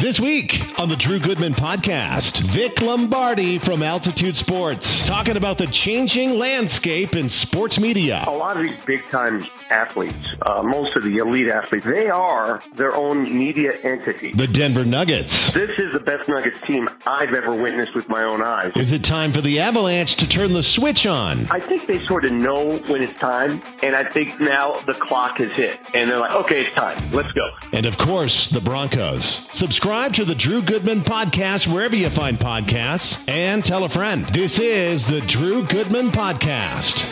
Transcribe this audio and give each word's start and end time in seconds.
This 0.00 0.18
week 0.18 0.80
on 0.80 0.88
the 0.88 0.96
Drew 0.96 1.18
Goodman 1.18 1.52
podcast, 1.52 2.40
Vic 2.40 2.80
Lombardi 2.80 3.58
from 3.58 3.82
Altitude 3.82 4.34
Sports 4.34 5.06
talking 5.06 5.36
about 5.36 5.58
the 5.58 5.66
changing 5.66 6.38
landscape 6.38 7.14
in 7.14 7.28
sports 7.28 7.78
media. 7.78 8.24
A 8.26 8.30
lot 8.30 8.56
of 8.56 8.62
these 8.62 8.78
big 8.86 9.02
time 9.10 9.46
athletes, 9.68 10.30
uh, 10.40 10.62
most 10.62 10.96
of 10.96 11.04
the 11.04 11.18
elite 11.18 11.48
athletes, 11.48 11.84
they 11.84 12.08
are 12.08 12.62
their 12.76 12.96
own 12.96 13.24
media 13.36 13.72
entity. 13.82 14.32
The 14.32 14.46
Denver 14.46 14.86
Nuggets. 14.86 15.52
This 15.52 15.78
is 15.78 15.92
the 15.92 16.00
best 16.00 16.26
Nuggets 16.30 16.56
team 16.66 16.88
I've 17.06 17.34
ever 17.34 17.54
witnessed 17.54 17.94
with 17.94 18.08
my 18.08 18.24
own 18.24 18.40
eyes. 18.40 18.72
Is 18.76 18.92
it 18.92 19.04
time 19.04 19.32
for 19.32 19.42
the 19.42 19.60
Avalanche 19.60 20.16
to 20.16 20.26
turn 20.26 20.54
the 20.54 20.62
switch 20.62 21.06
on? 21.06 21.46
I 21.50 21.60
think 21.60 21.86
they 21.86 22.04
sort 22.06 22.24
of 22.24 22.32
know 22.32 22.78
when 22.88 23.02
it's 23.02 23.18
time, 23.20 23.62
and 23.82 23.94
I 23.94 24.10
think 24.10 24.40
now 24.40 24.80
the 24.86 24.94
clock 24.94 25.36
has 25.38 25.52
hit, 25.52 25.78
and 25.92 26.10
they're 26.10 26.18
like, 26.18 26.32
okay, 26.32 26.62
it's 26.62 26.74
time. 26.74 26.96
Let's 27.12 27.32
go. 27.32 27.46
And 27.74 27.84
of 27.84 27.98
course, 27.98 28.48
the 28.48 28.62
Broncos. 28.62 29.46
Subscribe 29.50 29.89
to 29.90 30.24
the 30.24 30.36
Drew 30.36 30.62
Goodman 30.62 31.00
podcast 31.00 31.66
wherever 31.66 31.96
you 31.96 32.08
find 32.10 32.38
podcasts 32.38 33.20
and 33.28 33.64
tell 33.64 33.82
a 33.82 33.88
friend. 33.88 34.24
This 34.28 34.60
is 34.60 35.04
the 35.04 35.20
Drew 35.22 35.64
Goodman 35.64 36.12
Podcast. 36.12 37.10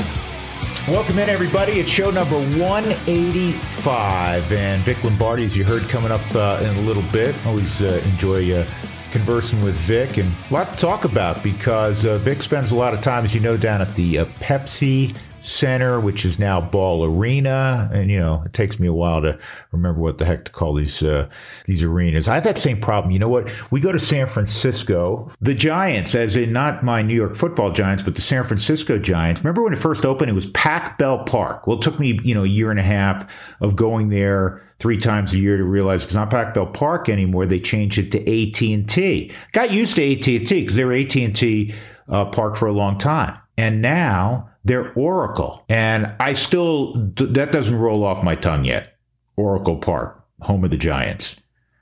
Welcome 0.86 1.19
in, 1.19 1.28
everybody. 1.28 1.80
It's 1.80 1.91
show 1.91 2.12
number 2.12 2.36
185. 2.36 4.52
And 4.52 4.80
Vic 4.84 5.02
Lombardi, 5.02 5.45
as 5.45 5.56
you 5.56 5.64
heard, 5.64 5.83
coming 5.88 6.12
up 6.12 6.20
uh, 6.36 6.60
in 6.62 6.69
a 6.77 6.80
little 6.83 7.02
bit. 7.10 7.34
Always 7.46 7.80
uh, 7.80 8.00
enjoy 8.05 8.52
uh, 8.52 8.64
conversing 9.10 9.60
with 9.64 9.74
Vic 9.74 10.16
and 10.16 10.33
a 10.48 10.55
lot 10.55 10.72
to 10.72 10.78
talk 10.78 11.05
about 11.05 11.42
because 11.42 12.05
uh, 12.05 12.19
Vic 12.19 12.42
spends 12.42 12.70
a 12.70 12.77
lot 12.77 12.95
of 12.95 13.00
time, 13.00 13.24
as 13.24 13.34
you 13.34 13.41
know, 13.41 13.56
down 13.56 13.80
at 13.80 13.92
the 13.97 14.20
uh, 14.20 14.24
Pepsi 14.38 15.16
Center, 15.41 16.01
which 16.01 16.24
is 16.24 16.38
now 16.38 16.60
Ball 16.60 17.05
Arena, 17.05 17.88
and 17.92 18.10
you 18.10 18.19
know 18.19 18.42
it 18.45 18.52
takes 18.52 18.78
me 18.78 18.87
a 18.87 18.92
while 18.92 19.23
to 19.23 19.38
remember 19.73 20.01
what 20.01 20.19
the 20.19 20.24
heck 20.24 20.45
to 20.47 20.52
call 20.52 20.74
these 20.74 21.02
uh, 21.02 21.28
these 21.66 21.83
arenas. 21.84 22.28
I 22.28 22.34
have 22.34 22.45
that 22.45 22.59
same 22.59 22.80
problem. 22.80 23.12
You 23.12 23.19
know 23.19 23.28
what? 23.28 23.51
We 23.70 23.80
go 23.80 23.92
to 23.92 23.98
San 23.98 24.27
Francisco, 24.27 25.28
the 25.41 25.55
Giants, 25.55 26.14
as 26.14 26.36
in 26.36 26.53
not 26.53 26.83
my 26.83 27.03
New 27.03 27.14
York 27.14 27.36
Football 27.36 27.72
Giants, 27.72 28.03
but 28.03 28.14
the 28.14 28.20
San 28.20 28.45
Francisco 28.45 28.98
Giants. 28.98 29.42
Remember 29.42 29.62
when 29.62 29.72
it 29.72 29.78
first 29.78 30.05
opened? 30.05 30.30
It 30.30 30.34
was 30.34 30.47
Pac 30.47 30.98
Bell 30.98 31.25
Park. 31.25 31.67
Well, 31.67 31.78
it 31.78 31.83
took 31.83 31.98
me 31.98 32.19
you 32.23 32.34
know 32.34 32.45
a 32.45 32.48
year 32.48 32.70
and 32.70 32.80
a 32.80 32.84
half 32.84 33.27
of 33.61 33.77
going 33.77 34.08
there 34.08 34.62
three 34.78 34.98
times 34.98 35.33
a 35.33 35.39
year 35.39 35.56
to 35.56 35.64
realize 35.64 36.05
it's 36.05 36.14
not 36.14 36.30
Pac 36.30 36.55
Bell 36.55 36.67
Park 36.67 37.08
anymore. 37.08 37.47
They 37.47 37.61
changed 37.61 37.98
it 37.98 38.12
to 38.12 38.19
AT 38.20 38.61
and 38.61 38.89
T. 38.89 39.33
Got 39.52 39.73
used 39.73 39.97
to 39.97 40.12
AT 40.12 40.27
and 40.28 40.47
T 40.47 40.61
because 40.61 40.77
they 40.77 40.84
were 40.84 40.95
AT 40.95 41.17
and 41.17 41.34
T 41.34 41.75
uh, 42.08 42.27
Park 42.27 42.56
for 42.56 42.67
a 42.67 42.73
long 42.73 42.98
time, 42.98 43.39
and 43.56 43.83
now 43.83 44.48
they're 44.69 44.92
Oracle. 44.92 45.64
And 45.69 46.14
I 46.20 46.34
still, 46.34 46.92
that 47.16 47.50
doesn't 47.50 47.74
roll 47.74 48.05
off 48.05 48.22
my 48.22 48.36
tongue 48.36 48.64
yet. 48.64 48.97
Oracle 49.36 49.78
Park, 49.78 50.24
home 50.41 50.64
of 50.64 50.70
the 50.70 50.77
Giants. 50.77 51.36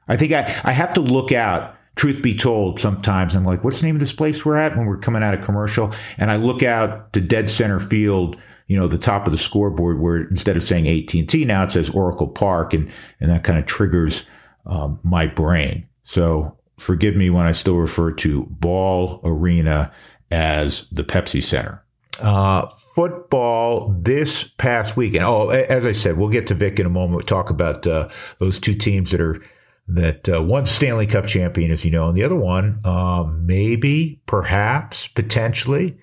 I 0.09 0.17
think 0.17 0.33
I, 0.33 0.45
I 0.65 0.73
have 0.73 0.95
to 0.95 1.01
look 1.01 1.33
out. 1.33 1.75
Truth 1.97 2.23
be 2.23 2.34
told, 2.34 2.79
sometimes 2.79 3.34
I'm 3.34 3.45
like, 3.45 3.64
what's 3.64 3.81
the 3.81 3.87
name 3.87 3.97
of 3.97 4.01
this 4.01 4.12
place 4.12 4.45
we're 4.45 4.57
at 4.57 4.77
when 4.77 4.87
we're 4.87 4.98
coming 4.98 5.23
out 5.23 5.33
of 5.33 5.45
commercial? 5.45 5.92
And 6.19 6.31
I 6.31 6.37
look 6.37 6.62
out 6.62 7.12
to 7.14 7.20
dead 7.23 7.48
center 7.48 7.81
field, 7.81 8.37
you 8.67 8.79
know, 8.79 8.87
the 8.87 8.98
top 8.98 9.27
of 9.27 9.33
the 9.33 9.39
scoreboard 9.39 9.98
where 9.98 10.19
instead 10.25 10.59
of 10.59 10.62
saying 10.62 10.87
AT&T, 10.87 11.45
now 11.47 11.64
it 11.64 11.70
says 11.70 11.89
Oracle 11.91 12.29
Park. 12.29 12.75
And, 12.75 12.91
and 13.20 13.31
that 13.31 13.45
kind 13.45 13.59
of 13.59 13.64
triggers 13.64 14.27
um, 14.67 15.01
my 15.03 15.27
brain. 15.27 15.89
So 16.03 16.57
forgive 16.79 17.17
me 17.17 17.31
when 17.31 17.47
I 17.47 17.53
still 17.53 17.77
refer 17.77 18.12
to 18.12 18.45
Ball 18.51 19.20
Arena 19.25 19.91
as 20.31 20.87
the 20.91 21.03
Pepsi 21.03 21.42
Center. 21.42 21.83
Uh, 22.20 22.69
football 22.95 23.95
this 24.00 24.45
past 24.45 24.97
weekend. 24.97 25.25
Oh, 25.25 25.50
as 25.50 25.84
I 25.84 25.92
said, 25.92 26.17
we'll 26.17 26.31
get 26.31 26.47
to 26.47 26.55
Vic 26.55 26.81
in 26.81 26.86
a 26.86 26.91
moment. 26.91 27.12
We'll 27.12 27.23
talk 27.23 27.50
about 27.50 27.86
uh, 27.86 28.08
those 28.39 28.58
two 28.58 28.75
teams 28.75 29.11
that 29.11 29.20
are 29.20 29.42
that 29.89 30.28
uh, 30.28 30.42
one 30.42 30.67
Stanley 30.67 31.06
Cup 31.06 31.27
champion, 31.27 31.70
as 31.70 31.84
you 31.84 31.91
know, 31.91 32.08
and 32.08 32.17
the 32.17 32.25
other 32.25 32.36
one, 32.36 32.81
uh, 32.84 33.25
maybe, 33.25 34.20
perhaps, 34.27 35.06
potentially, 35.06 35.97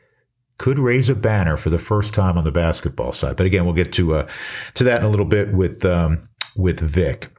could 0.57 0.79
raise 0.79 1.09
a 1.09 1.15
banner 1.15 1.57
for 1.57 1.69
the 1.69 1.77
first 1.77 2.13
time 2.13 2.37
on 2.37 2.43
the 2.43 2.51
basketball 2.51 3.11
side. 3.11 3.35
But 3.35 3.45
again, 3.45 3.65
we'll 3.65 3.73
get 3.73 3.91
to 3.93 4.15
uh, 4.15 4.29
to 4.75 4.83
that 4.85 5.01
in 5.01 5.07
a 5.07 5.09
little 5.09 5.25
bit 5.25 5.53
with 5.53 5.83
um, 5.83 6.29
with 6.55 6.79
Vic 6.79 7.29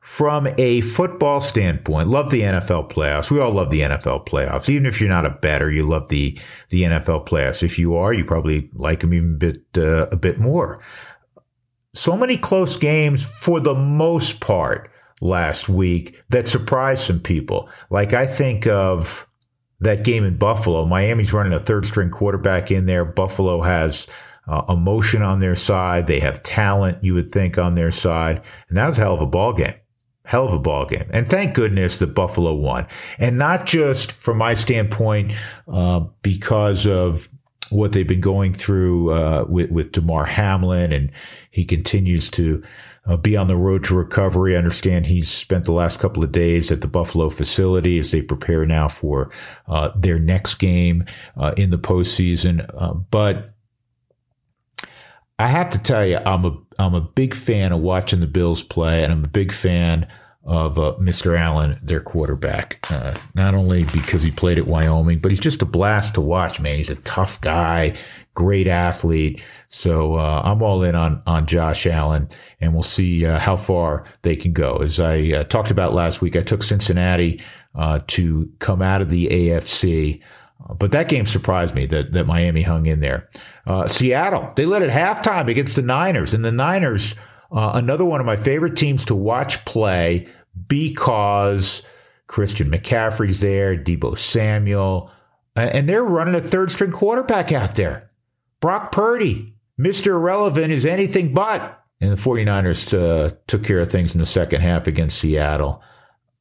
from 0.00 0.48
a 0.56 0.80
football 0.80 1.42
standpoint, 1.42 2.08
love 2.08 2.30
the 2.30 2.40
NFL 2.40 2.90
playoffs. 2.90 3.30
We 3.30 3.38
all 3.38 3.52
love 3.52 3.70
the 3.70 3.80
NFL 3.80 4.26
playoffs. 4.26 4.68
Even 4.70 4.86
if 4.86 4.98
you're 4.98 5.10
not 5.10 5.26
a 5.26 5.30
bettor, 5.30 5.70
you 5.70 5.86
love 5.86 6.08
the 6.08 6.38
the 6.70 6.82
NFL 6.82 7.26
playoffs. 7.28 7.62
If 7.62 7.78
you 7.78 7.94
are, 7.94 8.12
you 8.12 8.24
probably 8.24 8.70
like 8.72 9.00
them 9.00 9.12
even 9.12 9.34
a 9.34 9.38
bit 9.38 9.64
uh, 9.76 10.06
a 10.08 10.16
bit 10.16 10.38
more. 10.38 10.82
So 11.92 12.16
many 12.16 12.36
close 12.36 12.76
games 12.76 13.24
for 13.24 13.60
the 13.60 13.74
most 13.74 14.40
part 14.40 14.90
last 15.20 15.68
week 15.68 16.22
that 16.30 16.48
surprised 16.48 17.04
some 17.04 17.20
people. 17.20 17.68
Like 17.90 18.14
I 18.14 18.26
think 18.26 18.66
of 18.66 19.26
that 19.80 20.04
game 20.04 20.24
in 20.24 20.38
Buffalo. 20.38 20.86
Miami's 20.86 21.32
running 21.32 21.52
a 21.52 21.60
third 21.60 21.86
string 21.86 22.10
quarterback 22.10 22.70
in 22.70 22.86
there. 22.86 23.04
Buffalo 23.04 23.60
has 23.60 24.06
uh, 24.48 24.62
emotion 24.68 25.20
on 25.20 25.40
their 25.40 25.54
side. 25.54 26.06
They 26.06 26.20
have 26.20 26.42
talent, 26.42 27.02
you 27.02 27.14
would 27.14 27.32
think, 27.32 27.58
on 27.58 27.74
their 27.74 27.90
side. 27.90 28.42
And 28.68 28.78
that 28.78 28.88
was 28.88 28.98
a 28.98 29.02
hell 29.02 29.14
of 29.14 29.20
a 29.20 29.26
ball 29.26 29.52
game. 29.52 29.74
Hell 30.24 30.46
of 30.46 30.52
a 30.52 30.58
ball 30.58 30.86
game. 30.86 31.08
And 31.12 31.26
thank 31.26 31.54
goodness 31.54 31.96
that 31.98 32.14
Buffalo 32.14 32.54
won. 32.54 32.86
And 33.18 33.38
not 33.38 33.66
just 33.66 34.12
from 34.12 34.38
my 34.38 34.54
standpoint, 34.54 35.34
uh, 35.72 36.00
because 36.22 36.86
of 36.86 37.28
what 37.70 37.92
they've 37.92 38.06
been 38.06 38.20
going 38.20 38.52
through 38.52 39.12
uh, 39.12 39.44
with, 39.48 39.70
with 39.70 39.92
Damar 39.92 40.26
Hamlin, 40.26 40.92
and 40.92 41.10
he 41.50 41.64
continues 41.64 42.28
to 42.30 42.62
uh, 43.06 43.16
be 43.16 43.36
on 43.36 43.46
the 43.46 43.56
road 43.56 43.84
to 43.84 43.94
recovery. 43.96 44.54
I 44.54 44.58
understand 44.58 45.06
he's 45.06 45.30
spent 45.30 45.64
the 45.64 45.72
last 45.72 45.98
couple 45.98 46.22
of 46.22 46.32
days 46.32 46.70
at 46.70 46.80
the 46.80 46.88
Buffalo 46.88 47.30
facility 47.30 47.98
as 47.98 48.10
they 48.10 48.22
prepare 48.22 48.66
now 48.66 48.88
for 48.88 49.30
uh, 49.68 49.90
their 49.96 50.18
next 50.18 50.56
game 50.56 51.04
uh, 51.36 51.54
in 51.56 51.70
the 51.70 51.78
postseason. 51.78 52.68
Uh, 52.74 52.94
but 52.94 53.54
I 55.38 55.46
have 55.46 55.70
to 55.70 55.78
tell 55.78 56.04
you, 56.04 56.18
I'm 56.18 56.44
a 56.44 56.56
I'm 56.80 56.94
a 56.94 57.00
big 57.00 57.34
fan 57.34 57.72
of 57.72 57.80
watching 57.80 58.20
the 58.20 58.26
Bills 58.26 58.62
play, 58.62 59.04
and 59.04 59.12
I'm 59.12 59.24
a 59.24 59.28
big 59.28 59.52
fan 59.52 60.06
of 60.44 60.78
uh, 60.78 60.94
Mr. 60.98 61.38
Allen, 61.38 61.78
their 61.82 62.00
quarterback. 62.00 62.84
Uh, 62.90 63.14
not 63.34 63.54
only 63.54 63.84
because 63.84 64.22
he 64.22 64.30
played 64.30 64.58
at 64.58 64.66
Wyoming, 64.66 65.18
but 65.18 65.30
he's 65.30 65.40
just 65.40 65.62
a 65.62 65.66
blast 65.66 66.14
to 66.14 66.20
watch, 66.20 66.60
man. 66.60 66.76
He's 66.76 66.88
a 66.88 66.94
tough 66.96 67.40
guy, 67.42 67.96
great 68.34 68.66
athlete. 68.66 69.42
So 69.68 70.14
uh, 70.14 70.40
I'm 70.44 70.62
all 70.62 70.82
in 70.82 70.94
on 70.94 71.22
on 71.26 71.46
Josh 71.46 71.86
Allen, 71.86 72.28
and 72.60 72.72
we'll 72.72 72.82
see 72.82 73.26
uh, 73.26 73.38
how 73.38 73.56
far 73.56 74.04
they 74.22 74.34
can 74.34 74.52
go. 74.52 74.78
As 74.78 74.98
I 74.98 75.32
uh, 75.36 75.42
talked 75.44 75.70
about 75.70 75.92
last 75.92 76.22
week, 76.22 76.34
I 76.36 76.40
took 76.40 76.62
Cincinnati 76.62 77.40
uh, 77.74 78.00
to 78.08 78.50
come 78.58 78.80
out 78.80 79.02
of 79.02 79.10
the 79.10 79.26
AFC. 79.28 80.22
But 80.78 80.92
that 80.92 81.08
game 81.08 81.26
surprised 81.26 81.74
me 81.74 81.86
that, 81.86 82.12
that 82.12 82.26
Miami 82.26 82.62
hung 82.62 82.86
in 82.86 83.00
there. 83.00 83.28
Uh, 83.66 83.88
Seattle, 83.88 84.52
they 84.56 84.66
led 84.66 84.82
at 84.82 84.90
halftime 84.90 85.48
against 85.48 85.76
the 85.76 85.82
Niners, 85.82 86.34
and 86.34 86.44
the 86.44 86.52
Niners, 86.52 87.14
uh, 87.52 87.72
another 87.74 88.04
one 88.04 88.20
of 88.20 88.26
my 88.26 88.36
favorite 88.36 88.76
teams 88.76 89.04
to 89.06 89.14
watch 89.14 89.64
play 89.64 90.28
because 90.68 91.82
Christian 92.26 92.70
McCaffrey's 92.70 93.40
there, 93.40 93.76
Deebo 93.76 94.16
Samuel, 94.16 95.10
and 95.56 95.88
they're 95.88 96.04
running 96.04 96.34
a 96.34 96.40
third 96.40 96.70
string 96.70 96.92
quarterback 96.92 97.52
out 97.52 97.74
there. 97.74 98.08
Brock 98.60 98.92
Purdy, 98.92 99.54
Mr. 99.78 100.08
Irrelevant, 100.08 100.72
is 100.72 100.86
anything 100.86 101.34
but. 101.34 101.78
And 102.00 102.12
the 102.12 102.16
49ers 102.16 102.96
uh, 102.96 103.34
took 103.46 103.64
care 103.64 103.80
of 103.80 103.90
things 103.90 104.14
in 104.14 104.20
the 104.20 104.26
second 104.26 104.60
half 104.60 104.86
against 104.86 105.18
Seattle. 105.18 105.82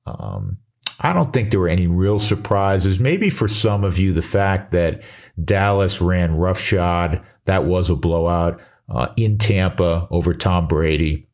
Um, 0.06 0.58
I 1.02 1.14
don't 1.14 1.32
think 1.32 1.50
there 1.50 1.60
were 1.60 1.70
any 1.70 1.88
real 1.88 2.20
surprises. 2.20 3.00
Maybe 3.00 3.30
for 3.30 3.48
some 3.48 3.84
of 3.84 3.98
you, 3.98 4.12
the 4.12 4.22
fact 4.22 4.72
that 4.72 5.02
Dallas 5.44 6.02
ran 6.02 6.36
roughshod, 6.36 7.22
that 7.46 7.66
was 7.66 7.90
a 7.90 7.96
blowout 7.96 8.60
uh, 8.90 9.08
in 9.16 9.38
Tampa 9.38 10.08
over 10.12 10.34
Tom 10.34 10.68
Brady. 10.68 11.28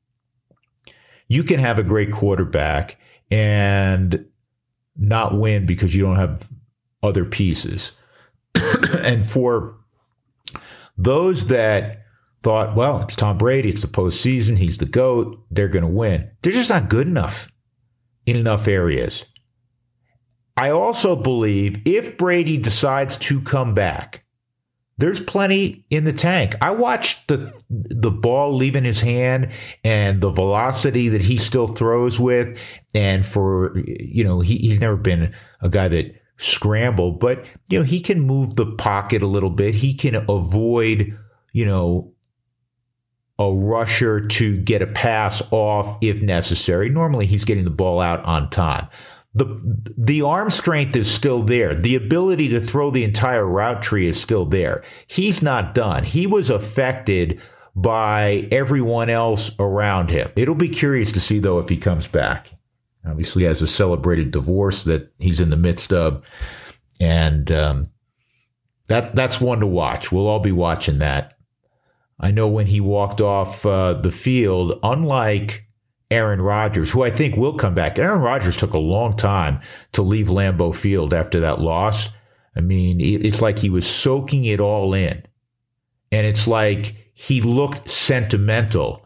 You 1.28 1.44
can 1.44 1.60
have 1.60 1.80
a 1.80 1.84
great 1.84 2.12
quarterback 2.12 2.98
and 3.32 4.26
not 4.96 5.38
win 5.38 5.66
because 5.66 5.96
you 5.96 6.04
don't 6.04 6.18
have 6.18 6.48
other 7.02 7.26
pieces. 7.26 7.94
and 9.00 9.26
for 9.26 9.76
those 10.98 11.48
that 11.48 12.04
thought, 12.44 12.76
well, 12.76 13.02
it's 13.02 13.16
Tom 13.16 13.38
Brady, 13.38 13.70
it's 13.70 13.82
the 13.82 13.88
postseason, 13.88 14.58
he's 14.58 14.78
the 14.78 14.86
GOAT, 14.86 15.44
they're 15.50 15.68
going 15.68 15.84
to 15.84 15.90
win, 15.90 16.30
they're 16.42 16.54
just 16.54 16.70
not 16.70 16.90
good 16.90 17.08
enough 17.08 17.50
in 18.28 18.36
enough 18.36 18.68
areas. 18.68 19.26
I 20.58 20.70
also 20.70 21.16
believe 21.16 21.82
if 21.86 22.18
Brady 22.18 22.58
decides 22.58 23.18
to 23.18 23.42
come 23.42 23.74
back, 23.74 24.26
there's 24.98 25.20
plenty 25.20 25.86
in 25.90 26.06
the 26.06 26.14
tank. 26.14 26.56
I 26.62 26.72
watched 26.72 27.28
the 27.28 27.52
the 27.70 28.12
ball 28.12 28.56
leaving 28.56 28.86
his 28.86 29.02
hand 29.02 29.52
and 29.84 30.22
the 30.22 30.30
velocity 30.30 31.10
that 31.10 31.22
he 31.22 31.38
still 31.38 31.68
throws 31.68 32.20
with, 32.20 32.58
and 32.94 33.26
for 33.26 33.78
you 33.86 34.24
know 34.24 34.40
he, 34.40 34.58
he's 34.58 34.80
never 34.80 34.96
been 34.96 35.34
a 35.62 35.70
guy 35.70 35.90
that 35.90 36.20
scrambled, 36.38 37.20
but 37.20 37.46
you 37.70 37.78
know 37.78 37.84
he 37.84 38.00
can 38.00 38.22
move 38.22 38.56
the 38.56 38.68
pocket 38.78 39.22
a 39.22 39.28
little 39.28 39.50
bit. 39.50 39.76
He 39.76 39.94
can 39.94 40.16
avoid 40.30 41.18
you 41.52 41.66
know 41.66 42.14
a 43.38 43.52
rusher 43.52 44.26
to 44.26 44.58
get 44.62 44.82
a 44.82 44.88
pass 44.88 45.42
off 45.52 45.98
if 46.02 46.22
necessary. 46.22 46.88
Normally, 46.88 47.26
he's 47.26 47.44
getting 47.44 47.66
the 47.66 47.70
ball 47.70 48.00
out 48.00 48.24
on 48.24 48.50
time. 48.50 48.88
The, 49.36 49.94
the 49.98 50.22
arm 50.22 50.50
strength 50.50 50.96
is 50.96 51.12
still 51.12 51.44
there. 51.44 51.76
The 51.76 51.96
ability 51.96 52.48
to 52.50 52.62
throw 52.62 52.90
the 52.90 53.04
entire 53.04 53.46
route 53.46 53.84
tree 53.84 54.08
is 54.08 54.20
still 54.20 54.46
there. 54.46 54.84
He's 55.08 55.42
not 55.42 55.74
done. 55.74 56.06
He 56.06 56.26
was 56.26 56.50
affected 56.50 57.42
by 57.76 58.48
everyone 58.52 59.10
else 59.10 59.52
around 59.60 60.10
him. 60.10 60.32
It'll 60.38 60.56
be 60.56 60.70
curious 60.70 61.12
to 61.12 61.20
see, 61.20 61.40
though, 61.40 61.60
if 61.60 61.68
he 61.68 61.76
comes 61.76 62.08
back. 62.08 62.50
Obviously, 63.06 63.44
has 63.44 63.62
a 63.62 63.68
celebrated 63.68 64.32
divorce 64.32 64.86
that 64.86 65.12
he's 65.20 65.42
in 65.42 65.50
the 65.50 65.58
midst 65.58 65.92
of. 65.92 66.24
And 67.02 67.52
um, 67.52 67.90
that 68.88 69.16
that's 69.16 69.42
one 69.42 69.60
to 69.60 69.68
watch. 69.68 70.12
We'll 70.12 70.28
all 70.28 70.40
be 70.40 70.54
watching 70.54 71.00
that. 71.00 71.34
I 72.20 72.32
know 72.32 72.48
when 72.48 72.68
he 72.68 72.80
walked 72.80 73.20
off 73.20 73.66
uh, 73.66 73.96
the 73.96 74.12
field, 74.12 74.80
unlike 74.82 75.65
Aaron 76.12 76.42
Rodgers, 76.42 76.92
who 76.92 77.04
I 77.04 77.10
think 77.10 77.36
will 77.36 77.58
come 77.58 77.74
back. 77.74 77.98
Aaron 77.98 78.22
Rodgers 78.22 78.58
took 78.58 78.74
a 78.74 78.80
long 78.80 79.16
time 79.16 79.60
to 79.94 80.02
leave 80.02 80.28
Lambeau 80.28 80.74
Field 80.74 81.14
after 81.14 81.40
that 81.40 81.60
loss. 81.60 82.10
I 82.56 82.62
mean, 82.62 83.02
it's 83.02 83.42
like 83.42 83.60
he 83.60 83.70
was 83.70 83.88
soaking 83.88 84.46
it 84.46 84.62
all 84.62 84.94
in. 84.94 85.24
And 86.12 86.26
it's 86.26 86.48
like 86.48 86.96
he 87.14 87.42
looked 87.42 87.90
sentimental, 87.90 89.06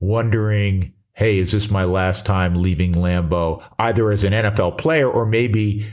wondering, 0.00 0.92
hey, 1.12 1.38
is 1.38 1.52
this 1.52 1.70
my 1.70 1.84
last 1.84 2.24
time 2.26 2.54
leaving 2.54 2.92
Lambeau, 2.92 3.62
either 3.78 4.10
as 4.10 4.24
an 4.24 4.32
NFL 4.32 4.78
player 4.78 5.08
or 5.08 5.26
maybe 5.26 5.86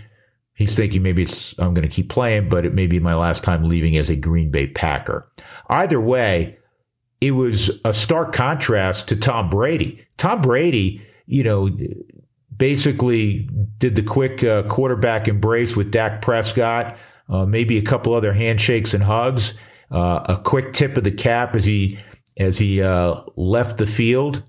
he's 0.59 0.75
thinking 0.75 1.01
maybe 1.01 1.23
it's 1.23 1.53
I'm 1.59 1.73
going 1.73 1.87
to 1.87 1.93
keep 1.93 2.09
playing, 2.09 2.49
but 2.49 2.65
it 2.65 2.73
may 2.73 2.87
be 2.87 2.99
my 2.99 3.15
last 3.15 3.43
time 3.43 3.67
leaving 3.67 3.97
as 3.97 4.09
a 4.09 4.15
Green 4.15 4.51
Bay 4.51 4.67
Packer. 4.67 5.29
Either 5.69 5.99
way, 5.99 6.57
it 7.21 7.31
was 7.31 7.69
a 7.83 7.93
stark 7.93 8.33
contrast 8.33 9.07
to 9.09 9.15
Tom 9.15 9.49
Brady. 9.49 10.05
Tom 10.17 10.41
Brady, 10.41 11.01
you 11.25 11.43
know, 11.43 11.69
basically 12.55 13.49
did 13.77 13.95
the 13.95 14.03
quick 14.03 14.43
uh, 14.43 14.63
quarterback 14.63 15.27
embrace 15.27 15.75
with 15.75 15.91
Dak 15.91 16.21
Prescott, 16.21 16.97
uh, 17.29 17.45
maybe 17.45 17.77
a 17.77 17.81
couple 17.81 18.13
other 18.13 18.33
handshakes 18.33 18.93
and 18.93 19.03
hugs, 19.03 19.53
uh, 19.91 20.23
a 20.25 20.41
quick 20.43 20.73
tip 20.73 20.97
of 20.97 21.03
the 21.03 21.11
cap 21.11 21.55
as 21.55 21.65
he 21.65 21.97
as 22.37 22.57
he 22.57 22.81
uh, 22.81 23.21
left 23.35 23.77
the 23.77 23.87
field, 23.87 24.41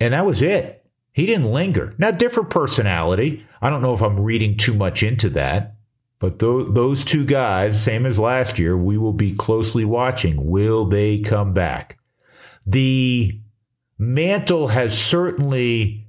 and 0.00 0.14
that 0.14 0.24
was 0.24 0.40
it. 0.40 0.86
He 1.12 1.26
didn't 1.26 1.52
linger. 1.52 1.94
Now, 1.98 2.12
different 2.12 2.48
personality. 2.48 3.44
I 3.60 3.68
don't 3.68 3.82
know 3.82 3.92
if 3.92 4.00
I'm 4.00 4.18
reading 4.18 4.56
too 4.56 4.72
much 4.72 5.02
into 5.02 5.28
that, 5.30 5.74
but 6.20 6.38
th- 6.38 6.68
those 6.68 7.02
two 7.02 7.24
guys, 7.24 7.82
same 7.82 8.06
as 8.06 8.18
last 8.18 8.58
year, 8.58 8.76
we 8.76 8.98
will 8.98 9.14
be 9.14 9.34
closely 9.34 9.84
watching. 9.84 10.46
Will 10.46 10.84
they 10.84 11.18
come 11.18 11.52
back? 11.52 11.98
The 12.66 13.40
mantle 13.98 14.68
has 14.68 14.96
certainly 14.96 16.06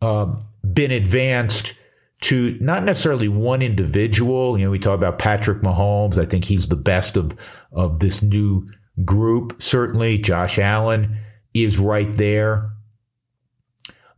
uh, 0.00 0.34
been 0.72 0.92
advanced 0.92 1.74
to 2.22 2.56
not 2.60 2.84
necessarily 2.84 3.28
one 3.28 3.62
individual. 3.62 4.58
You 4.58 4.66
know, 4.66 4.70
we 4.70 4.78
talk 4.78 4.94
about 4.94 5.18
Patrick 5.18 5.60
Mahomes. 5.60 6.18
I 6.18 6.24
think 6.24 6.44
he's 6.44 6.68
the 6.68 6.76
best 6.76 7.16
of 7.16 7.36
of 7.72 7.98
this 7.98 8.22
new 8.22 8.66
group. 9.04 9.60
Certainly, 9.60 10.18
Josh 10.18 10.58
Allen 10.58 11.18
is 11.52 11.78
right 11.78 12.14
there. 12.16 12.70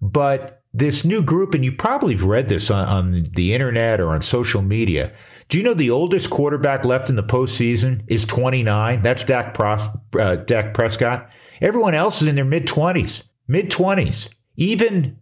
But 0.00 0.57
this 0.78 1.04
new 1.04 1.22
group, 1.22 1.54
and 1.54 1.64
you 1.64 1.72
probably 1.72 2.14
have 2.14 2.24
read 2.24 2.48
this 2.48 2.70
on, 2.70 2.88
on 2.88 3.20
the 3.34 3.54
internet 3.54 4.00
or 4.00 4.10
on 4.10 4.22
social 4.22 4.62
media. 4.62 5.12
Do 5.48 5.58
you 5.58 5.64
know 5.64 5.74
the 5.74 5.90
oldest 5.90 6.30
quarterback 6.30 6.84
left 6.84 7.08
in 7.08 7.16
the 7.16 7.22
postseason 7.22 8.02
is 8.06 8.24
29? 8.26 9.02
That's 9.02 9.24
Dak, 9.24 9.54
Pros, 9.54 9.88
uh, 10.18 10.36
Dak 10.36 10.74
Prescott. 10.74 11.30
Everyone 11.60 11.94
else 11.94 12.22
is 12.22 12.28
in 12.28 12.36
their 12.36 12.44
mid 12.44 12.66
20s, 12.66 13.22
mid 13.48 13.70
20s. 13.70 14.28
Even 14.56 15.18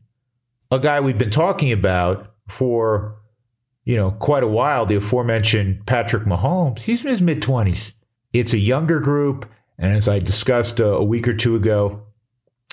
a 0.71 0.79
guy 0.79 1.01
we've 1.01 1.19
been 1.19 1.31
talking 1.31 1.73
about 1.73 2.35
for 2.49 3.17
you 3.85 3.97
know 3.97 4.11
quite 4.11 4.43
a 4.43 4.49
while, 4.49 4.85
the 4.85 4.97
aforementioned 4.97 5.87
Patrick 5.87 6.25
Mahomes, 6.25 6.81
he's 6.81 7.05
in 7.05 7.11
his 7.11 7.23
mid 7.23 7.41
20s. 7.41 7.93
It's 8.33 8.53
a 8.53 8.59
younger 8.59 9.01
group, 9.01 9.49
and 9.79 9.93
as 9.93 10.09
I 10.09 10.19
discussed 10.19 10.81
a, 10.81 10.89
a 10.89 11.05
week 11.05 11.29
or 11.29 11.35
two 11.35 11.57
ago, 11.57 12.03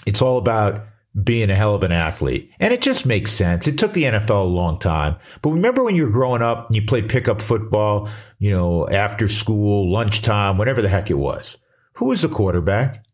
it's 0.06 0.22
all 0.22 0.38
about 0.38 0.88
being 1.22 1.50
a 1.50 1.56
hell 1.56 1.76
of 1.76 1.84
an 1.84 1.92
athlete. 1.92 2.52
And 2.60 2.74
it 2.74 2.82
just 2.82 3.06
makes 3.06 3.32
sense. 3.32 3.68
It 3.68 3.78
took 3.78 3.94
the 3.94 4.04
NFL 4.04 4.42
a 4.42 4.48
long 4.48 4.80
time. 4.80 5.18
But 5.42 5.52
remember 5.52 5.84
when 5.84 5.96
you 5.96 6.06
were 6.06 6.12
growing 6.12 6.42
up 6.42 6.68
and 6.68 6.76
you 6.76 6.84
played 6.84 7.10
pickup 7.10 7.42
football, 7.42 8.10
you 8.40 8.52
know, 8.52 8.88
after 8.88 9.28
school, 9.28 9.92
lunchtime, 9.92 10.58
whatever 10.58 10.82
the 10.82 10.90
heck 10.90 11.12
it 11.12 11.16
was? 11.16 11.58
Who 11.96 12.06
was 12.06 12.22
the 12.22 12.30
quarterback? 12.30 13.06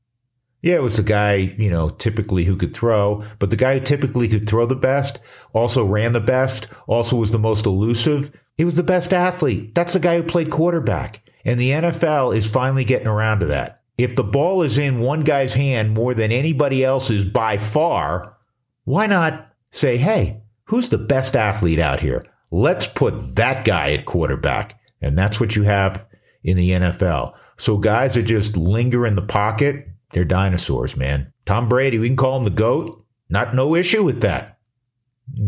Yeah, 0.62 0.75
it 0.75 0.84
was 0.84 0.98
the 0.98 1.04
guy, 1.04 1.56
you 1.57 1.69
know, 1.69 1.90
typically 1.90 2.44
who 2.44 2.57
could 2.57 2.74
throw, 2.74 3.24
but 3.40 3.50
the 3.50 3.56
guy 3.56 3.80
who 3.80 3.86
typically 3.86 4.28
could 4.28 4.50
throw 4.50 4.66
the 4.66 4.75
best, 4.75 5.19
also 5.54 5.86
ran 5.86 6.12
the 6.12 6.19
best, 6.19 6.68
also 6.86 7.16
was 7.16 7.31
the 7.31 7.40
most 7.40 7.66
elusive. 7.66 8.31
He 8.57 8.66
was 8.66 8.75
the 8.75 8.84
best 8.84 9.13
athlete. 9.13 9.74
That's 9.74 9.94
the 9.94 10.02
guy 10.02 10.18
who 10.18 10.24
played 10.24 10.52
quarterback. 10.52 11.22
And 11.45 11.57
the 11.57 11.72
NFL 11.72 12.36
is 12.36 12.48
finally 12.48 12.84
getting 12.84 13.07
around 13.07 13.40
to 13.40 13.45
that 13.48 13.79
if 14.00 14.16
the 14.16 14.24
ball 14.24 14.62
is 14.62 14.78
in 14.78 15.01
one 15.01 15.22
guy's 15.22 15.54
hand 15.54 15.94
more 15.94 16.13
than 16.13 16.31
anybody 16.31 16.86
else's 16.86 17.25
by 17.25 17.57
far, 17.57 18.38
why 18.86 19.06
not 19.06 19.54
say, 19.72 19.98
hey, 19.98 20.42
who's 20.63 20.88
the 20.88 20.98
best 20.98 21.36
athlete 21.36 21.80
out 21.80 22.00
here? 22.00 22.25
Let's 22.50 22.88
put 22.88 23.36
that 23.36 23.66
guy 23.66 23.92
at 23.92 24.06
quarterback. 24.06 24.80
And 25.01 25.18
that's 25.18 25.42
what 25.42 25.57
you 25.57 25.63
have 25.63 26.06
in 26.46 26.56
the 26.56 26.72
NFL. 26.72 27.34
So 27.57 27.78
guys 27.78 28.16
that 28.16 28.24
just 28.24 28.56
linger 28.56 29.06
in 29.06 29.16
the 29.16 29.22
pocket, 29.22 29.86
they're 30.13 30.24
dinosaurs, 30.24 30.95
man. 30.95 31.31
Tom 31.45 31.68
Brady, 31.68 32.00
we 32.00 32.07
can 32.07 32.16
call 32.16 32.38
him 32.38 32.45
the 32.45 32.52
GOAT. 32.52 33.06
Not 33.30 33.54
no 33.54 33.75
issue 33.75 34.04
with 34.04 34.22
that. 34.22 34.57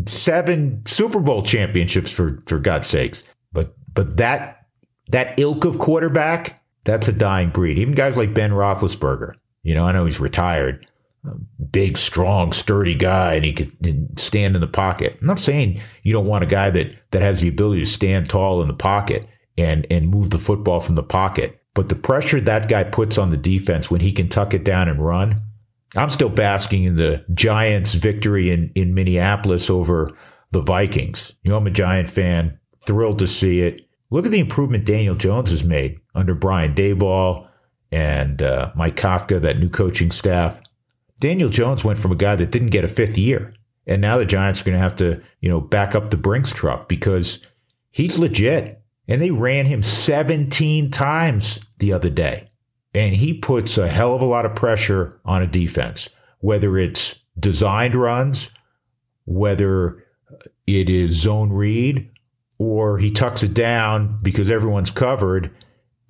Seven 0.08 0.84
Super 0.86 1.22
Bowl 1.22 1.42
championships 1.42 2.12
for 2.12 2.44
for 2.48 2.60
God's 2.60 2.88
sakes. 2.88 3.24
But 3.54 3.74
but 3.94 4.18
that 4.18 4.68
that 5.10 5.40
ilk 5.40 5.66
of 5.66 5.80
quarterback, 5.80 6.61
that's 6.84 7.08
a 7.08 7.14
dying 7.14 7.50
breed. 7.50 7.78
Even 7.78 7.94
guys 7.94 8.18
like 8.18 8.34
Ben 8.34 8.52
Roethlisberger, 8.52 9.36
you 9.64 9.74
know, 9.74 9.86
I 9.86 9.92
know 9.92 10.06
he's 10.06 10.20
retired, 10.20 10.88
big, 11.72 11.98
strong, 11.98 12.52
sturdy 12.52 12.96
guy, 12.96 13.36
and 13.36 13.46
he 13.46 13.54
could 13.54 14.20
stand 14.20 14.56
in 14.56 14.62
the 14.62 14.68
pocket. 14.68 15.18
I'm 15.22 15.28
not 15.28 15.40
saying 15.40 15.82
you 16.04 16.14
don't 16.14 16.26
want 16.26 16.44
a 16.44 16.48
guy 16.48 16.70
that 16.72 16.96
that 17.12 17.22
has 17.22 17.42
the 17.42 17.48
ability 17.48 17.82
to 17.82 17.90
stand 17.90 18.30
tall 18.30 18.62
in 18.62 18.68
the 18.68 18.74
pocket 18.74 19.28
and 19.58 19.86
and 19.92 20.10
move 20.10 20.32
the 20.32 20.40
football 20.40 20.80
from 20.80 20.96
the 20.96 21.04
pocket, 21.04 21.62
but 21.74 21.90
the 21.90 21.96
pressure 21.96 22.42
that 22.42 22.70
guy 22.70 22.84
puts 22.84 23.18
on 23.18 23.30
the 23.30 23.38
defense 23.38 23.92
when 23.92 24.02
he 24.02 24.12
can 24.12 24.30
tuck 24.30 24.54
it 24.54 24.64
down 24.64 24.90
and 24.90 25.06
run. 25.06 25.40
I'm 25.96 26.10
still 26.10 26.30
basking 26.30 26.86
in 26.86 26.96
the 26.96 27.26
Giants' 27.34 27.94
victory 27.94 28.50
in 28.50 28.72
in 28.76 28.94
Minneapolis 28.94 29.70
over 29.70 30.18
the 30.52 30.62
Vikings. 30.62 31.34
You 31.44 31.52
know, 31.52 31.58
I'm 31.58 31.68
a 31.68 31.72
Giant 31.72 32.10
fan, 32.10 32.58
thrilled 32.86 33.20
to 33.20 33.28
see 33.28 33.62
it. 33.62 33.88
Look 34.10 34.26
at 34.26 34.32
the 34.32 34.40
improvement 34.40 34.86
Daniel 34.86 35.16
Jones 35.16 35.52
has 35.52 35.64
made 35.64 36.01
under 36.16 36.34
Brian 36.34 36.74
Daboll 36.74 37.48
and 37.92 38.42
uh, 38.42 38.72
Mike 38.76 38.96
Kafka, 38.96 39.42
that 39.42 39.60
new 39.60 39.70
coaching 39.70 40.12
staff. 40.12 40.60
Daniel 41.20 41.50
Jones 41.50 41.84
went 41.84 42.00
from 42.00 42.12
a 42.12 42.16
guy 42.16 42.36
that 42.36 42.52
didn't 42.52 42.70
get 42.70 42.84
a 42.84 42.88
fifth 42.88 43.18
year, 43.18 43.54
and 43.86 44.02
now 44.02 44.18
the 44.18 44.26
Giants 44.26 44.62
are 44.62 44.66
going 44.66 44.78
to 44.78 44.82
have 44.82 44.96
to, 44.98 45.22
you 45.42 45.50
know, 45.50 45.60
back 45.60 45.96
up 45.96 46.10
the 46.10 46.18
Brinks 46.18 46.52
truck 46.52 46.88
because 46.88 47.40
he's 47.92 48.20
legit. 48.20 48.82
And 49.08 49.22
they 49.22 49.32
ran 49.32 49.66
him 49.66 49.84
17 49.84 50.90
times 50.92 51.60
the 51.80 51.92
other 51.92 52.10
day. 52.10 52.50
And 52.94 53.16
he 53.16 53.34
puts 53.34 53.78
a 53.78 53.88
hell 53.88 54.16
of 54.16 54.22
a 54.22 54.26
lot 54.26 54.46
of 54.46 54.56
pressure 54.56 55.20
on 55.26 55.42
a 55.42 55.48
defense, 55.48 56.08
whether 56.40 56.78
it's 56.78 57.16
designed 57.40 57.96
runs, 57.96 58.50
whether 59.26 60.06
it 60.68 60.90
is 60.90 61.12
zone 61.12 61.52
read, 61.52 62.10
or 62.58 62.98
he 62.98 63.12
tucks 63.12 63.44
it 63.44 63.54
down 63.54 64.20
because 64.22 64.50
everyone's 64.50 64.92
covered. 64.92 65.52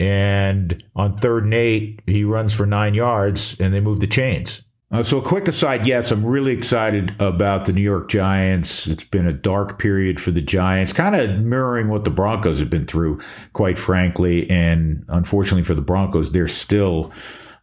And 0.01 0.83
on 0.95 1.15
third 1.15 1.43
and 1.43 1.53
eight, 1.53 2.01
he 2.07 2.23
runs 2.23 2.55
for 2.55 2.65
nine 2.65 2.95
yards 2.95 3.55
and 3.59 3.71
they 3.71 3.79
move 3.79 3.99
the 3.99 4.07
chains. 4.07 4.63
Uh, 4.91 5.03
so, 5.03 5.19
a 5.19 5.21
quick 5.21 5.47
aside 5.47 5.85
yes, 5.85 6.11
I'm 6.11 6.25
really 6.25 6.53
excited 6.53 7.15
about 7.21 7.65
the 7.65 7.71
New 7.71 7.83
York 7.83 8.09
Giants. 8.09 8.87
It's 8.87 9.03
been 9.03 9.27
a 9.27 9.31
dark 9.31 9.77
period 9.77 10.19
for 10.19 10.31
the 10.31 10.41
Giants, 10.41 10.91
kind 10.91 11.15
of 11.15 11.39
mirroring 11.39 11.87
what 11.87 12.03
the 12.03 12.09
Broncos 12.09 12.59
have 12.59 12.69
been 12.71 12.87
through, 12.87 13.21
quite 13.53 13.77
frankly. 13.77 14.49
And 14.49 15.05
unfortunately 15.07 15.63
for 15.63 15.75
the 15.75 15.81
Broncos, 15.81 16.31
they're 16.31 16.47
still 16.47 17.13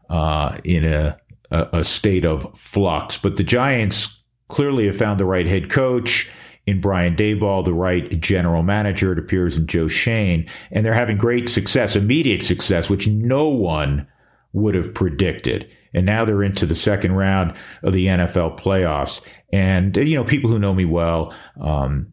uh, 0.09 0.59
in 0.62 0.85
a, 0.85 1.18
a, 1.50 1.68
a 1.80 1.85
state 1.85 2.25
of 2.25 2.57
flux. 2.57 3.18
But 3.18 3.37
the 3.37 3.45
Giants 3.45 4.23
clearly 4.47 4.87
have 4.87 4.97
found 4.97 5.18
the 5.18 5.26
right 5.26 5.47
head 5.47 5.71
coach 5.71 6.30
in 6.69 6.83
Brian 6.83 7.17
Daboll, 7.17 7.65
the 7.65 7.73
right 7.73 8.21
general 8.21 8.63
manager, 8.63 9.13
it 9.13 9.19
appears 9.19 9.57
in 9.57 9.67
Joe 9.67 9.89
Schoen. 9.89 10.47
and 10.71 10.85
they're 10.85 10.93
having 10.93 11.17
great 11.17 11.49
success, 11.49 11.97
immediate 11.97 12.43
success, 12.43 12.91
which 12.91 13.07
no 13.09 13.49
one 13.49 14.07
would 14.53 14.75
have 14.75 14.93
predicted. 14.93 15.67
And 15.95 16.05
now 16.05 16.27
they're 16.27 16.43
into 16.43 16.67
the 16.67 16.75
second 16.75 17.13
round 17.13 17.55
of 17.83 17.95
the 17.95 18.07
NFL 18.07 18.61
playoffs. 18.61 19.23
And, 19.51 19.97
you 19.97 20.15
know, 20.15 20.25
people 20.25 20.51
who 20.51 20.59
know 20.59 20.75
me 20.75 20.85
well 20.85 21.35
um, 21.59 22.13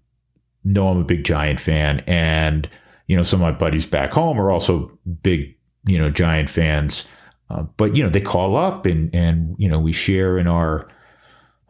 know 0.63 0.87
I'm 0.87 1.01
a 1.01 1.03
big 1.03 1.25
Giant 1.25 1.59
fan. 1.59 2.01
And, 2.07 2.69
you 3.07 3.17
know, 3.17 3.23
some 3.23 3.41
of 3.41 3.51
my 3.51 3.57
buddies 3.57 3.85
back 3.85 4.13
home 4.13 4.39
are 4.39 4.51
also 4.51 4.97
big, 5.21 5.53
you 5.85 5.97
know, 5.97 6.09
Giant 6.09 6.49
fans. 6.49 7.03
Uh, 7.49 7.63
but 7.75 7.93
you 7.93 8.03
know, 8.03 8.09
they 8.09 8.21
call 8.21 8.55
up 8.55 8.87
and 8.87 9.13
and 9.15 9.55
you 9.59 9.69
know 9.69 9.79
we 9.79 9.91
share 9.91 10.39
in 10.39 10.47
our 10.47 10.87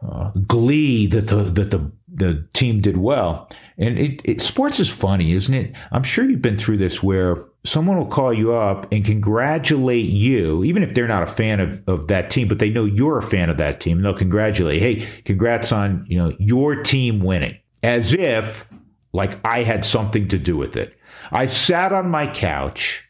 uh, 0.00 0.30
glee 0.46 1.06
that 1.06 1.28
the 1.28 1.36
that 1.36 1.70
the 1.70 1.92
the 2.16 2.46
team 2.54 2.80
did 2.80 2.96
well. 2.96 3.48
And 3.78 3.98
it, 3.98 4.22
it, 4.24 4.40
sports 4.40 4.80
is 4.80 4.90
funny, 4.90 5.32
isn't 5.32 5.54
it? 5.54 5.74
I'm 5.92 6.02
sure 6.02 6.28
you've 6.28 6.42
been 6.42 6.56
through 6.56 6.78
this 6.78 7.02
where 7.02 7.44
someone 7.64 7.98
will 7.98 8.06
call 8.06 8.32
you 8.32 8.54
up 8.54 8.90
and 8.90 9.04
congratulate 9.04 10.06
you, 10.06 10.64
even 10.64 10.82
if 10.82 10.94
they're 10.94 11.06
not 11.06 11.22
a 11.22 11.26
fan 11.26 11.60
of, 11.60 11.82
of 11.86 12.06
that 12.08 12.30
team, 12.30 12.48
but 12.48 12.58
they 12.58 12.70
know 12.70 12.84
you're 12.84 13.18
a 13.18 13.22
fan 13.22 13.50
of 13.50 13.58
that 13.58 13.80
team. 13.80 13.98
And 13.98 14.06
they'll 14.06 14.14
congratulate, 14.14 14.80
hey, 14.80 15.06
congrats 15.24 15.72
on 15.72 16.06
you 16.08 16.18
know 16.18 16.34
your 16.38 16.82
team 16.82 17.20
winning, 17.20 17.58
as 17.82 18.14
if 18.14 18.66
like 19.12 19.38
I 19.46 19.62
had 19.62 19.84
something 19.84 20.28
to 20.28 20.38
do 20.38 20.56
with 20.56 20.76
it. 20.76 20.96
I 21.32 21.46
sat 21.46 21.92
on 21.92 22.10
my 22.10 22.32
couch 22.32 23.06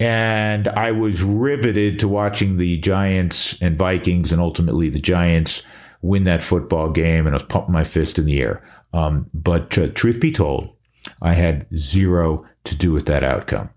and 0.00 0.68
I 0.68 0.92
was 0.92 1.22
riveted 1.22 1.98
to 2.00 2.08
watching 2.08 2.56
the 2.56 2.78
Giants 2.78 3.60
and 3.60 3.76
Vikings 3.76 4.32
and 4.32 4.40
ultimately 4.40 4.88
the 4.88 5.00
Giants 5.00 5.62
win 6.02 6.24
that 6.24 6.42
football 6.42 6.90
game, 6.90 7.26
and 7.26 7.34
I 7.34 7.38
was 7.38 7.42
pumping 7.42 7.72
my 7.72 7.84
fist 7.84 8.18
in 8.18 8.24
the 8.24 8.40
air. 8.40 8.62
Um, 8.92 9.28
but 9.34 9.70
truth 9.70 10.20
be 10.20 10.32
told, 10.32 10.74
I 11.22 11.32
had 11.32 11.66
zero 11.76 12.44
to 12.64 12.74
do 12.74 12.92
with 12.92 13.06
that 13.06 13.22
outcome. 13.22 13.70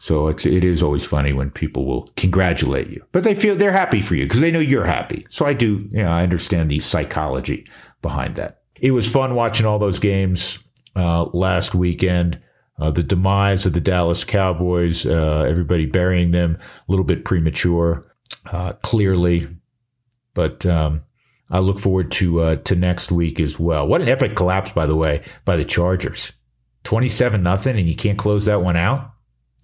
So 0.00 0.28
it's, 0.28 0.44
it 0.44 0.64
is 0.64 0.82
always 0.82 1.04
funny 1.04 1.32
when 1.32 1.50
people 1.50 1.86
will 1.86 2.10
congratulate 2.16 2.90
you, 2.90 3.02
but 3.12 3.24
they 3.24 3.34
feel 3.34 3.56
they're 3.56 3.72
happy 3.72 4.02
for 4.02 4.14
you 4.14 4.26
because 4.26 4.40
they 4.40 4.50
know 4.50 4.58
you're 4.58 4.84
happy. 4.84 5.26
So 5.30 5.46
I 5.46 5.54
do, 5.54 5.88
you 5.90 6.02
know, 6.02 6.10
I 6.10 6.22
understand 6.22 6.68
the 6.68 6.80
psychology 6.80 7.66
behind 8.02 8.34
that. 8.34 8.60
It 8.80 8.90
was 8.90 9.10
fun 9.10 9.34
watching 9.34 9.64
all 9.64 9.78
those 9.78 9.98
games 9.98 10.58
uh, 10.94 11.24
last 11.32 11.74
weekend. 11.74 12.38
Uh, 12.78 12.90
the 12.90 13.02
demise 13.02 13.64
of 13.66 13.72
the 13.72 13.80
Dallas 13.80 14.24
Cowboys, 14.24 15.06
uh, 15.06 15.46
everybody 15.48 15.86
burying 15.86 16.32
them 16.32 16.58
a 16.60 16.92
little 16.92 17.04
bit 17.04 17.24
premature, 17.24 18.04
uh, 18.52 18.72
clearly. 18.82 19.46
But 20.34 20.66
um, 20.66 21.02
I 21.50 21.58
look 21.58 21.78
forward 21.78 22.10
to 22.12 22.40
uh, 22.40 22.56
to 22.56 22.74
next 22.74 23.12
week 23.12 23.38
as 23.40 23.58
well. 23.58 23.86
What 23.86 24.00
an 24.00 24.08
epic 24.08 24.34
collapse, 24.34 24.72
by 24.72 24.86
the 24.86 24.96
way, 24.96 25.22
by 25.44 25.56
the 25.56 25.64
Chargers. 25.64 26.32
27 26.84 27.42
nothing, 27.42 27.78
and 27.78 27.88
you 27.88 27.96
can't 27.96 28.18
close 28.18 28.44
that 28.44 28.62
one 28.62 28.76
out. 28.76 29.10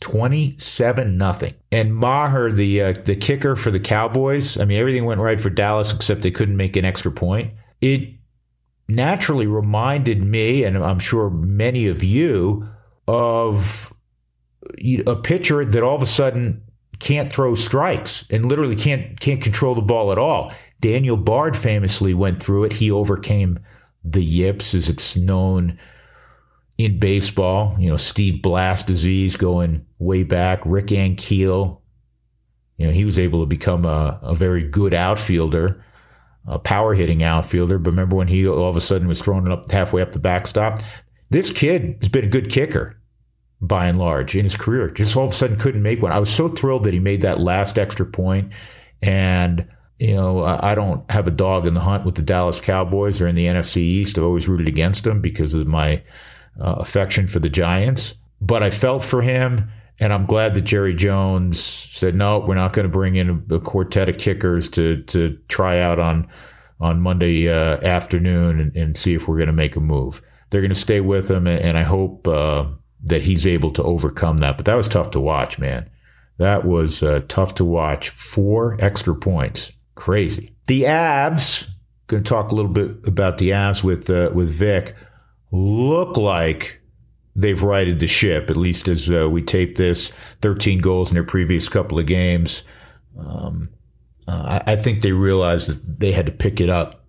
27 0.01 1.19
nothing. 1.19 1.55
And 1.71 1.95
Maher, 1.95 2.51
the 2.51 2.83
uh, 2.83 2.93
the 3.05 3.17
kicker 3.17 3.57
for 3.57 3.71
the 3.71 3.81
Cowboys, 3.81 4.59
I 4.59 4.65
mean, 4.65 4.79
everything 4.79 5.05
went 5.05 5.21
right 5.21 5.41
for 5.41 5.51
Dallas 5.51 5.93
except 5.93 6.23
they 6.23 6.31
couldn't 6.31 6.57
make 6.57 6.77
an 6.77 6.85
extra 6.85 7.13
point. 7.13 7.53
It 7.81 8.15
naturally 8.89 9.47
reminded 9.47 10.23
me, 10.23 10.65
and 10.65 10.77
I'm 10.79 10.99
sure 10.99 11.31
many 11.31 11.87
of 11.87 12.03
you, 12.03 12.67
of 13.07 13.93
a 15.07 15.17
pitcher 15.17 15.65
that 15.65 15.83
all 15.83 15.97
of 15.97 16.03
a 16.03 16.07
sudden 16.07 16.63
can't 16.99 17.31
throw 17.31 17.55
strikes 17.55 18.25
and 18.31 18.47
literally 18.47 18.77
can't 18.77 19.19
can't 19.21 19.43
control 19.43 19.75
the 19.75 19.81
ball 19.83 20.13
at 20.13 20.19
all. 20.19 20.53
Daniel 20.81 21.17
Bard 21.17 21.57
famously 21.57 22.15
went 22.15 22.43
through 22.43 22.65
it. 22.65 22.73
He 22.73 22.91
overcame 22.91 23.59
the 24.03 24.25
yips, 24.25 24.75
as 24.75 24.89
it's 24.89 25.15
known 25.15 25.79
in 26.79 26.99
baseball. 26.99 27.77
You 27.79 27.91
know, 27.91 27.97
Steve 27.97 28.43
Blass 28.43 28.83
disease 28.83 29.37
going 29.37 29.85
way 29.99 30.23
back. 30.23 30.63
Rick 30.65 30.87
Ankiel, 30.87 31.81
you 32.79 32.87
know, 32.87 32.93
he 32.93 33.05
was 33.05 33.19
able 33.19 33.41
to 33.41 33.47
become 33.47 33.85
a, 33.85 34.19
a 34.23 34.35
very 34.35 34.67
good 34.67 34.95
outfielder, 34.95 35.85
a 36.47 36.59
power 36.59 36.95
hitting 36.95 37.23
outfielder. 37.23 37.79
But 37.79 37.91
remember 37.91 38.17
when 38.17 38.29
he 38.29 38.49
all 38.49 38.71
of 38.71 38.77
a 38.77 38.81
sudden 38.81 39.07
was 39.09 39.21
thrown 39.21 39.51
up 39.51 39.71
halfway 39.71 40.01
up 40.01 40.13
the 40.13 40.19
backstop? 40.19 40.79
This 41.29 41.51
kid 41.51 41.99
has 42.01 42.09
been 42.09 42.25
a 42.25 42.29
good 42.29 42.51
kicker 42.51 42.97
by 43.61 43.87
and 43.87 43.99
large 43.99 44.35
in 44.35 44.45
his 44.45 44.57
career. 44.57 44.91
Just 44.91 45.17
all 45.17 45.27
of 45.27 45.33
a 45.33 45.35
sudden 45.35 45.59
couldn't 45.59 45.83
make 45.83 46.01
one. 46.01 46.13
I 46.13 46.19
was 46.19 46.35
so 46.35 46.49
thrilled 46.49 46.85
that 46.85 46.95
he 46.95 47.01
made 47.01 47.21
that 47.21 47.39
last 47.39 47.79
extra 47.79 48.07
point 48.07 48.53
and 49.03 49.67
you 50.01 50.15
know, 50.15 50.43
I 50.43 50.75
don't 50.75 51.09
have 51.11 51.29
a 51.29 51.31
dog 51.31 51.67
in 51.67 51.75
the 51.75 51.81
hunt 51.81 52.07
with 52.07 52.15
the 52.15 52.23
Dallas 52.23 52.59
Cowboys 52.59 53.21
or 53.21 53.29
in 53.29 53.37
the 53.37 53.45
NFC 53.45 53.77
East. 53.77 54.17
I've 54.17 54.25
always 54.25 54.49
rooted 54.49 54.67
against 54.67 55.05
them 55.05 55.21
because 55.21 55.53
of 55.53 55.67
my 55.67 56.03
uh, 56.59 56.77
affection 56.79 57.27
for 57.27 57.39
the 57.39 57.51
Giants. 57.51 58.15
But 58.41 58.63
I 58.63 58.71
felt 58.71 59.05
for 59.05 59.21
him, 59.21 59.71
and 59.99 60.11
I'm 60.11 60.25
glad 60.25 60.55
that 60.55 60.63
Jerry 60.63 60.95
Jones 60.95 61.61
said, 61.63 62.15
"No, 62.15 62.39
we're 62.39 62.55
not 62.55 62.73
going 62.73 62.85
to 62.85 62.93
bring 62.93 63.17
in 63.17 63.45
a, 63.51 63.57
a, 63.57 63.61
quartet 63.61 64.09
of 64.09 64.17
kickers 64.17 64.71
to 64.71 65.03
to 65.03 65.39
try 65.49 65.79
out 65.79 65.99
on 65.99 66.27
on 66.81 67.03
Monday 67.03 67.51
uh, 67.51 67.77
afternoon 67.87 68.59
and, 68.59 68.75
and, 68.75 68.97
see 68.97 69.13
if 69.13 69.29
we're 69.29 69.37
going 69.37 69.49
to 69.49 69.53
make 69.53 69.77
a 69.77 69.81
move." 69.81 70.23
They're 70.49 70.63
going 70.63 70.71
to 70.71 70.75
stay 70.75 71.03
with 71.03 71.31
him, 71.31 71.47
and, 71.47 71.61
and 71.61 71.77
I 71.77 71.83
hope 71.83 72.27
uh, 72.27 72.65
that 73.05 73.21
he's 73.21 73.47
able 73.47 73.71
to 73.75 73.83
overcome 73.83 74.39
that. 74.39 74.57
But 74.57 74.65
that 74.65 74.77
was 74.77 74.89
tough 74.89 75.11
to 75.11 75.21
watch, 75.21 75.59
man. 75.59 75.91
That 76.39 76.65
was 76.65 77.03
uh, 77.03 77.21
tough 77.29 77.57
to 77.57 77.67
watch. 77.67 78.09
Four 78.09 78.79
extra 78.81 79.15
points 79.15 79.73
Crazy. 80.01 80.55
The 80.67 80.85
Avs, 80.85 81.69
going 82.07 82.25
to 82.25 82.29
talk 82.29 82.53
a 82.53 82.55
little 82.55 82.71
bit 82.71 83.07
about 83.07 83.37
the 83.37 83.51
Avs 83.51 83.85
with 83.85 84.09
uh, 84.09 84.31
with 84.33 84.49
Vic, 84.49 84.95
look 85.53 86.17
like 86.17 86.81
they've 87.37 87.63
righted 87.63 87.99
the 87.99 88.07
ship, 88.07 88.49
at 88.49 88.57
least 88.57 88.89
as 88.89 89.11
uh, 89.11 89.29
we 89.29 89.43
tape 89.43 89.77
this. 89.77 90.11
13 90.41 90.81
goals 90.81 91.11
in 91.11 91.15
their 91.17 91.23
previous 91.23 91.69
couple 91.69 91.99
of 91.99 92.07
games. 92.07 92.63
Um, 93.19 93.69
uh, 94.27 94.63
I, 94.67 94.73
I 94.73 94.77
think 94.77 95.03
they 95.03 95.13
realized 95.13 95.69
that 95.69 96.01
they 96.01 96.13
had 96.13 96.25
to 96.25 96.33
pick 96.33 96.63
it 96.63 96.71
up, 96.71 97.05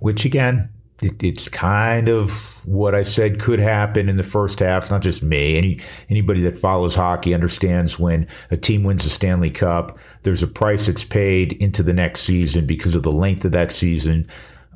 which 0.00 0.24
again, 0.24 0.70
it, 1.02 1.22
it's 1.22 1.48
kind 1.48 2.08
of 2.08 2.64
what 2.66 2.94
I 2.94 3.02
said 3.02 3.40
could 3.40 3.58
happen 3.58 4.08
in 4.08 4.16
the 4.16 4.22
first 4.22 4.60
half. 4.60 4.84
It's 4.84 4.90
not 4.90 5.02
just 5.02 5.22
me. 5.22 5.56
Any 5.56 5.80
anybody 6.08 6.40
that 6.42 6.58
follows 6.58 6.94
hockey 6.94 7.34
understands 7.34 7.98
when 7.98 8.26
a 8.50 8.56
team 8.56 8.82
wins 8.82 9.04
a 9.04 9.10
Stanley 9.10 9.50
Cup, 9.50 9.98
there's 10.22 10.42
a 10.42 10.46
price 10.46 10.86
that's 10.86 11.04
paid 11.04 11.52
into 11.54 11.82
the 11.82 11.92
next 11.92 12.22
season 12.22 12.66
because 12.66 12.94
of 12.94 13.02
the 13.02 13.12
length 13.12 13.44
of 13.44 13.52
that 13.52 13.72
season. 13.72 14.26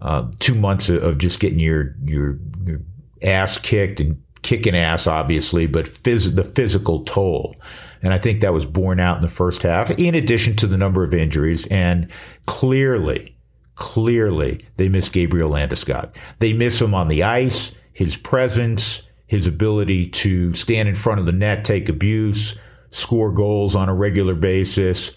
Uh, 0.03 0.31
two 0.39 0.55
months 0.55 0.89
of 0.89 1.19
just 1.19 1.41
getting 1.41 1.59
your 1.59 1.95
your, 2.05 2.39
your 2.65 2.81
ass 3.23 3.59
kicked 3.59 4.01
and 4.01 4.23
kicking 4.43 4.77
ass, 4.77 5.07
obviously, 5.07 5.67
but 5.67 5.87
phys- 5.87 6.35
the 6.35 6.45
physical 6.45 7.05
toll. 7.05 7.57
And 8.03 8.15
I 8.15 8.19
think 8.19 8.41
that 8.41 8.55
was 8.55 8.65
borne 8.65 8.99
out 8.99 9.17
in 9.17 9.23
the 9.23 9.29
first 9.29 9.63
half, 9.63 9.91
in 9.91 10.15
addition 10.15 10.57
to 10.57 10.67
the 10.67 10.79
number 10.79 11.05
of 11.05 11.13
injuries. 11.13 11.67
And 11.67 12.11
clearly, 12.47 13.37
clearly 13.81 14.61
they 14.77 14.89
miss 14.89 15.09
Gabriel 15.09 15.51
Landeskog. 15.51 16.15
They 16.39 16.53
miss 16.53 16.81
him 16.81 16.95
on 16.95 17.09
the 17.09 17.25
ice, 17.25 17.73
his 17.93 18.17
presence, 18.17 19.03
his 19.27 19.49
ability 19.49 20.11
to 20.11 20.53
stand 20.53 20.89
in 20.89 20.95
front 20.95 21.19
of 21.19 21.27
the 21.27 21.33
net, 21.33 21.65
take 21.65 21.89
abuse, 21.89 22.55
score 22.93 23.33
goals 23.33 23.75
on 23.75 23.89
a 23.89 23.95
regular 23.95 24.35
basis. 24.37 25.13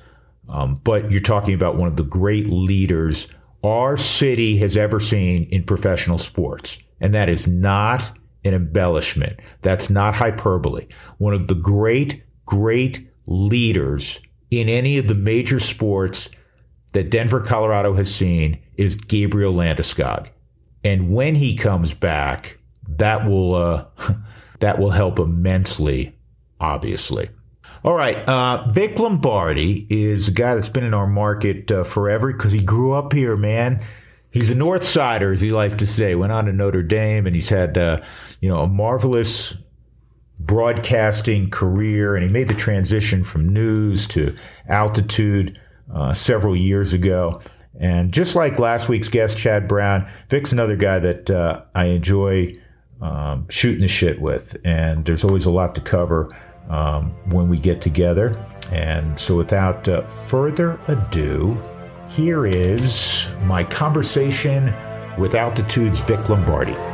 Um, 0.50 0.79
but 0.84 1.12
you're 1.12 1.22
talking 1.22 1.53
about 1.53 1.75
one 1.75 1.88
of 1.88 1.98
the 1.98 2.03
great 2.03 2.48
leaders 2.48 3.27
our 3.63 3.96
city 3.96 4.58
has 4.58 4.75
ever 4.75 5.00
seen 5.00 5.43
in 5.46 5.63
professional 5.63 6.17
sports. 6.17 6.77
And 7.00 7.13
that 7.13 7.29
is 7.29 7.48
not 7.48 8.17
an 8.43 8.53
embellishment. 8.53 9.39
That's 9.62 9.89
not 9.89 10.15
hyperbole. 10.15 10.88
One 11.17 11.34
of 11.34 11.48
the 11.48 11.55
great, 11.55 12.24
great 12.46 13.10
leaders 13.25 14.20
in 14.51 14.67
any 14.67 14.98
of 14.98 15.08
the 15.08 15.15
major 15.15 15.60
sports 15.60 16.29
that 16.93 17.09
Denver, 17.09 17.41
Colorado 17.41 17.93
has 17.93 18.13
seen 18.13 18.59
is 18.77 18.95
Gabriel 18.95 19.53
Landeskog. 19.53 20.29
And 20.83 21.13
when 21.13 21.35
he 21.35 21.55
comes 21.55 21.93
back, 21.93 22.57
that 22.88 23.27
will 23.27 23.55
uh, 23.55 23.85
that 24.59 24.79
will 24.79 24.91
help 24.91 25.19
immensely, 25.19 26.15
obviously. 26.59 27.29
All 27.83 27.93
right, 27.93 28.17
uh, 28.29 28.69
Vic 28.71 28.97
Lombardi 28.97 29.85
is 29.89 30.29
a 30.29 30.31
guy 30.31 30.55
that's 30.55 30.69
been 30.69 30.85
in 30.85 30.93
our 30.93 31.07
market 31.07 31.69
uh, 31.69 31.83
forever 31.83 32.31
because 32.31 32.53
he 32.53 32.62
grew 32.62 32.93
up 32.93 33.12
here, 33.12 33.35
man. 33.35 33.83
He's 34.31 34.50
a 34.50 34.55
North 34.55 34.83
Sider, 34.83 35.33
as 35.33 35.41
he 35.41 35.51
likes 35.51 35.75
to 35.75 35.85
say. 35.85 36.15
Went 36.15 36.31
on 36.31 36.45
to 36.45 36.53
Notre 36.53 36.81
Dame, 36.81 37.27
and 37.27 37.35
he's 37.35 37.50
had 37.50 37.77
uh, 37.77 38.01
you 38.39 38.50
know 38.50 38.62
a 38.62 38.67
marvelous 38.67 39.55
broadcasting 40.39 41.50
career, 41.50 42.15
and 42.15 42.25
he 42.25 42.31
made 42.31 42.47
the 42.47 42.53
transition 42.53 43.23
from 43.23 43.50
news 43.50 44.07
to 44.07 44.35
altitude 44.67 45.59
uh, 45.93 46.13
several 46.13 46.55
years 46.55 46.93
ago. 46.93 47.41
And 47.79 48.13
just 48.13 48.35
like 48.35 48.59
last 48.59 48.87
week's 48.87 49.09
guest, 49.09 49.37
Chad 49.37 49.67
Brown, 49.67 50.07
Vic's 50.29 50.51
another 50.51 50.75
guy 50.75 50.99
that 50.99 51.31
uh, 51.31 51.63
I 51.73 51.85
enjoy 51.85 52.53
um, 53.01 53.47
shooting 53.49 53.81
the 53.81 53.87
shit 53.87 54.21
with. 54.21 54.55
And 54.63 55.05
there's 55.05 55.23
always 55.23 55.45
a 55.45 55.51
lot 55.51 55.73
to 55.75 55.81
cover 55.81 56.29
um, 56.69 57.11
when 57.29 57.49
we 57.49 57.57
get 57.57 57.81
together. 57.81 58.33
And 58.71 59.19
so, 59.19 59.35
without 59.35 59.87
uh, 59.87 60.07
further 60.07 60.79
ado, 60.87 61.61
here 62.09 62.45
is 62.45 63.27
my 63.43 63.63
conversation 63.63 64.73
with 65.17 65.35
Altitude's 65.35 65.99
Vic 66.01 66.29
Lombardi. 66.29 66.92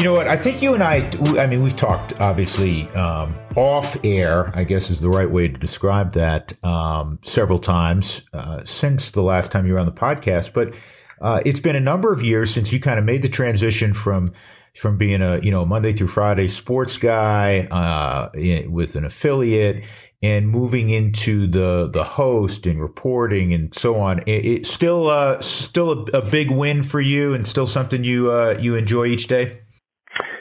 You 0.00 0.06
know 0.06 0.14
what? 0.14 0.28
I 0.28 0.36
think 0.38 0.62
you 0.62 0.72
and 0.72 0.82
I, 0.82 1.06
I 1.38 1.46
mean, 1.46 1.62
we've 1.62 1.76
talked 1.76 2.18
obviously 2.22 2.88
um, 2.92 3.38
off 3.54 4.02
air, 4.02 4.50
I 4.56 4.64
guess 4.64 4.88
is 4.88 5.02
the 5.02 5.10
right 5.10 5.30
way 5.30 5.46
to 5.46 5.58
describe 5.58 6.14
that, 6.14 6.54
um, 6.64 7.18
several 7.20 7.58
times 7.58 8.22
uh, 8.32 8.64
since 8.64 9.10
the 9.10 9.20
last 9.20 9.52
time 9.52 9.66
you 9.66 9.74
were 9.74 9.78
on 9.78 9.84
the 9.84 9.92
podcast. 9.92 10.54
But 10.54 10.74
uh, 11.20 11.42
it's 11.44 11.60
been 11.60 11.76
a 11.76 11.80
number 11.80 12.14
of 12.14 12.22
years 12.22 12.50
since 12.50 12.72
you 12.72 12.80
kind 12.80 12.98
of 12.98 13.04
made 13.04 13.20
the 13.20 13.28
transition 13.28 13.92
from 13.92 14.32
from 14.74 14.96
being 14.96 15.20
a 15.20 15.38
you 15.40 15.50
know 15.50 15.66
Monday 15.66 15.92
through 15.92 16.08
Friday 16.08 16.48
sports 16.48 16.96
guy 16.96 17.66
uh, 17.66 18.30
with 18.70 18.96
an 18.96 19.04
affiliate 19.04 19.84
and 20.22 20.48
moving 20.48 20.88
into 20.88 21.46
the 21.46 21.90
the 21.92 22.04
host 22.04 22.66
and 22.66 22.80
reporting 22.80 23.52
and 23.52 23.74
so 23.74 24.00
on. 24.00 24.20
It, 24.20 24.46
it's 24.46 24.70
still 24.70 25.10
uh, 25.10 25.42
still 25.42 26.08
a, 26.14 26.20
a, 26.20 26.22
big 26.22 26.50
win 26.50 26.84
for 26.84 27.02
you, 27.02 27.34
and 27.34 27.46
still 27.46 27.66
something 27.66 28.02
you 28.02 28.30
uh, 28.30 28.56
you 28.58 28.76
enjoy 28.76 29.04
each 29.04 29.26
day. 29.26 29.60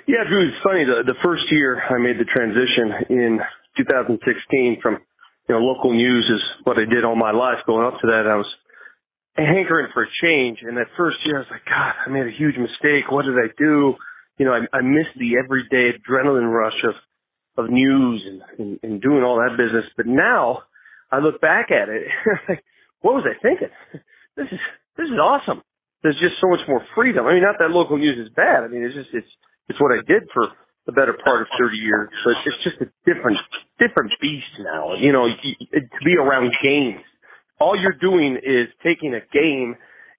Yeah, 0.09 0.25
Drew. 0.25 0.49
It's 0.49 0.57
funny. 0.65 0.89
The 0.89 1.05
the 1.05 1.21
first 1.21 1.45
year 1.53 1.77
I 1.77 2.01
made 2.01 2.17
the 2.17 2.25
transition 2.25 3.13
in 3.13 3.37
2016 3.77 4.81
from 4.81 4.97
you 5.45 5.53
know 5.53 5.61
local 5.61 5.93
news 5.93 6.25
is 6.25 6.41
what 6.65 6.81
I 6.81 6.89
did 6.89 7.05
all 7.05 7.13
my 7.13 7.29
life. 7.29 7.61
Going 7.69 7.85
up 7.85 8.01
to 8.01 8.07
that, 8.09 8.25
I 8.25 8.33
was 8.33 8.49
hankering 9.37 9.93
for 9.93 10.01
a 10.01 10.09
change. 10.17 10.65
And 10.65 10.81
that 10.81 10.89
first 10.97 11.21
year, 11.29 11.37
I 11.37 11.45
was 11.45 11.53
like, 11.53 11.61
God, 11.69 11.93
I 11.93 12.09
made 12.09 12.25
a 12.25 12.33
huge 12.33 12.57
mistake. 12.57 13.05
What 13.13 13.29
did 13.29 13.37
I 13.37 13.53
do? 13.53 14.01
You 14.41 14.49
know, 14.49 14.57
I, 14.57 14.65
I 14.73 14.81
missed 14.81 15.13
the 15.13 15.37
everyday 15.37 15.93
adrenaline 15.93 16.49
rush 16.49 16.81
of 16.89 16.97
of 17.61 17.69
news 17.69 18.25
and, 18.25 18.41
and, 18.57 18.79
and 18.81 18.93
doing 19.05 19.21
all 19.21 19.37
that 19.37 19.61
business. 19.61 19.85
But 19.93 20.09
now 20.09 20.65
I 21.13 21.21
look 21.21 21.37
back 21.37 21.69
at 21.69 21.85
it, 21.85 22.09
like, 22.49 22.65
what 23.05 23.13
was 23.13 23.29
I 23.29 23.37
thinking? 23.45 23.69
This 24.33 24.49
is 24.49 24.61
this 24.97 25.05
is 25.05 25.21
awesome. 25.21 25.61
There's 26.01 26.17
just 26.17 26.41
so 26.41 26.49
much 26.49 26.65
more 26.65 26.81
freedom. 26.97 27.29
I 27.29 27.37
mean, 27.37 27.45
not 27.45 27.61
that 27.61 27.69
local 27.69 28.01
news 28.01 28.17
is 28.17 28.33
bad. 28.33 28.65
I 28.65 28.73
mean, 28.73 28.81
it's 28.81 28.97
just 28.97 29.13
it's 29.13 29.29
it's 29.69 29.79
what 29.79 29.91
I 29.91 30.01
did 30.05 30.27
for 30.33 30.49
the 30.85 30.91
better 30.91 31.13
part 31.23 31.41
of 31.41 31.47
30 31.59 31.77
years. 31.77 32.09
But 32.25 32.33
it's 32.45 32.63
just 32.63 32.81
a 32.81 32.89
different 33.05 33.37
different 33.77 34.11
beast 34.19 34.51
now. 34.59 34.95
You 34.95 35.13
know, 35.13 35.27
to 35.29 36.03
be 36.03 36.17
around 36.17 36.51
games. 36.61 37.05
All 37.59 37.79
you're 37.79 37.99
doing 37.99 38.37
is 38.37 38.67
taking 38.83 39.13
a 39.13 39.19
game 39.33 39.75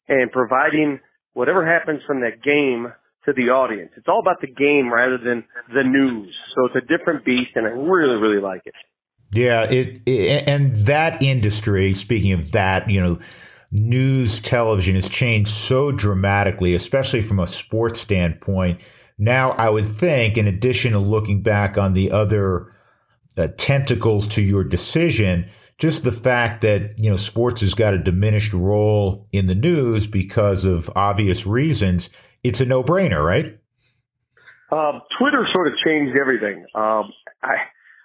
and 0.09 0.31
providing 0.31 1.01
whatever 1.33 1.65
happens 1.65 2.03
from 2.07 2.21
that 2.21 2.43
game 2.43 2.93
to 3.25 3.33
the 3.33 3.51
audience. 3.51 3.93
It's 3.97 4.09
all 4.09 4.21
about 4.21 4.41
the 4.41 4.47
game 4.47 4.93
rather 4.93 5.19
than 5.19 5.45
the 5.73 5.83
news. 5.83 6.35
So 6.55 6.67
it's 6.67 6.77
a 6.77 6.87
different 6.87 7.25
beast, 7.25 7.51
and 7.55 7.67
I 7.67 7.71
really, 7.71 8.17
really 8.17 8.43
like 8.43 8.63
it. 8.65 8.75
Yeah, 9.33 9.63
it, 9.63 10.03
it 10.07 10.49
and 10.49 10.75
that 10.87 11.23
industry. 11.23 11.95
Speaking 11.95 12.33
of 12.33 12.53
that, 12.53 12.91
you 12.91 13.01
know, 13.01 13.19
news 13.71 14.41
television 14.41 14.97
has 14.97 15.09
changed 15.09 15.53
so 15.53 15.93
dramatically, 15.93 16.75
especially 16.75 17.23
from 17.23 17.39
a 17.39 17.47
sports 17.47 18.01
standpoint. 18.01 18.81
Now, 19.21 19.53
I 19.53 19.69
would 19.69 19.87
think, 19.87 20.37
in 20.37 20.49
addition 20.49 20.93
to 20.93 20.99
looking 20.99 21.43
back 21.43 21.79
on 21.79 21.93
the 21.93 22.11
other 22.11 22.73
uh, 23.37 23.49
tentacles 23.57 24.27
to 24.29 24.43
your 24.43 24.65
decision, 24.65 25.49
just 25.79 26.03
the 26.03 26.13
fact 26.13 26.63
that 26.63 26.99
you 26.99 27.11
know 27.11 27.17
sports 27.17 27.61
has 27.61 27.75
got 27.75 27.95
a 27.95 27.99
diminished 27.99 28.53
role 28.53 29.29
in 29.33 29.47
the 29.47 29.55
news 29.55 30.07
because 30.07 30.65
of 30.65 30.91
obvious 30.97 31.47
reasons 31.47 32.11
it's 32.43 32.61
a 32.61 32.65
no 32.65 32.83
brainer, 32.83 33.25
right? 33.25 33.59
Um, 34.73 35.03
Twitter 35.19 35.47
sort 35.53 35.69
of 35.69 35.75
changed 35.85 36.19
everything. 36.19 36.65
Um, 36.75 37.13
I, 37.43 37.57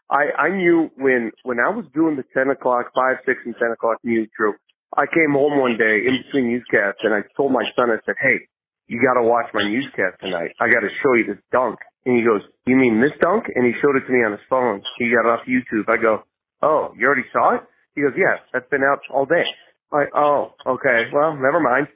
I, 0.09 0.23
I 0.37 0.49
knew 0.49 0.89
when, 0.97 1.31
when 1.43 1.59
I 1.59 1.69
was 1.69 1.85
doing 1.93 2.15
the 2.15 2.25
10 2.33 2.49
o'clock, 2.49 2.87
5, 2.93 3.17
6, 3.25 3.39
and 3.45 3.55
10 3.59 3.71
o'clock 3.71 3.97
news 4.03 4.29
crew, 4.35 4.53
I 4.97 5.05
came 5.05 5.33
home 5.33 5.59
one 5.59 5.77
day 5.77 6.01
in 6.05 6.17
between 6.25 6.51
newscasts 6.51 7.01
and 7.03 7.13
I 7.13 7.21
told 7.37 7.51
my 7.51 7.63
son, 7.75 7.91
I 7.91 7.97
said, 8.05 8.15
hey, 8.21 8.47
you 8.87 9.01
got 9.03 9.15
to 9.19 9.25
watch 9.25 9.45
my 9.53 9.63
newscast 9.63 10.21
tonight. 10.21 10.51
I 10.59 10.69
got 10.69 10.81
to 10.81 10.91
show 11.01 11.13
you 11.13 11.25
this 11.25 11.41
dunk. 11.51 11.79
And 12.05 12.17
he 12.17 12.23
goes, 12.23 12.41
you 12.67 12.75
mean 12.75 13.01
this 13.01 13.17
dunk? 13.21 13.45
And 13.53 13.65
he 13.65 13.73
showed 13.81 13.97
it 13.97 14.05
to 14.05 14.11
me 14.13 14.21
on 14.21 14.31
his 14.31 14.45
phone. 14.49 14.81
He 14.99 15.09
got 15.09 15.25
it 15.25 15.31
off 15.33 15.47
YouTube. 15.49 15.89
I 15.89 15.97
go, 16.01 16.23
oh, 16.61 16.93
you 16.97 17.05
already 17.05 17.25
saw 17.33 17.55
it? 17.55 17.61
He 17.95 18.01
goes, 18.01 18.13
yes, 18.17 18.39
that's 18.53 18.69
been 18.69 18.83
out 18.83 19.01
all 19.09 19.25
day. 19.25 19.45
I, 19.91 20.05
oh, 20.13 20.53
okay. 20.67 21.09
Well, 21.13 21.33
never 21.33 21.59
mind. 21.59 21.87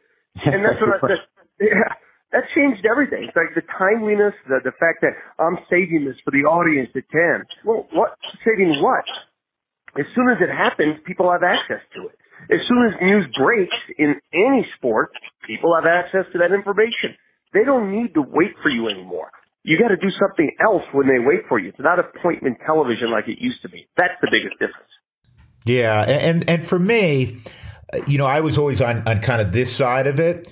And 0.45 0.65
that's 0.65 0.81
what 0.81 0.97
I 0.97 1.07
said. 1.07 1.23
Yeah 1.61 1.91
that 2.31 2.45
changed 2.53 2.85
everything. 2.85 3.25
It's 3.25 3.37
like 3.37 3.53
the 3.57 3.65
timeliness, 3.73 4.33
the 4.45 4.61
the 4.61 4.75
fact 4.77 5.01
that 5.01 5.17
I'm 5.41 5.57
saving 5.69 6.05
this 6.05 6.17
for 6.21 6.31
the 6.31 6.45
audience 6.45 6.89
at 6.93 7.09
ten. 7.09 7.45
Well, 7.65 7.89
what 7.93 8.17
saving 8.45 8.77
what? 8.81 9.05
As 9.97 10.05
soon 10.13 10.29
as 10.29 10.37
it 10.37 10.53
happens, 10.53 11.01
people 11.05 11.31
have 11.31 11.41
access 11.41 11.81
to 11.97 12.13
it. 12.13 12.17
As 12.51 12.59
soon 12.67 12.85
as 12.87 12.93
news 13.01 13.27
breaks 13.37 13.75
in 13.97 14.15
any 14.33 14.65
sport, 14.77 15.11
people 15.45 15.75
have 15.75 15.85
access 15.85 16.25
to 16.33 16.39
that 16.39 16.51
information. 16.53 17.17
They 17.53 17.63
don't 17.63 17.91
need 17.91 18.13
to 18.13 18.21
wait 18.21 18.53
for 18.61 18.69
you 18.69 18.89
anymore. 18.89 19.31
You 19.63 19.77
got 19.77 19.89
to 19.89 19.97
do 19.97 20.09
something 20.19 20.49
else 20.63 20.83
when 20.93 21.07
they 21.07 21.19
wait 21.19 21.41
for 21.49 21.59
you. 21.59 21.69
It's 21.69 21.79
not 21.79 21.99
appointment 21.99 22.57
television 22.65 23.11
like 23.11 23.27
it 23.27 23.37
used 23.39 23.61
to 23.63 23.69
be. 23.69 23.87
That's 23.97 24.13
the 24.21 24.29
biggest 24.31 24.53
difference. 24.53 24.89
Yeah, 25.65 26.01
and 26.01 26.49
and 26.49 26.65
for 26.65 26.79
me, 26.79 27.41
you 28.07 28.17
know, 28.17 28.25
I 28.25 28.39
was 28.39 28.57
always 28.57 28.81
on 28.81 29.07
on 29.07 29.19
kind 29.19 29.41
of 29.41 29.51
this 29.51 29.75
side 29.75 30.07
of 30.07 30.19
it 30.19 30.51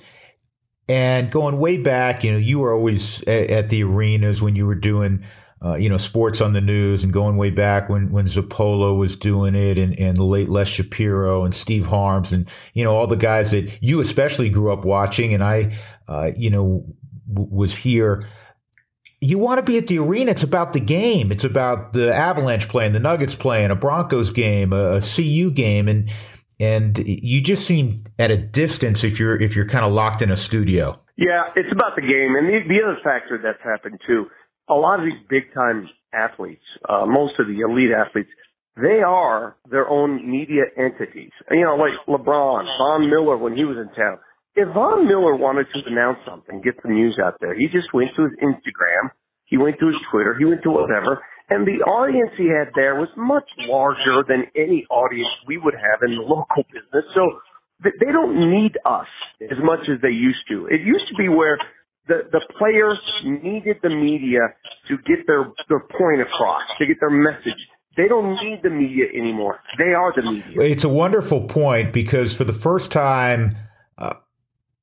and 0.88 1.30
going 1.30 1.58
way 1.58 1.76
back, 1.76 2.24
you 2.24 2.32
know, 2.32 2.38
you 2.38 2.60
were 2.60 2.72
always 2.72 3.22
at, 3.22 3.50
at 3.50 3.68
the 3.68 3.84
arenas 3.84 4.40
when 4.40 4.56
you 4.56 4.66
were 4.66 4.74
doing, 4.74 5.24
uh, 5.64 5.74
you 5.74 5.88
know, 5.88 5.96
sports 5.96 6.40
on 6.40 6.52
the 6.52 6.60
news 6.60 7.02
and 7.02 7.12
going 7.12 7.36
way 7.36 7.50
back 7.50 7.88
when, 7.88 8.12
when 8.12 8.26
Zappolo 8.26 8.96
was 8.96 9.16
doing 9.16 9.54
it 9.54 9.76
and, 9.78 9.98
and 9.98 10.16
the 10.16 10.24
late 10.24 10.48
Les 10.48 10.68
Shapiro 10.68 11.44
and 11.44 11.54
Steve 11.54 11.86
Harms 11.86 12.30
and, 12.30 12.48
you 12.74 12.84
know, 12.84 12.94
all 12.94 13.06
the 13.06 13.16
guys 13.16 13.50
that 13.50 13.82
you 13.82 14.00
especially 14.00 14.48
grew 14.50 14.72
up 14.72 14.84
watching. 14.84 15.34
And 15.34 15.42
I, 15.42 15.76
uh, 16.06 16.30
you 16.36 16.50
know, 16.50 16.86
w- 17.32 17.50
was 17.50 17.74
here. 17.74 18.28
You 19.20 19.38
want 19.38 19.58
to 19.58 19.62
be 19.62 19.76
at 19.78 19.88
the 19.88 19.98
arena. 19.98 20.30
It's 20.30 20.44
about 20.44 20.74
the 20.74 20.80
game. 20.80 21.32
It's 21.32 21.42
about 21.42 21.92
the 21.92 22.14
Avalanche 22.14 22.68
playing, 22.68 22.92
the 22.92 23.00
Nuggets 23.00 23.34
playing, 23.34 23.72
a 23.72 23.74
Broncos 23.74 24.30
game, 24.30 24.72
a, 24.72 24.98
a 24.98 25.00
CU 25.00 25.50
game. 25.50 25.88
And, 25.88 26.08
and 26.60 26.98
you 27.06 27.40
just 27.40 27.66
seem 27.66 28.04
at 28.18 28.30
a 28.30 28.36
distance 28.36 29.04
if 29.04 29.18
you're 29.18 29.40
if 29.40 29.54
you're 29.54 29.66
kind 29.66 29.84
of 29.84 29.92
locked 29.92 30.22
in 30.22 30.30
a 30.30 30.36
studio. 30.36 30.98
Yeah, 31.16 31.50
it's 31.56 31.70
about 31.72 31.96
the 31.96 32.02
game, 32.02 32.36
and 32.36 32.46
the, 32.48 32.60
the 32.68 32.82
other 32.82 32.98
factor 33.02 33.40
that's 33.42 33.62
happened 33.62 34.00
too. 34.06 34.26
A 34.68 34.74
lot 34.74 35.00
of 35.00 35.06
these 35.06 35.20
big 35.28 35.52
time 35.54 35.88
athletes, 36.12 36.64
uh, 36.88 37.06
most 37.06 37.34
of 37.38 37.46
the 37.46 37.60
elite 37.60 37.90
athletes, 37.92 38.30
they 38.76 39.02
are 39.02 39.56
their 39.70 39.88
own 39.88 40.30
media 40.30 40.62
entities. 40.76 41.32
You 41.50 41.64
know, 41.64 41.76
like 41.76 41.98
LeBron, 42.06 42.64
Von 42.78 43.10
Miller 43.10 43.36
when 43.36 43.56
he 43.56 43.64
was 43.64 43.76
in 43.76 43.88
town. 43.94 44.18
If 44.54 44.68
Von 44.74 45.06
Miller 45.06 45.36
wanted 45.36 45.66
to 45.74 45.80
announce 45.86 46.18
something, 46.26 46.62
get 46.62 46.82
the 46.82 46.90
news 46.90 47.18
out 47.22 47.38
there, 47.40 47.54
he 47.54 47.66
just 47.66 47.92
went 47.92 48.10
to 48.16 48.24
his 48.24 48.34
Instagram, 48.42 49.10
he 49.46 49.56
went 49.56 49.78
to 49.80 49.86
his 49.86 49.96
Twitter, 50.10 50.34
he 50.38 50.44
went 50.44 50.62
to 50.62 50.70
whatever, 50.70 51.22
and 51.50 51.66
the 51.66 51.80
audience 51.86 52.30
he 52.36 52.50
had 52.50 52.70
there 52.74 52.94
was 52.94 53.08
much 53.16 53.48
larger 53.66 54.22
than 54.26 54.44
any 54.54 54.84
audience 54.90 55.30
we 55.46 55.56
would 55.58 55.74
have 55.74 56.02
in 56.02 56.16
the 56.16 56.22
local 56.22 56.62
business. 56.68 57.06
So 57.14 57.40
they 57.82 58.12
don't 58.12 58.34
need 58.50 58.76
us 58.84 59.08
as 59.40 59.58
much 59.62 59.86
as 59.88 60.02
they 60.02 60.12
used 60.12 60.42
to. 60.50 60.66
It 60.66 60.82
used 60.82 61.06
to 61.08 61.16
be 61.16 61.28
where 61.28 61.58
the, 62.08 62.28
the 62.32 62.40
players 62.58 62.98
needed 63.24 63.76
the 63.82 63.90
media 63.90 64.54
to 64.88 64.96
get 65.06 65.26
their, 65.26 65.52
their 65.68 65.80
point 65.80 66.20
across, 66.20 66.62
to 66.78 66.86
get 66.86 66.96
their 67.00 67.10
message. 67.10 67.58
They 67.96 68.08
don't 68.08 68.34
need 68.44 68.60
the 68.62 68.70
media 68.70 69.06
anymore. 69.14 69.60
They 69.78 69.92
are 69.92 70.12
the 70.14 70.22
media. 70.22 70.60
It's 70.60 70.84
a 70.84 70.88
wonderful 70.88 71.42
point 71.42 71.92
because 71.92 72.34
for 72.36 72.44
the 72.44 72.52
first 72.52 72.92
time, 72.92 73.56
uh, 73.96 74.14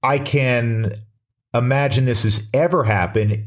I 0.04 0.20
can 0.20 0.94
imagine 1.54 2.06
this 2.06 2.24
has 2.24 2.42
ever 2.54 2.84
happened 2.84 3.46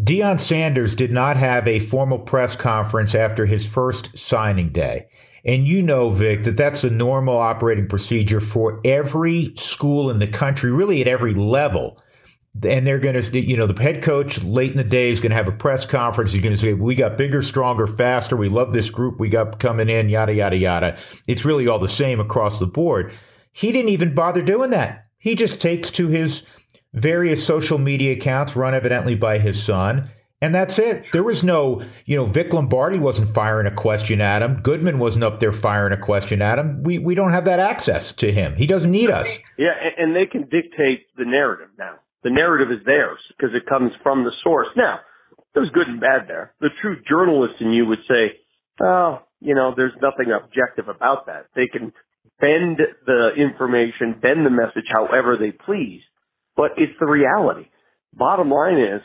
Deion 0.00 0.40
Sanders 0.40 0.94
did 0.94 1.12
not 1.12 1.36
have 1.36 1.68
a 1.68 1.78
formal 1.78 2.18
press 2.18 2.56
conference 2.56 3.14
after 3.14 3.44
his 3.44 3.66
first 3.66 4.16
signing 4.16 4.70
day. 4.70 5.06
And 5.44 5.66
you 5.66 5.82
know, 5.82 6.10
Vic, 6.10 6.44
that 6.44 6.56
that's 6.56 6.84
a 6.84 6.90
normal 6.90 7.36
operating 7.36 7.88
procedure 7.88 8.40
for 8.40 8.80
every 8.84 9.52
school 9.56 10.10
in 10.10 10.18
the 10.18 10.26
country, 10.26 10.70
really 10.70 11.02
at 11.02 11.08
every 11.08 11.34
level. 11.34 12.01
And 12.54 12.86
they're 12.86 12.98
going 12.98 13.20
to, 13.20 13.40
you 13.40 13.56
know, 13.56 13.66
the 13.66 13.82
head 13.82 14.02
coach 14.02 14.42
late 14.42 14.72
in 14.72 14.76
the 14.76 14.84
day 14.84 15.10
is 15.10 15.20
going 15.20 15.30
to 15.30 15.36
have 15.36 15.48
a 15.48 15.52
press 15.52 15.86
conference. 15.86 16.32
He's 16.32 16.42
going 16.42 16.54
to 16.54 16.60
say, 16.60 16.74
We 16.74 16.94
got 16.94 17.16
bigger, 17.16 17.40
stronger, 17.40 17.86
faster. 17.86 18.36
We 18.36 18.50
love 18.50 18.72
this 18.72 18.90
group 18.90 19.18
we 19.18 19.30
got 19.30 19.58
coming 19.58 19.88
in, 19.88 20.10
yada, 20.10 20.34
yada, 20.34 20.56
yada. 20.56 20.98
It's 21.26 21.46
really 21.46 21.66
all 21.66 21.78
the 21.78 21.88
same 21.88 22.20
across 22.20 22.58
the 22.58 22.66
board. 22.66 23.12
He 23.52 23.72
didn't 23.72 23.90
even 23.90 24.14
bother 24.14 24.42
doing 24.42 24.70
that. 24.70 25.06
He 25.18 25.34
just 25.34 25.62
takes 25.62 25.90
to 25.92 26.08
his 26.08 26.42
various 26.94 27.44
social 27.44 27.78
media 27.78 28.12
accounts 28.12 28.54
run 28.54 28.74
evidently 28.74 29.14
by 29.14 29.38
his 29.38 29.62
son. 29.62 30.10
And 30.42 30.52
that's 30.52 30.76
it. 30.80 31.06
There 31.12 31.22
was 31.22 31.44
no, 31.44 31.82
you 32.04 32.16
know, 32.16 32.24
Vic 32.24 32.52
Lombardi 32.52 32.98
wasn't 32.98 33.28
firing 33.28 33.68
a 33.68 33.74
question 33.74 34.20
at 34.20 34.42
him. 34.42 34.60
Goodman 34.60 34.98
wasn't 34.98 35.22
up 35.22 35.38
there 35.38 35.52
firing 35.52 35.92
a 35.92 35.96
question 35.96 36.42
at 36.42 36.58
him. 36.58 36.82
We 36.82 36.98
we 36.98 37.14
don't 37.14 37.30
have 37.30 37.44
that 37.44 37.60
access 37.60 38.12
to 38.14 38.32
him. 38.32 38.56
He 38.56 38.66
doesn't 38.66 38.90
need 38.90 39.08
us. 39.08 39.38
Yeah, 39.56 39.70
and 39.96 40.16
they 40.16 40.26
can 40.26 40.42
dictate 40.42 41.06
the 41.16 41.24
narrative 41.24 41.68
now. 41.78 41.94
The 42.24 42.30
narrative 42.30 42.70
is 42.70 42.84
theirs 42.84 43.18
because 43.36 43.54
it 43.54 43.68
comes 43.68 43.92
from 44.02 44.24
the 44.24 44.32
source. 44.44 44.68
Now, 44.76 45.00
there's 45.54 45.70
good 45.70 45.88
and 45.88 46.00
bad 46.00 46.28
there. 46.28 46.54
The 46.60 46.70
true 46.80 46.96
journalist 47.08 47.54
in 47.60 47.72
you 47.72 47.86
would 47.86 48.02
say, 48.08 48.38
oh, 48.82 49.22
you 49.40 49.54
know, 49.54 49.74
there's 49.76 49.92
nothing 50.00 50.32
objective 50.32 50.88
about 50.88 51.26
that. 51.26 51.46
They 51.54 51.66
can 51.66 51.92
bend 52.40 52.78
the 53.06 53.30
information, 53.36 54.20
bend 54.20 54.46
the 54.46 54.50
message 54.50 54.86
however 54.94 55.36
they 55.38 55.52
please 55.52 56.02
but 56.56 56.72
it's 56.76 56.92
the 57.00 57.06
reality. 57.06 57.68
Bottom 58.14 58.50
line 58.50 58.78
is, 58.78 59.00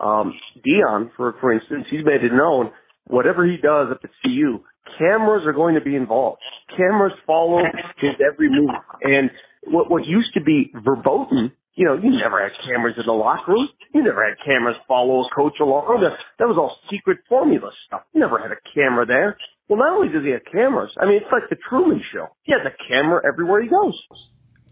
um, 0.00 0.34
Deion, 0.66 1.10
for 1.16 1.34
for 1.40 1.52
instance, 1.52 1.86
he's 1.90 2.04
made 2.04 2.24
it 2.24 2.32
known 2.32 2.70
whatever 3.06 3.44
he 3.44 3.56
does 3.56 3.88
at 3.90 4.02
the 4.02 4.08
CU, 4.22 4.60
cameras 4.98 5.42
are 5.46 5.52
going 5.52 5.74
to 5.74 5.80
be 5.80 5.96
involved. 5.96 6.40
Cameras 6.76 7.12
follow 7.26 7.62
his 7.98 8.12
every 8.20 8.48
move, 8.50 8.70
and 9.02 9.30
what 9.64 9.90
what 9.90 10.04
used 10.06 10.32
to 10.34 10.42
be 10.42 10.72
verboten 10.84 11.52
You 11.74 11.86
know, 11.86 11.94
you 11.94 12.10
never 12.10 12.42
had 12.42 12.52
cameras 12.66 12.94
in 12.98 13.06
the 13.06 13.12
locker 13.12 13.52
room. 13.52 13.68
You 13.94 14.02
never 14.02 14.24
had 14.24 14.36
cameras 14.44 14.76
follow 14.86 15.22
a 15.22 15.28
coach 15.34 15.54
along. 15.60 16.02
That 16.38 16.48
was 16.48 16.56
all 16.58 16.76
secret 16.90 17.18
formula 17.28 17.70
stuff. 17.86 18.02
You 18.12 18.20
never 18.20 18.38
had 18.38 18.50
a 18.50 18.60
camera 18.74 19.06
there. 19.06 19.38
Well, 19.68 19.78
not 19.78 19.92
only 19.92 20.08
does 20.08 20.24
he 20.24 20.32
have 20.32 20.42
cameras, 20.50 20.90
I 21.00 21.06
mean, 21.06 21.16
it's 21.16 21.30
like 21.30 21.48
the 21.48 21.56
Truman 21.68 22.02
Show. 22.12 22.26
He 22.42 22.52
has 22.52 22.62
a 22.66 22.74
camera 22.88 23.22
everywhere 23.24 23.62
he 23.62 23.68
goes. 23.68 23.94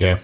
Yeah, 0.00 0.18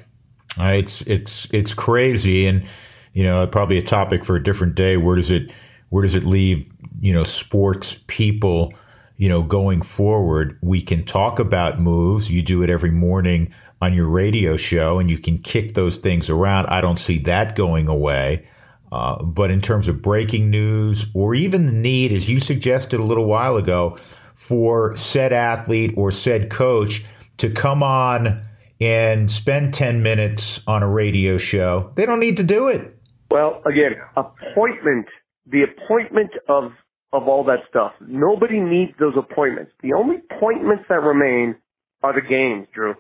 uh, 0.59 0.73
it's 0.73 1.01
it's 1.03 1.47
it's 1.53 1.75
crazy, 1.75 2.47
and 2.47 2.65
you 3.13 3.23
know, 3.23 3.47
probably 3.47 3.79
a 3.79 3.83
topic 3.83 4.25
for 4.25 4.35
a 4.35 4.43
different 4.43 4.75
day. 4.75 4.97
Where 4.97 5.15
does 5.15 5.31
it 5.31 5.53
where 5.91 6.03
does 6.03 6.17
it 6.17 6.25
leave 6.25 6.71
you 7.01 7.13
know 7.13 7.23
sports 7.23 7.97
people? 8.09 8.75
You 9.17 9.29
know, 9.29 9.43
going 9.43 9.81
forward, 9.81 10.59
we 10.61 10.83
can 10.83 11.05
talk 11.05 11.39
about 11.39 11.81
moves. 11.81 12.29
You 12.29 12.43
do 12.43 12.65
it 12.65 12.71
every 12.71 12.91
morning 12.91 13.55
on 13.81 13.95
your 13.95 14.09
radio 14.09 14.57
show, 14.57 14.99
and 14.99 15.11
you 15.11 15.19
can 15.19 15.39
kick 15.39 15.75
those 15.75 15.99
things 15.99 16.31
around. 16.31 16.67
I 16.67 16.81
don't 16.81 16.99
see 16.99 17.19
that 17.21 17.55
going 17.55 17.89
away. 17.89 18.47
Uh, 18.93 19.23
but 19.25 19.51
in 19.51 19.61
terms 19.61 19.89
of 19.89 20.01
breaking 20.01 20.51
news, 20.51 21.07
or 21.15 21.35
even 21.35 21.67
the 21.67 21.73
need, 21.73 22.13
as 22.13 22.29
you 22.29 22.39
suggested 22.39 23.01
a 23.01 23.03
little 23.03 23.27
while 23.27 23.57
ago, 23.57 23.99
for 24.35 24.97
said 24.97 25.33
athlete 25.33 25.95
or 25.97 26.13
said 26.13 26.51
coach 26.51 27.05
to 27.39 27.51
come 27.51 27.83
on 27.83 28.47
and 28.81 29.31
spend 29.31 29.75
10 29.75 30.03
minutes 30.03 30.61
on 30.67 30.83
a 30.83 30.89
radio 30.89 31.39
show. 31.39 31.91
They 31.95 32.07
don't 32.07 32.21
need 32.21 32.37
to 32.37 32.43
do 32.43 32.69
it. 32.69 32.97
Well, 33.31 33.63
again, 33.67 33.97
appointment, 34.17 35.07
the 35.47 35.63
appointment 35.63 36.31
of 36.49 36.73
of 37.13 37.29
all 37.29 37.45
that 37.45 37.61
stuff. 37.69 37.93
Nobody 38.01 38.59
needs 38.59 38.93
those 38.99 39.15
appointments. 39.17 39.71
The 39.83 39.93
only 39.93 40.17
appointments 40.31 40.85
that 40.89 41.01
remain 41.01 41.55
are 42.03 42.13
the 42.13 42.21
games, 42.21 42.67
Drew. 42.75 42.95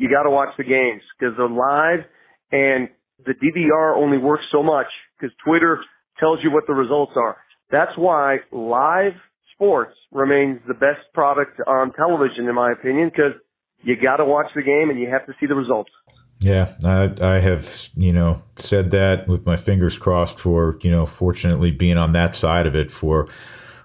You 0.00 0.08
got 0.08 0.22
to 0.22 0.30
watch 0.30 0.48
the 0.56 0.64
games 0.64 1.02
because 1.12 1.36
they're 1.36 1.46
live 1.46 2.08
and 2.50 2.88
the 3.26 3.34
DVR 3.34 3.94
only 3.94 4.16
works 4.16 4.44
so 4.50 4.62
much 4.62 4.86
because 5.18 5.30
Twitter 5.44 5.78
tells 6.18 6.38
you 6.42 6.50
what 6.50 6.64
the 6.66 6.72
results 6.72 7.12
are. 7.16 7.36
That's 7.70 7.92
why 7.96 8.38
live 8.50 9.12
sports 9.54 9.94
remains 10.10 10.60
the 10.66 10.72
best 10.72 11.04
product 11.12 11.60
on 11.66 11.92
television, 11.92 12.48
in 12.48 12.54
my 12.54 12.72
opinion, 12.72 13.10
because 13.10 13.34
you 13.82 13.94
got 14.02 14.16
to 14.16 14.24
watch 14.24 14.46
the 14.54 14.62
game 14.62 14.88
and 14.88 14.98
you 14.98 15.10
have 15.10 15.26
to 15.26 15.34
see 15.38 15.44
the 15.44 15.54
results. 15.54 15.90
Yeah, 16.38 16.72
I, 16.82 17.12
I 17.20 17.38
have, 17.40 17.90
you 17.94 18.14
know, 18.14 18.40
said 18.56 18.92
that 18.92 19.28
with 19.28 19.44
my 19.44 19.56
fingers 19.56 19.98
crossed 19.98 20.40
for, 20.40 20.78
you 20.80 20.90
know, 20.90 21.04
fortunately 21.04 21.72
being 21.72 21.98
on 21.98 22.14
that 22.14 22.34
side 22.34 22.66
of 22.66 22.74
it 22.74 22.90
for 22.90 23.28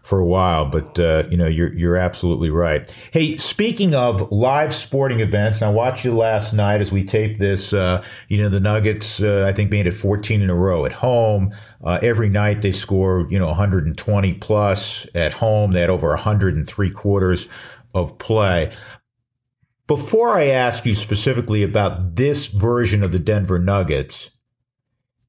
for 0.06 0.20
a 0.20 0.26
while, 0.26 0.68
but 0.68 1.00
uh, 1.00 1.24
you 1.32 1.36
know 1.36 1.48
you're 1.48 1.74
you're 1.74 1.98
absolutely 1.98 2.52
right. 2.52 2.96
Hey, 3.12 3.38
speaking 3.38 3.96
of 3.96 4.32
live 4.32 4.74
sporting 4.74 5.20
events, 5.20 5.64
I 5.64 5.70
watched 5.70 6.06
you 6.06 6.16
last 6.16 6.54
night 6.54 6.80
as 6.80 6.92
we 6.92 7.04
taped 7.04 7.40
this. 7.40 7.74
Uh, 7.74 8.04
you 8.30 8.38
know 8.38 8.48
the 8.48 8.60
Nuggets, 8.60 9.20
uh, 9.20 9.44
I 9.48 9.52
think, 9.52 9.72
being 9.72 9.88
at 9.88 9.96
14 9.96 10.44
in 10.44 10.50
a 10.52 10.56
row 10.56 10.86
at 10.86 10.92
home. 10.92 11.56
Uh, 11.84 11.98
every 12.04 12.30
night 12.30 12.62
they 12.62 12.72
score, 12.72 13.26
you 13.32 13.40
know, 13.40 13.48
120 13.48 14.34
plus 14.36 15.08
at 15.16 15.34
home. 15.34 15.72
They 15.72 15.82
had 15.82 15.90
over 15.90 16.10
103 16.10 16.92
quarters 16.92 17.48
of 17.96 18.16
play. 18.20 18.72
Before 19.88 20.38
I 20.38 20.46
ask 20.46 20.86
you 20.86 20.94
specifically 20.94 21.64
about 21.64 22.16
this 22.16 22.48
version 22.48 23.02
of 23.02 23.12
the 23.12 23.20
Denver 23.20 23.58
Nuggets, 23.58 24.30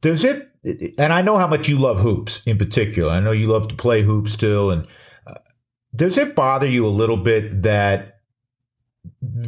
does 0.03 0.23
it 0.23 0.51
and 0.98 1.12
I 1.12 1.22
know 1.22 1.38
how 1.38 1.46
much 1.46 1.68
you 1.68 1.79
love 1.79 2.00
hoops 2.00 2.42
in 2.44 2.59
particular. 2.59 3.11
I 3.11 3.20
know 3.20 3.33
you 3.33 3.46
love 3.46 3.68
to 3.68 3.74
play 3.74 4.02
hoops 4.02 4.33
still. 4.33 4.70
And 4.70 4.87
uh, 5.26 5.35
does 5.94 6.18
it 6.18 6.35
bother 6.35 6.66
you 6.66 6.87
a 6.87 6.88
little 6.88 7.16
bit 7.16 7.62
that 7.62 8.20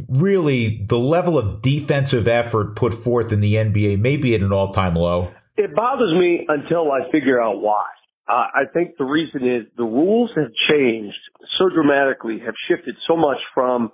really 0.08 0.84
the 0.88 0.98
level 0.98 1.36
of 1.36 1.60
defensive 1.62 2.28
effort 2.28 2.76
put 2.76 2.94
forth 2.94 3.32
in 3.32 3.40
the 3.40 3.54
NBA 3.54 3.98
may 3.98 4.16
be 4.16 4.34
at 4.34 4.42
an 4.42 4.52
all 4.52 4.72
time 4.72 4.94
low? 4.94 5.32
It 5.56 5.74
bothers 5.74 6.14
me 6.16 6.46
until 6.48 6.92
I 6.92 7.10
figure 7.10 7.42
out 7.42 7.60
why. 7.60 7.84
Uh, 8.28 8.46
I 8.54 8.64
think 8.72 8.96
the 8.98 9.04
reason 9.04 9.42
is 9.42 9.66
the 9.76 9.84
rules 9.84 10.30
have 10.36 10.52
changed 10.70 11.16
so 11.58 11.68
dramatically, 11.68 12.38
have 12.44 12.54
shifted 12.68 12.94
so 13.08 13.16
much 13.16 13.38
from 13.54 13.90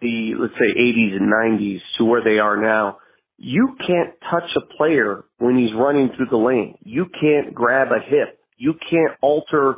the, 0.00 0.32
let's 0.38 0.54
say, 0.54 0.78
80s 0.78 1.16
and 1.16 1.32
90s 1.32 1.78
to 1.96 2.04
where 2.04 2.22
they 2.22 2.38
are 2.38 2.60
now 2.60 2.98
you 3.38 3.76
can't 3.86 4.14
touch 4.30 4.50
a 4.56 4.76
player 4.76 5.24
when 5.38 5.56
he's 5.56 5.74
running 5.74 6.10
through 6.16 6.26
the 6.30 6.36
lane. 6.36 6.76
You 6.82 7.06
can't 7.20 7.54
grab 7.54 7.88
a 7.88 8.00
hip. 8.00 8.40
You 8.56 8.74
can't 8.90 9.12
alter 9.22 9.76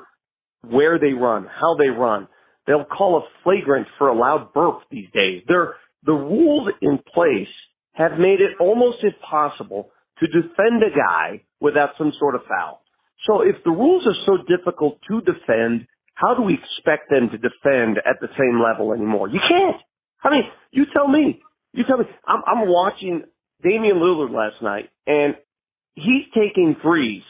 where 0.66 0.98
they 0.98 1.12
run, 1.12 1.46
how 1.46 1.76
they 1.78 1.88
run. 1.88 2.26
They'll 2.66 2.84
call 2.84 3.18
a 3.18 3.28
flagrant 3.44 3.86
for 3.98 4.08
a 4.08 4.14
loud 4.18 4.52
burp 4.54 4.80
these 4.90 5.08
days. 5.12 5.42
They're, 5.46 5.74
the 6.04 6.12
rules 6.12 6.70
in 6.80 6.98
place 7.12 7.48
have 7.92 8.12
made 8.12 8.40
it 8.40 8.56
almost 8.58 8.98
impossible 9.02 9.90
to 10.20 10.26
defend 10.26 10.82
a 10.82 10.96
guy 10.96 11.42
without 11.60 11.90
some 11.98 12.12
sort 12.18 12.34
of 12.34 12.42
foul. 12.48 12.82
So 13.26 13.42
if 13.42 13.56
the 13.64 13.70
rules 13.70 14.06
are 14.06 14.16
so 14.24 14.42
difficult 14.48 14.98
to 15.08 15.20
defend, 15.20 15.86
how 16.14 16.34
do 16.34 16.42
we 16.42 16.54
expect 16.54 17.10
them 17.10 17.28
to 17.30 17.36
defend 17.36 17.98
at 17.98 18.20
the 18.20 18.28
same 18.38 18.62
level 18.62 18.94
anymore? 18.94 19.28
You 19.28 19.40
can't. 19.46 19.76
I 20.24 20.30
mean, 20.30 20.44
you 20.70 20.84
tell 20.96 21.08
me. 21.08 21.42
You 21.72 21.84
tell 21.86 21.98
me. 21.98 22.04
I'm, 22.26 22.42
I'm 22.46 22.68
watching 22.68 23.24
Damian 23.62 23.96
Lillard 23.96 24.30
last 24.30 24.62
night, 24.62 24.90
and 25.06 25.34
he's 25.94 26.24
taking 26.34 26.76
threes 26.82 27.22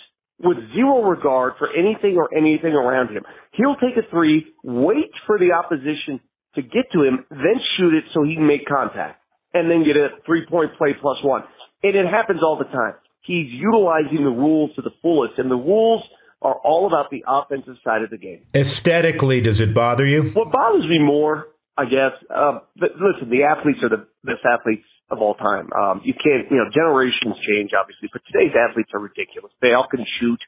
with 0.43 0.57
zero 0.75 1.03
regard 1.03 1.55
for 1.59 1.69
anything 1.77 2.17
or 2.17 2.29
anything 2.37 2.73
around 2.73 3.15
him. 3.15 3.25
He'll 3.53 3.77
take 3.77 3.97
a 3.97 4.09
three, 4.11 4.47
wait 4.65 5.11
for 5.27 5.39
the 5.39 5.53
opposition 5.53 6.21
to 6.55 6.63
get 6.63 6.91
to 6.93 7.03
him, 7.03 7.25
then 7.31 7.61
shoot 7.77 7.95
it 7.95 8.05
so 8.15 8.25
he 8.25 8.35
can 8.35 8.47
make 8.47 8.67
contact, 8.67 9.21
and 9.55 9.71
then 9.71 9.85
get 9.85 9.97
a 9.97 10.09
three-point 10.27 10.77
play 10.79 10.95
plus 11.01 11.19
one. 11.23 11.43
And 11.83 11.95
it 11.95 12.07
happens 12.07 12.41
all 12.43 12.59
the 12.59 12.65
time. 12.65 12.95
He's 13.23 13.47
utilizing 13.51 14.25
the 14.25 14.31
rules 14.31 14.75
to 14.77 14.83
the 14.83 14.91
fullest, 15.03 15.35
and 15.39 15.51
the 15.51 15.57
rules 15.57 16.03
are 16.43 16.55
all 16.55 16.87
about 16.87 17.11
the 17.11 17.23
offensive 17.29 17.77
side 17.85 18.03
of 18.03 18.11
the 18.11 18.17
game. 18.17 18.47
Aesthetically, 18.55 19.41
does 19.43 19.61
it 19.61 19.75
bother 19.75 20.07
you? 20.07 20.31
What 20.31 20.51
bothers 20.51 20.89
me 20.89 20.99
more, 20.99 21.49
I 21.77 21.85
guess, 21.85 22.13
uh, 22.35 22.61
listen, 22.81 23.29
the 23.29 23.45
athletes 23.45 23.81
are 23.83 23.91
the 23.91 24.07
best 24.25 24.41
athletes 24.45 24.87
of 25.11 25.19
all 25.19 25.35
time. 25.35 25.69
Um, 25.73 26.01
you 26.05 26.15
can't, 26.15 26.51
you 26.51 26.57
know, 26.57 26.71
generations 26.73 27.37
change 27.47 27.71
obviously, 27.75 28.09
but 28.13 28.23
today's 28.31 28.55
athletes 28.55 28.91
are 28.95 29.01
ridiculous. 29.01 29.53
They 29.61 29.75
all 29.75 29.87
can 29.91 30.05
shoot, 30.21 30.41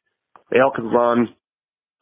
they 0.51 0.61
all 0.61 0.73
can 0.75 0.87
run, 0.87 1.29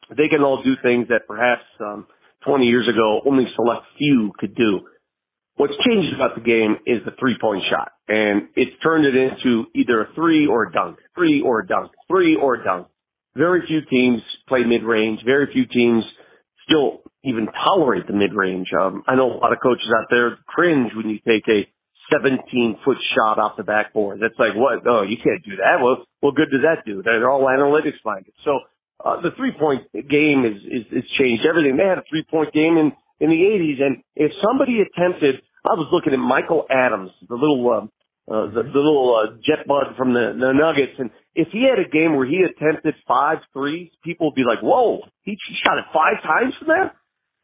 they 0.09 0.27
can 0.27 0.41
all 0.41 0.61
do 0.63 0.73
things 0.83 1.07
that 1.09 1.27
perhaps 1.27 1.63
um, 1.79 2.07
20 2.45 2.65
years 2.65 2.87
ago 2.87 3.21
only 3.25 3.45
select 3.55 3.85
few 3.97 4.31
could 4.37 4.55
do. 4.55 4.81
What's 5.55 5.73
changed 5.85 6.13
about 6.15 6.35
the 6.35 6.41
game 6.41 6.77
is 6.87 7.03
the 7.05 7.11
three 7.19 7.37
point 7.39 7.63
shot, 7.69 7.91
and 8.07 8.49
it's 8.55 8.71
turned 8.81 9.05
it 9.05 9.15
into 9.15 9.65
either 9.75 10.01
a 10.01 10.13
three 10.15 10.47
or 10.47 10.67
a 10.67 10.71
dunk, 10.71 10.97
three 11.13 11.41
or 11.41 11.59
a 11.61 11.67
dunk, 11.67 11.91
three 12.07 12.35
or 12.35 12.55
a 12.55 12.63
dunk. 12.63 12.87
Very 13.35 13.61
few 13.67 13.81
teams 13.89 14.21
play 14.47 14.63
mid 14.65 14.83
range. 14.83 15.19
Very 15.25 15.51
few 15.53 15.65
teams 15.65 16.03
still 16.65 17.01
even 17.23 17.47
tolerate 17.67 18.07
the 18.07 18.13
mid 18.13 18.33
range. 18.33 18.67
Um, 18.79 19.03
I 19.07 19.15
know 19.15 19.31
a 19.31 19.37
lot 19.37 19.53
of 19.53 19.59
coaches 19.61 19.87
out 19.95 20.07
there 20.09 20.37
cringe 20.47 20.91
when 20.95 21.09
you 21.09 21.19
take 21.19 21.47
a 21.47 21.67
17 22.11 22.79
foot 22.83 22.97
shot 23.15 23.39
off 23.39 23.57
the 23.57 23.63
backboard. 23.63 24.19
That's 24.21 24.37
like, 24.37 24.53
what? 24.55 24.83
Oh, 24.85 25.03
you 25.03 25.17
can't 25.17 25.43
do 25.43 25.57
that. 25.57 25.81
Well, 25.81 26.05
what 26.19 26.35
good 26.35 26.51
does 26.51 26.63
that 26.63 26.85
do? 26.85 27.01
They're 27.01 27.29
all 27.29 27.47
analytics 27.47 28.03
minded. 28.03 28.33
So, 28.43 28.59
uh, 29.03 29.21
the 29.21 29.31
three 29.37 29.53
point 29.57 29.87
game 29.93 30.45
is, 30.45 30.61
is, 30.67 30.85
is 30.91 31.05
changed 31.17 31.43
everything. 31.47 31.77
They 31.77 31.87
had 31.87 31.97
a 31.97 32.07
three 32.09 32.25
point 32.29 32.53
game 32.53 32.77
in, 32.77 32.91
in 33.19 33.29
the 33.31 33.41
80s. 33.41 33.81
And 33.81 34.03
if 34.15 34.31
somebody 34.43 34.81
attempted, 34.81 35.41
I 35.65 35.73
was 35.73 35.89
looking 35.91 36.13
at 36.13 36.19
Michael 36.19 36.65
Adams, 36.69 37.11
the 37.27 37.35
little, 37.35 37.65
uh, 37.69 37.85
uh, 38.31 38.47
the, 38.53 38.61
the 38.61 38.81
little 38.81 39.17
uh, 39.17 39.37
jet 39.41 39.65
bud 39.67 39.97
from 39.97 40.13
the, 40.13 40.37
the 40.37 40.53
Nuggets, 40.53 40.93
and 40.99 41.09
if 41.35 41.47
he 41.51 41.63
had 41.63 41.79
a 41.79 41.87
game 41.89 42.15
where 42.15 42.27
he 42.27 42.43
attempted 42.43 42.95
five 43.07 43.39
threes, 43.53 43.89
people 44.03 44.27
would 44.27 44.35
be 44.35 44.43
like, 44.43 44.59
"Whoa, 44.61 45.01
he, 45.23 45.37
shot 45.65 45.79
it 45.79 45.85
five 45.93 46.21
times 46.23 46.53
from 46.59 46.67
there." 46.67 46.93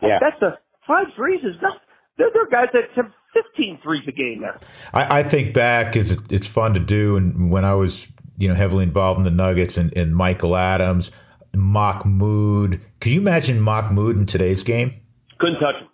Yeah, 0.02 0.20
that's 0.22 0.42
a 0.42 0.60
five 0.88 1.08
threes 1.16 1.42
is 1.44 1.56
nothing. 1.62 1.84
There, 2.18 2.30
there 2.34 2.44
are 2.44 2.52
guys 2.52 2.70
that 2.74 2.92
attempt 2.92 3.16
15 3.54 3.80
threes 3.84 4.04
a 4.08 4.12
game 4.12 4.42
there. 4.42 4.60
I, 4.94 5.20
I 5.20 5.24
think 5.24 5.54
back 5.54 5.96
is 5.96 6.18
it's 6.30 6.48
fun 6.48 6.74
to 6.74 6.80
do, 6.80 7.16
and 7.18 7.52
when 7.52 7.66
I 7.66 7.74
was 7.76 8.08
you 8.38 8.48
know 8.48 8.56
heavily 8.56 8.84
involved 8.84 9.18
in 9.20 9.24
the 9.24 9.32
Nuggets 9.32 9.78
and, 9.78 9.96
and 9.98 10.16
Michael 10.16 10.56
Adams, 10.56 11.12
Mahmoud. 11.54 12.82
Can 13.00 13.12
you 13.12 13.20
imagine 13.20 13.60
Mahmoud 13.60 14.16
in 14.16 14.26
today's 14.26 14.64
game? 14.64 15.02
Couldn't 15.40 15.60
touch 15.60 15.76
him. 15.82 15.88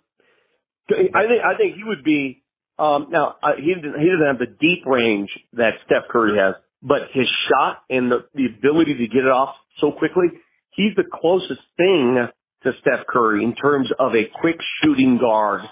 I 1.14 1.22
think 1.26 1.40
I 1.44 1.56
think 1.56 1.76
he 1.76 1.84
would 1.84 2.04
be. 2.04 2.42
Um, 2.78 3.06
now 3.10 3.36
uh, 3.42 3.54
he 3.56 3.72
doesn't, 3.74 4.00
he 4.00 4.10
doesn't 4.10 4.26
have 4.26 4.38
the 4.38 4.50
deep 4.50 4.84
range 4.84 5.30
that 5.52 5.78
Steph 5.86 6.10
Curry 6.10 6.36
has, 6.38 6.56
but 6.82 7.08
his 7.12 7.26
shot 7.48 7.82
and 7.88 8.10
the 8.10 8.26
the 8.34 8.46
ability 8.46 8.94
to 8.98 9.06
get 9.06 9.24
it 9.24 9.30
off 9.30 9.54
so 9.80 9.92
quickly, 9.92 10.26
he's 10.74 10.94
the 10.96 11.04
closest 11.04 11.62
thing 11.76 12.26
to 12.62 12.70
Steph 12.80 13.06
Curry 13.08 13.44
in 13.44 13.54
terms 13.54 13.88
of 13.98 14.12
a 14.12 14.28
quick 14.40 14.56
shooting 14.82 15.18
guard 15.20 15.62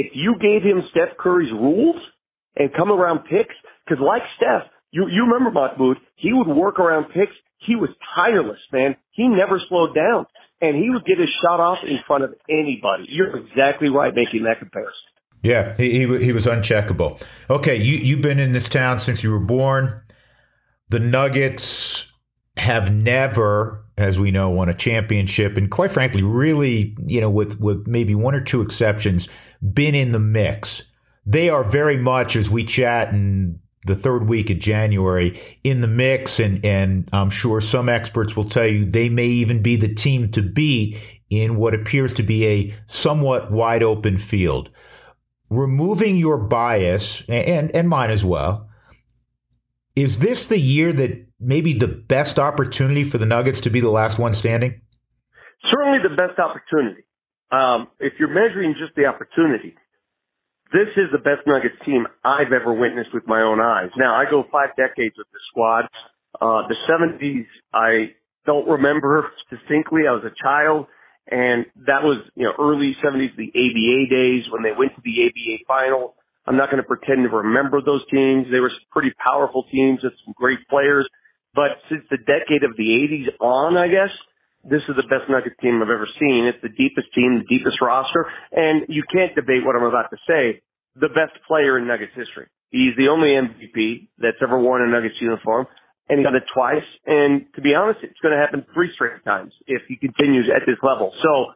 if 0.00 0.12
you 0.14 0.34
gave 0.40 0.62
him 0.62 0.82
Steph 0.90 1.16
Curry's 1.18 1.52
rules 1.52 2.00
and 2.56 2.72
come 2.74 2.90
around 2.90 3.20
picks, 3.24 3.54
because 3.84 4.02
like 4.02 4.22
Steph, 4.36 4.70
you 4.90 5.06
you 5.08 5.22
remember 5.26 5.50
Mahmoud, 5.50 5.98
he 6.16 6.32
would 6.32 6.48
work 6.48 6.78
around 6.78 7.06
picks. 7.12 7.32
He 7.66 7.76
was 7.76 7.90
tireless, 8.18 8.60
man. 8.72 8.96
He 9.10 9.26
never 9.28 9.60
slowed 9.68 9.94
down, 9.94 10.26
and 10.60 10.76
he 10.76 10.90
would 10.90 11.04
get 11.04 11.18
his 11.18 11.28
shot 11.42 11.60
off 11.60 11.78
in 11.84 11.98
front 12.06 12.24
of 12.24 12.34
anybody. 12.48 13.04
You're 13.08 13.36
exactly 13.38 13.88
right 13.88 14.12
making 14.14 14.44
that 14.44 14.58
comparison. 14.58 14.92
Yeah, 15.42 15.76
he 15.76 16.06
he, 16.06 16.24
he 16.24 16.32
was 16.32 16.46
uncheckable. 16.46 17.22
Okay, 17.50 17.76
you 17.76 17.96
you've 17.96 18.22
been 18.22 18.38
in 18.38 18.52
this 18.52 18.68
town 18.68 18.98
since 18.98 19.22
you 19.22 19.30
were 19.30 19.38
born. 19.38 20.02
the 20.88 20.98
Nuggets 21.00 22.10
have 22.56 22.92
never, 22.94 23.83
as 23.96 24.18
we 24.18 24.30
know, 24.30 24.50
won 24.50 24.68
a 24.68 24.74
championship, 24.74 25.56
and 25.56 25.70
quite 25.70 25.90
frankly, 25.90 26.22
really, 26.22 26.96
you 27.06 27.20
know, 27.20 27.30
with 27.30 27.60
with 27.60 27.86
maybe 27.86 28.14
one 28.14 28.34
or 28.34 28.40
two 28.40 28.60
exceptions, 28.60 29.28
been 29.72 29.94
in 29.94 30.12
the 30.12 30.18
mix. 30.18 30.82
They 31.26 31.48
are 31.48 31.64
very 31.64 31.96
much, 31.96 32.36
as 32.36 32.50
we 32.50 32.64
chat 32.64 33.12
in 33.12 33.60
the 33.86 33.94
third 33.94 34.28
week 34.28 34.50
of 34.50 34.58
January, 34.58 35.40
in 35.62 35.80
the 35.80 35.86
mix, 35.86 36.40
and 36.40 36.64
and 36.64 37.08
I'm 37.12 37.30
sure 37.30 37.60
some 37.60 37.88
experts 37.88 38.36
will 38.36 38.48
tell 38.48 38.66
you 38.66 38.84
they 38.84 39.08
may 39.08 39.26
even 39.26 39.62
be 39.62 39.76
the 39.76 39.94
team 39.94 40.30
to 40.32 40.42
beat 40.42 40.98
in 41.30 41.56
what 41.56 41.74
appears 41.74 42.14
to 42.14 42.22
be 42.22 42.46
a 42.46 42.74
somewhat 42.86 43.52
wide 43.52 43.82
open 43.82 44.18
field. 44.18 44.70
Removing 45.50 46.16
your 46.16 46.38
bias 46.38 47.22
and 47.28 47.74
and 47.74 47.88
mine 47.88 48.10
as 48.10 48.24
well, 48.24 48.68
is 49.94 50.18
this 50.18 50.48
the 50.48 50.58
year 50.58 50.92
that 50.92 51.23
maybe 51.40 51.72
the 51.72 51.88
best 51.88 52.38
opportunity 52.38 53.04
for 53.04 53.18
the 53.18 53.26
Nuggets 53.26 53.60
to 53.62 53.70
be 53.70 53.80
the 53.80 53.90
last 53.90 54.18
one 54.18 54.34
standing? 54.34 54.80
Certainly 55.72 55.98
the 56.02 56.16
best 56.16 56.38
opportunity. 56.38 57.04
Um, 57.50 57.88
if 58.00 58.14
you're 58.18 58.32
measuring 58.32 58.74
just 58.78 58.94
the 58.96 59.06
opportunity, 59.06 59.76
this 60.72 60.90
is 60.96 61.06
the 61.12 61.18
best 61.18 61.46
Nuggets 61.46 61.76
team 61.86 62.06
I've 62.24 62.52
ever 62.54 62.74
witnessed 62.74 63.14
with 63.14 63.26
my 63.26 63.42
own 63.42 63.60
eyes. 63.60 63.90
Now, 63.96 64.14
I 64.14 64.24
go 64.28 64.44
five 64.50 64.74
decades 64.76 65.14
with 65.16 65.28
the 65.32 65.38
squad. 65.50 65.86
Uh, 66.40 66.66
the 66.66 66.74
70s, 66.90 67.46
I 67.72 68.14
don't 68.44 68.66
remember 68.66 69.30
distinctly. 69.50 70.02
I 70.08 70.12
was 70.12 70.24
a 70.26 70.34
child, 70.42 70.86
and 71.30 71.66
that 71.86 72.02
was, 72.02 72.26
you 72.34 72.44
know, 72.44 72.52
early 72.58 72.96
70s, 72.98 73.36
the 73.36 73.54
ABA 73.54 74.10
days 74.10 74.50
when 74.50 74.62
they 74.62 74.72
went 74.76 74.96
to 74.96 75.02
the 75.04 75.30
ABA 75.30 75.64
final. 75.68 76.16
I'm 76.46 76.56
not 76.56 76.70
going 76.70 76.82
to 76.82 76.86
pretend 76.86 77.22
to 77.24 77.30
remember 77.30 77.80
those 77.80 78.02
teams. 78.10 78.46
They 78.50 78.60
were 78.60 78.72
pretty 78.90 79.12
powerful 79.26 79.64
teams 79.70 80.00
with 80.02 80.12
some 80.24 80.34
great 80.36 80.58
players. 80.68 81.08
But 81.54 81.78
since 81.88 82.02
the 82.10 82.18
decade 82.18 82.66
of 82.66 82.76
the 82.76 82.90
80s 83.06 83.30
on, 83.40 83.78
I 83.78 83.86
guess, 83.86 84.10
this 84.64 84.82
is 84.88 84.96
the 84.96 85.06
best 85.06 85.30
Nuggets 85.30 85.56
team 85.60 85.78
I've 85.78 85.92
ever 85.92 86.08
seen. 86.18 86.50
It's 86.50 86.60
the 86.64 86.72
deepest 86.72 87.12
team, 87.14 87.44
the 87.44 87.48
deepest 87.48 87.78
roster, 87.84 88.26
and 88.50 88.88
you 88.88 89.04
can't 89.06 89.34
debate 89.34 89.62
what 89.64 89.76
I'm 89.76 89.86
about 89.86 90.10
to 90.10 90.18
say. 90.26 90.64
The 90.96 91.12
best 91.12 91.36
player 91.46 91.78
in 91.78 91.86
Nuggets 91.86 92.16
history. 92.16 92.48
He's 92.70 92.96
the 92.96 93.06
only 93.06 93.36
MVP 93.38 94.08
that's 94.18 94.40
ever 94.42 94.58
worn 94.58 94.82
a 94.82 94.90
Nuggets 94.90 95.14
uniform, 95.20 95.66
and 96.08 96.18
he 96.18 96.24
got 96.24 96.34
it 96.34 96.42
twice. 96.52 96.86
And 97.06 97.46
to 97.54 97.60
be 97.60 97.74
honest, 97.74 98.00
it's 98.02 98.18
going 98.18 98.34
to 98.34 98.40
happen 98.40 98.64
three 98.74 98.90
straight 98.94 99.22
times 99.22 99.52
if 99.66 99.82
he 99.86 99.96
continues 99.96 100.50
at 100.50 100.66
this 100.66 100.80
level. 100.82 101.12
So 101.22 101.54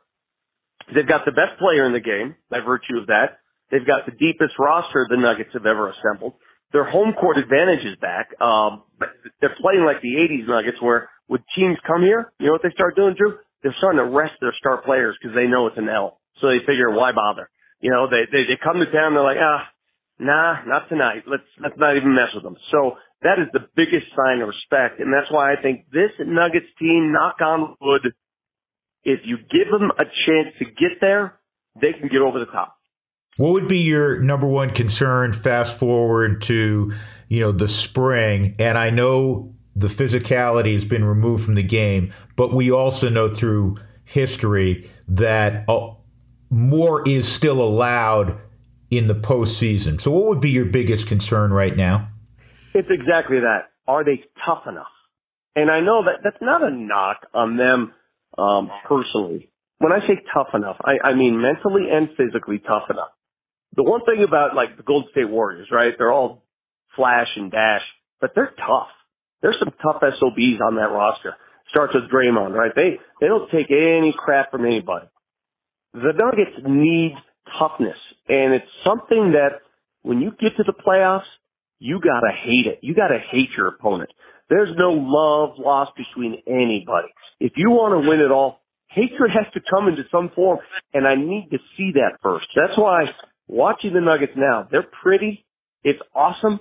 they've 0.95 1.09
got 1.09 1.25
the 1.25 1.35
best 1.35 1.59
player 1.59 1.87
in 1.87 1.93
the 1.93 2.05
game 2.05 2.37
by 2.51 2.61
virtue 2.61 3.01
of 3.01 3.09
that. 3.09 3.41
They've 3.71 3.87
got 3.87 4.07
the 4.07 4.15
deepest 4.15 4.55
roster 4.59 5.07
the 5.09 5.17
Nuggets 5.17 5.51
have 5.55 5.67
ever 5.67 5.91
assembled 5.91 6.35
their 6.73 6.89
home 6.89 7.15
court 7.19 7.39
advantage 7.39 7.85
is 7.85 7.97
back. 8.01 8.29
Um, 8.41 8.83
they're 9.41 9.57
playing 9.61 9.85
like 9.85 10.03
the 10.03 10.21
80s 10.21 10.49
Nuggets 10.49 10.81
where 10.81 11.09
when 11.27 11.41
teams 11.57 11.77
come 11.87 12.03
here, 12.03 12.33
you 12.39 12.47
know 12.47 12.53
what 12.53 12.63
they 12.63 12.75
start 12.75 12.97
doing, 12.97 13.15
Drew? 13.17 13.39
They're 13.63 13.75
starting 13.79 13.99
to 13.99 14.09
rest 14.09 14.37
their 14.41 14.55
star 14.59 14.83
players 14.83 15.17
because 15.21 15.35
they 15.35 15.47
know 15.47 15.67
it's 15.67 15.79
an 15.79 15.89
L. 15.89 16.21
So 16.41 16.49
they 16.49 16.61
figure, 16.61 16.91
why 16.93 17.13
bother? 17.13 17.51
You 17.81 17.91
know, 17.91 18.07
they, 18.09 18.29
they, 18.31 18.45
they 18.45 18.59
come 18.61 18.79
to 18.79 18.91
town, 18.91 19.15
they're 19.15 19.25
like, 19.25 19.41
ah, 19.41 19.65
nah, 20.19 20.65
not 20.67 20.89
tonight. 20.89 21.25
Let's, 21.27 21.49
let's 21.61 21.77
not 21.77 21.97
even 21.97 22.15
mess 22.15 22.31
with 22.35 22.45
them. 22.45 22.57
So 22.71 22.99
that 23.23 23.41
is 23.41 23.49
the 23.53 23.67
biggest 23.75 24.07
sign 24.15 24.41
of 24.41 24.49
respect. 24.49 25.01
And 25.01 25.13
that's 25.13 25.31
why 25.31 25.53
I 25.53 25.61
think 25.61 25.91
this 25.91 26.13
Nuggets 26.21 26.71
team, 26.79 27.13
knock 27.13 27.41
on 27.41 27.75
wood, 27.81 28.13
if 29.05 29.21
you 29.25 29.39
give 29.39 29.73
them 29.73 29.91
a 29.91 30.05
chance 30.05 30.55
to 30.61 30.65
get 30.65 31.01
there, 31.01 31.39
they 31.81 31.93
can 31.99 32.09
get 32.09 32.21
over 32.21 32.39
the 32.39 32.51
top. 32.51 32.78
What 33.39 33.53
would 33.53 33.69
be 33.69 33.79
your 33.79 34.19
number 34.19 34.49
one 34.49 34.71
concern 34.71 35.33
fast 35.33 35.79
forward 35.79 36.43
to, 36.43 36.93
you 37.29 37.41
know, 37.41 37.53
the 37.53 37.69
spring? 37.69 38.57
And 38.59 38.77
I 38.77 38.91
know 38.91 39.55
the 39.77 39.87
physicality 39.87 40.75
has 40.75 40.85
been 40.85 41.05
removed 41.05 41.45
from 41.45 41.55
the 41.55 41.63
game, 41.63 42.13
but 42.35 42.53
we 42.53 42.73
also 42.73 43.09
know 43.09 43.33
through 43.33 43.77
history 44.05 44.91
that 45.07 45.69
uh, 45.69 45.91
more 46.51 47.09
is 47.09 47.29
still 47.29 47.63
allowed 47.63 48.41
in 48.91 49.07
the 49.07 49.15
postseason. 49.15 50.01
So, 50.01 50.11
what 50.11 50.27
would 50.27 50.41
be 50.41 50.51
your 50.51 50.65
biggest 50.65 51.07
concern 51.07 51.53
right 51.53 51.77
now? 51.77 52.09
It's 52.75 52.89
exactly 52.91 53.39
that. 53.39 53.71
Are 53.87 54.05
they 54.05 54.25
tough 54.45 54.65
enough? 54.67 54.91
And 55.55 55.71
I 55.71 55.79
know 55.79 56.03
that 56.03 56.25
that's 56.25 56.43
not 56.43 56.65
a 56.65 56.73
knock 56.73 57.19
on 57.33 57.57
them 57.57 57.93
um, 58.37 58.69
personally. 58.89 59.53
When 59.79 59.93
I 59.93 60.01
say 60.09 60.21
tough 60.35 60.49
enough, 60.55 60.79
I, 60.81 61.13
I 61.13 61.15
mean 61.15 61.41
mentally 61.41 61.85
and 61.89 62.09
physically 62.17 62.59
tough 62.59 62.91
enough 62.91 63.11
the 63.77 63.83
one 63.83 64.01
thing 64.05 64.25
about 64.27 64.55
like 64.55 64.77
the 64.77 64.83
Golden 64.83 65.11
State 65.11 65.29
Warriors, 65.29 65.69
right? 65.71 65.93
They're 65.97 66.13
all 66.13 66.43
flash 66.97 67.29
and 67.37 67.51
dash, 67.51 67.83
but 68.21 68.33
they're 68.35 68.55
tough. 68.57 68.89
There's 69.43 69.57
some 69.59 69.73
tough 69.83 70.03
SOBs 70.03 70.61
on 70.65 70.77
that 70.77 70.91
roster. 70.91 71.35
Starts 71.71 71.95
with 71.95 72.11
Draymond, 72.11 72.55
right? 72.55 72.73
They 72.75 72.99
they 73.21 73.27
don't 73.27 73.51
take 73.51 73.71
any 73.71 74.15
crap 74.17 74.51
from 74.51 74.65
anybody. 74.65 75.07
The 75.93 76.13
Nuggets 76.17 76.65
need 76.67 77.15
toughness, 77.59 77.97
and 78.29 78.55
it's 78.55 78.71
something 78.85 79.33
that 79.33 79.61
when 80.03 80.21
you 80.21 80.31
get 80.31 80.57
to 80.57 80.65
the 80.65 80.73
playoffs, 80.73 81.29
you 81.79 82.01
gotta 82.01 82.33
hate 82.33 82.67
it. 82.67 82.79
You 82.83 82.95
gotta 82.95 83.19
hate 83.31 83.51
your 83.57 83.69
opponent. 83.69 84.11
There's 84.49 84.75
no 84.79 84.93
love 84.93 85.59
lost 85.59 85.93
between 85.97 86.43
anybody. 86.47 87.09
If 87.39 87.53
you 87.57 87.71
want 87.71 88.03
to 88.03 88.09
win 88.09 88.21
it 88.21 88.33
all, 88.33 88.61
hatred 88.89 89.31
has 89.31 89.53
to 89.53 89.61
come 89.71 89.89
into 89.89 90.03
some 90.11 90.31
form, 90.35 90.59
and 90.95 91.07
I 91.07 91.15
need 91.15 91.49
to 91.53 91.59
see 91.77 91.93
that 91.95 92.19
first. 92.23 92.47
That's 92.57 92.77
why 92.77 93.05
watching 93.49 93.95
the 93.95 94.01
Nuggets 94.01 94.35
now, 94.37 94.69
they're 94.71 94.87
pretty. 95.03 95.45
It's 95.83 95.99
awesome. 96.15 96.61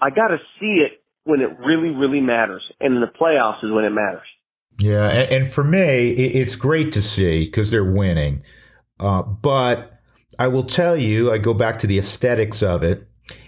I 0.00 0.10
got 0.10 0.28
to 0.28 0.38
see 0.60 0.84
it 0.84 1.02
when 1.24 1.40
it 1.40 1.58
really, 1.58 1.90
really 1.90 2.20
matters. 2.20 2.62
And 2.80 2.94
in 2.94 3.00
the 3.00 3.06
playoffs 3.06 3.64
is 3.64 3.72
when 3.72 3.84
it 3.84 3.90
matters. 3.90 4.26
Yeah. 4.78 5.08
And, 5.08 5.50
for 5.50 5.64
me, 5.64 6.10
it's 6.10 6.54
great 6.54 6.92
to 6.92 7.02
see 7.02 7.46
because 7.46 7.70
they're 7.70 7.84
winning. 7.84 8.42
Uh, 9.00 9.22
but 9.22 9.98
I 10.38 10.46
will 10.48 10.62
tell 10.62 10.96
you, 10.96 11.32
I 11.32 11.38
go 11.38 11.52
back 11.52 11.78
to 11.80 11.86
the 11.88 11.98
aesthetics 11.98 12.62
of 12.62 12.84
it. 12.84 13.04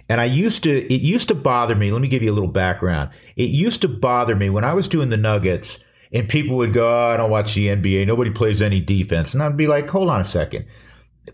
And 0.08 0.20
I 0.20 0.24
used 0.24 0.64
to, 0.64 0.92
it 0.92 1.00
used 1.02 1.28
to 1.28 1.36
bother 1.36 1.76
me. 1.76 1.92
Let 1.92 2.02
me 2.02 2.08
give 2.08 2.22
you 2.22 2.32
a 2.32 2.34
little 2.34 2.50
background. 2.50 3.10
It 3.36 3.50
used 3.50 3.80
to 3.82 3.88
bother 3.88 4.34
me 4.34 4.50
when 4.50 4.64
I 4.64 4.74
was 4.74 4.88
doing 4.88 5.08
the 5.08 5.16
Nuggets 5.16 5.78
and 6.12 6.28
people 6.28 6.56
would 6.56 6.72
go, 6.72 6.88
oh, 6.88 7.12
I 7.12 7.16
don't 7.16 7.30
watch 7.30 7.54
the 7.54 7.68
NBA. 7.68 8.08
Nobody 8.08 8.30
plays 8.30 8.60
any 8.60 8.80
defense. 8.80 9.34
And 9.34 9.42
I'd 9.42 9.56
be 9.56 9.68
like, 9.68 9.88
hold 9.88 10.10
on 10.10 10.20
a 10.20 10.24
second 10.24 10.66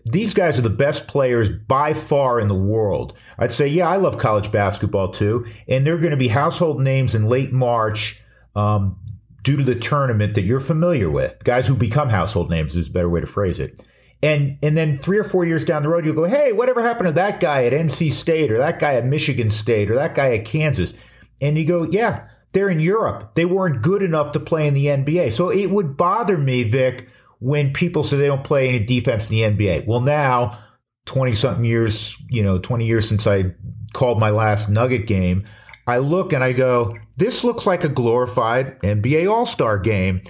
these 0.05 0.33
guys 0.33 0.57
are 0.57 0.63
the 0.63 0.69
best 0.69 1.07
players 1.07 1.49
by 1.49 1.93
far 1.93 2.39
in 2.39 2.47
the 2.47 2.55
world. 2.55 3.13
I'd 3.37 3.51
say, 3.51 3.67
yeah, 3.67 3.87
I 3.87 3.97
love 3.97 4.17
college 4.17 4.51
basketball 4.51 5.11
too, 5.11 5.45
and 5.67 5.85
they're 5.85 5.97
going 5.97 6.11
to 6.11 6.17
be 6.17 6.27
household 6.27 6.81
names 6.81 7.15
in 7.15 7.25
late 7.25 7.53
March 7.53 8.21
um, 8.55 8.97
due 9.43 9.57
to 9.57 9.63
the 9.63 9.75
tournament 9.75 10.35
that 10.35 10.43
you're 10.43 10.59
familiar 10.59 11.09
with. 11.09 11.41
Guys 11.43 11.67
who 11.67 11.75
become 11.75 12.09
household 12.09 12.49
names 12.49 12.75
is 12.75 12.87
a 12.87 12.91
better 12.91 13.09
way 13.09 13.21
to 13.21 13.27
phrase 13.27 13.59
it. 13.59 13.79
And 14.23 14.57
and 14.63 14.75
then 14.75 14.97
three 14.97 15.19
or 15.19 15.23
four 15.23 15.45
years 15.45 15.63
down 15.63 15.83
the 15.83 15.89
road, 15.89 16.03
you'll 16.03 16.15
go, 16.15 16.23
hey, 16.23 16.51
whatever 16.51 16.81
happened 16.81 17.07
to 17.07 17.13
that 17.13 17.39
guy 17.39 17.65
at 17.65 17.73
NC 17.73 18.11
State 18.11 18.51
or 18.51 18.57
that 18.57 18.79
guy 18.79 18.95
at 18.95 19.05
Michigan 19.05 19.51
State 19.51 19.91
or 19.91 19.95
that 19.95 20.15
guy 20.15 20.35
at 20.35 20.45
Kansas? 20.45 20.91
And 21.39 21.55
you 21.55 21.65
go, 21.65 21.83
yeah, 21.83 22.27
they're 22.53 22.69
in 22.69 22.79
Europe. 22.79 23.35
They 23.35 23.45
weren't 23.45 23.83
good 23.83 24.01
enough 24.01 24.31
to 24.31 24.39
play 24.39 24.65
in 24.65 24.73
the 24.73 24.87
NBA. 24.87 25.33
So 25.33 25.49
it 25.49 25.67
would 25.67 25.95
bother 25.95 26.35
me, 26.35 26.63
Vic 26.63 27.07
when 27.39 27.73
people 27.73 28.03
say 28.03 28.17
they 28.17 28.27
don't 28.27 28.43
play 28.43 28.67
any 28.67 28.79
defense 28.79 29.29
in 29.29 29.35
the 29.35 29.41
NBA. 29.41 29.87
Well, 29.87 30.01
now, 30.01 30.59
20 31.05 31.35
something 31.35 31.65
years, 31.65 32.17
you 32.29 32.43
know, 32.43 32.59
20 32.59 32.85
years 32.85 33.07
since 33.07 33.25
I 33.27 33.53
called 33.93 34.19
my 34.19 34.29
last 34.29 34.69
Nugget 34.69 35.07
game, 35.07 35.47
I 35.87 35.97
look 35.99 36.33
and 36.33 36.43
I 36.43 36.51
go, 36.51 36.97
this 37.15 37.43
looks 37.43 37.65
like 37.65 37.83
a 37.83 37.89
glorified 37.89 38.79
NBA 38.81 39.31
All 39.31 39.45
Star 39.45 39.79
game. 39.79 40.21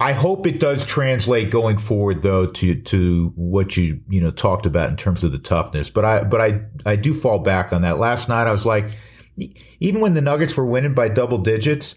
I 0.00 0.12
hope 0.12 0.46
it 0.46 0.60
does 0.60 0.84
translate 0.84 1.50
going 1.50 1.78
forward, 1.78 2.22
though, 2.22 2.46
to 2.46 2.80
to 2.82 3.32
what 3.36 3.76
you 3.76 4.00
you 4.08 4.20
know 4.20 4.30
talked 4.30 4.66
about 4.66 4.90
in 4.90 4.96
terms 4.96 5.22
of 5.22 5.32
the 5.32 5.38
toughness. 5.38 5.88
But 5.88 6.04
I 6.04 6.24
but 6.24 6.40
I 6.40 6.60
I 6.84 6.96
do 6.96 7.14
fall 7.14 7.38
back 7.38 7.72
on 7.72 7.82
that. 7.82 7.98
Last 7.98 8.28
night 8.28 8.46
I 8.46 8.52
was 8.52 8.66
like, 8.66 8.96
even 9.80 10.00
when 10.00 10.14
the 10.14 10.20
Nuggets 10.20 10.56
were 10.56 10.66
winning 10.66 10.94
by 10.94 11.08
double 11.08 11.38
digits, 11.38 11.94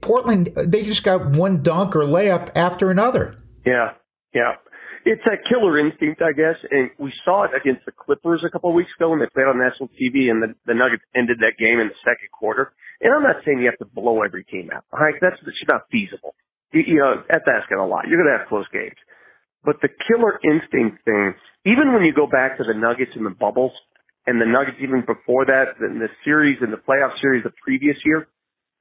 Portland 0.00 0.52
they 0.56 0.82
just 0.82 1.04
got 1.04 1.30
one 1.30 1.62
dunk 1.62 1.94
or 1.94 2.00
layup 2.00 2.50
after 2.56 2.90
another. 2.90 3.36
Yeah, 3.66 3.98
yeah. 4.32 4.62
It's 5.06 5.22
that 5.26 5.46
killer 5.46 5.78
instinct, 5.78 6.22
I 6.22 6.34
guess, 6.34 6.58
and 6.70 6.90
we 6.98 7.12
saw 7.24 7.46
it 7.46 7.54
against 7.54 7.86
the 7.86 7.94
Clippers 7.94 8.42
a 8.42 8.50
couple 8.50 8.70
of 8.70 8.74
weeks 8.74 8.90
ago 8.98 9.10
when 9.10 9.22
they 9.22 9.30
played 9.30 9.46
on 9.46 9.58
national 9.58 9.86
TV, 9.94 10.30
and 10.30 10.42
the, 10.42 10.50
the 10.66 10.74
Nuggets 10.74 11.06
ended 11.14 11.38
that 11.46 11.54
game 11.62 11.78
in 11.78 11.86
the 11.86 12.00
second 12.02 12.26
quarter. 12.34 12.74
And 13.00 13.14
I'm 13.14 13.22
not 13.22 13.42
saying 13.46 13.62
you 13.62 13.70
have 13.70 13.78
to 13.78 13.86
blow 13.86 14.22
every 14.26 14.42
team 14.42 14.70
out. 14.74 14.82
All 14.90 14.98
right, 14.98 15.14
that's 15.22 15.38
it's 15.46 15.70
not 15.70 15.86
feasible. 15.94 16.34
You, 16.74 16.82
you 16.86 16.98
know, 16.98 17.22
that's 17.30 17.46
asking 17.46 17.78
a 17.78 17.86
lot. 17.86 18.10
You're 18.10 18.18
going 18.18 18.34
to 18.34 18.38
have 18.38 18.50
close 18.50 18.66
games, 18.74 18.98
but 19.62 19.78
the 19.78 19.90
killer 20.10 20.42
instinct 20.42 21.06
thing, 21.06 21.34
even 21.66 21.94
when 21.94 22.02
you 22.02 22.10
go 22.10 22.26
back 22.26 22.58
to 22.58 22.64
the 22.66 22.74
Nuggets 22.74 23.14
in 23.14 23.22
the 23.22 23.34
bubbles, 23.34 23.74
and 24.26 24.42
the 24.42 24.46
Nuggets 24.46 24.82
even 24.82 25.06
before 25.06 25.46
that, 25.46 25.78
in 25.78 26.02
the 26.02 26.10
series 26.26 26.58
in 26.62 26.74
the 26.74 26.82
playoff 26.82 27.14
series 27.22 27.46
the 27.46 27.54
previous 27.62 27.96
year, 28.02 28.26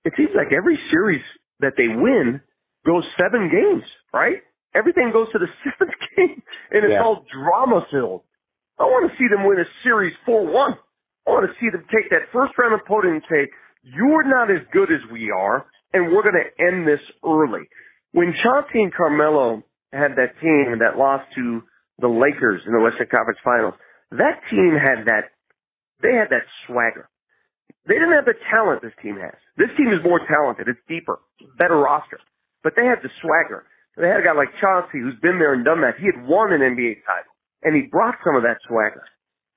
it 0.06 0.14
seems 0.18 0.34
like 0.34 0.58
every 0.58 0.78
series 0.90 1.22
that 1.62 1.74
they 1.78 1.86
win 1.86 2.42
goes 2.86 3.06
seven 3.22 3.50
games, 3.54 3.86
right? 4.14 4.42
Everything 4.76 5.12
goes 5.12 5.32
to 5.32 5.40
the 5.40 5.48
seventh 5.64 5.96
game, 6.16 6.44
and 6.72 6.84
it's 6.84 6.94
yeah. 6.94 7.04
all 7.04 7.26
drama 7.32 7.88
filled. 7.92 8.22
I 8.78 8.84
want 8.84 9.08
to 9.10 9.16
see 9.18 9.32
them 9.32 9.48
win 9.48 9.60
a 9.60 9.68
series 9.84 10.14
4 10.26 10.46
1. 10.46 10.52
I 10.52 11.30
want 11.32 11.48
to 11.48 11.56
see 11.60 11.72
them 11.72 11.88
take 11.90 12.12
that 12.12 12.30
first 12.32 12.54
round 12.62 12.76
opponent 12.76 13.24
and 13.24 13.26
say, 13.32 13.50
you're 13.86 14.26
not 14.28 14.52
as 14.52 14.66
good 14.74 14.92
as 14.92 15.00
we 15.12 15.32
are, 15.32 15.66
and 15.94 16.12
we're 16.12 16.26
going 16.26 16.42
to 16.42 16.50
end 16.58 16.88
this 16.88 17.02
early. 17.24 17.70
When 18.12 18.34
Chauncey 18.44 18.82
and 18.82 18.94
Carmelo 18.94 19.64
had 19.94 20.18
that 20.18 20.36
team 20.42 20.82
that 20.82 20.98
lost 20.98 21.26
to 21.36 21.62
the 22.00 22.10
Lakers 22.10 22.62
in 22.66 22.74
the 22.74 22.82
Western 22.82 23.08
Conference 23.08 23.40
Finals, 23.44 23.76
that 24.12 24.42
team 24.50 24.74
had 24.76 25.06
that, 25.08 25.32
they 26.02 26.14
had 26.14 26.30
that 26.30 26.50
swagger. 26.68 27.10
They 27.88 27.96
didn't 27.96 28.18
have 28.18 28.26
the 28.26 28.38
talent 28.50 28.82
this 28.82 28.98
team 29.02 29.18
has. 29.22 29.38
This 29.58 29.70
team 29.78 29.94
is 29.94 30.02
more 30.04 30.20
talented. 30.26 30.68
It's 30.68 30.82
deeper, 30.90 31.22
better 31.58 31.78
roster. 31.78 32.20
But 32.64 32.74
they 32.76 32.86
had 32.86 33.06
the 33.06 33.14
swagger. 33.22 33.64
They 33.98 34.08
had 34.08 34.20
a 34.20 34.24
guy 34.24 34.34
like 34.34 34.52
Chauncey 34.60 35.00
who's 35.00 35.20
been 35.22 35.40
there 35.40 35.54
and 35.54 35.64
done 35.64 35.82
that. 35.82 35.96
He 36.00 36.06
had 36.06 36.28
won 36.28 36.52
an 36.52 36.62
NBA 36.62 37.04
title 37.08 37.32
and 37.64 37.76
he 37.76 37.88
brought 37.88 38.16
some 38.24 38.36
of 38.36 38.44
that 38.44 38.60
swagger. 38.68 39.04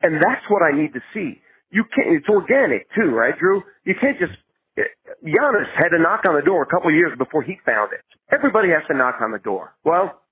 And 0.02 0.22
that's 0.22 0.42
what 0.48 0.62
I 0.62 0.70
need 0.70 0.94
to 0.94 1.02
see. 1.12 1.42
You 1.70 1.84
can't, 1.84 2.14
it's 2.14 2.28
organic 2.28 2.86
too, 2.94 3.10
right, 3.10 3.36
Drew? 3.38 3.62
You 3.84 3.94
can't 4.00 4.18
just, 4.18 4.32
Giannis 4.78 5.68
had 5.76 5.90
to 5.90 5.98
knock 5.98 6.22
on 6.28 6.34
the 6.34 6.46
door 6.46 6.62
a 6.62 6.66
couple 6.66 6.88
of 6.88 6.94
years 6.94 7.12
before 7.18 7.42
he 7.42 7.58
found 7.68 7.92
it. 7.92 8.00
Everybody 8.32 8.68
has 8.70 8.86
to 8.88 8.96
knock 8.96 9.16
on 9.20 9.32
the 9.32 9.38
door. 9.38 9.74
Well, 9.84 10.22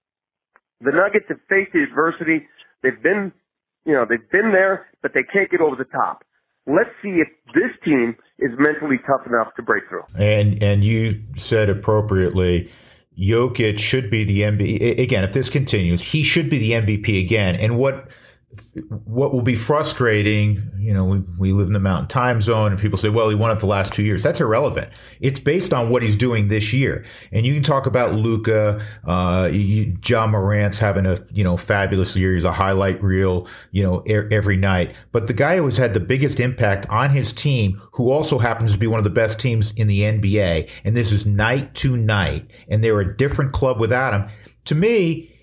the 0.80 0.92
Nuggets 0.92 1.26
have 1.28 1.40
faced 1.48 1.72
the 1.72 1.82
adversity. 1.82 2.46
They've 2.82 3.02
been, 3.02 3.32
you 3.84 3.92
know, 3.92 4.06
they've 4.08 4.30
been 4.30 4.52
there, 4.52 4.86
but 5.02 5.12
they 5.14 5.24
can't 5.32 5.50
get 5.50 5.60
over 5.60 5.76
the 5.76 5.84
top. 5.84 6.24
Let's 6.66 6.90
see 7.02 7.22
if 7.22 7.28
this 7.54 7.72
team 7.84 8.16
is 8.38 8.50
mentally 8.58 8.98
tough 9.06 9.26
enough 9.26 9.54
to 9.56 9.62
break 9.62 9.84
through. 9.88 10.02
And 10.18 10.60
and 10.62 10.84
you 10.84 11.22
said 11.36 11.70
appropriately, 11.70 12.70
Jokic 13.18 13.78
should 13.78 14.10
be 14.10 14.24
the 14.24 14.40
MVP 14.42 14.98
again. 14.98 15.24
If 15.24 15.32
this 15.32 15.48
continues, 15.48 16.00
he 16.00 16.22
should 16.22 16.50
be 16.50 16.58
the 16.58 16.72
MVP 16.72 17.20
again. 17.24 17.56
And 17.56 17.78
what 17.78 18.08
what 19.04 19.32
will 19.32 19.42
be 19.42 19.54
frustrating, 19.54 20.70
you 20.78 20.94
know, 20.94 21.04
we, 21.04 21.18
we 21.38 21.52
live 21.52 21.66
in 21.66 21.72
the 21.72 21.80
mountain 21.80 22.08
time 22.08 22.40
zone 22.40 22.72
and 22.72 22.80
people 22.80 22.98
say, 22.98 23.08
well, 23.08 23.28
he 23.28 23.34
won 23.34 23.50
it 23.50 23.58
the 23.58 23.66
last 23.66 23.92
two 23.92 24.02
years. 24.02 24.22
That's 24.22 24.40
irrelevant. 24.40 24.90
It's 25.20 25.40
based 25.40 25.74
on 25.74 25.90
what 25.90 26.02
he's 26.02 26.16
doing 26.16 26.48
this 26.48 26.72
year. 26.72 27.04
And 27.32 27.44
you 27.44 27.52
can 27.54 27.62
talk 27.62 27.86
about 27.86 28.14
Luka, 28.14 28.86
uh, 29.04 29.50
Ja 29.52 30.26
Morant's 30.26 30.78
having 30.78 31.06
a, 31.06 31.18
you 31.32 31.42
know, 31.42 31.56
fabulous 31.56 32.14
year. 32.16 32.34
He's 32.34 32.44
a 32.44 32.52
highlight 32.52 33.02
reel, 33.02 33.48
you 33.72 33.82
know, 33.82 34.02
er, 34.08 34.28
every 34.30 34.56
night. 34.56 34.94
But 35.12 35.26
the 35.26 35.34
guy 35.34 35.56
who 35.56 35.64
has 35.64 35.76
had 35.76 35.92
the 35.92 36.00
biggest 36.00 36.38
impact 36.38 36.86
on 36.88 37.10
his 37.10 37.32
team, 37.32 37.80
who 37.92 38.10
also 38.10 38.38
happens 38.38 38.72
to 38.72 38.78
be 38.78 38.86
one 38.86 38.98
of 38.98 39.04
the 39.04 39.10
best 39.10 39.40
teams 39.40 39.72
in 39.76 39.86
the 39.86 40.02
NBA, 40.02 40.70
and 40.84 40.96
this 40.96 41.12
is 41.12 41.26
night 41.26 41.74
to 41.76 41.96
night, 41.96 42.50
and 42.68 42.82
they're 42.82 43.00
a 43.00 43.16
different 43.16 43.52
club 43.52 43.80
without 43.80 44.14
him. 44.14 44.28
To 44.66 44.74
me, 44.74 45.35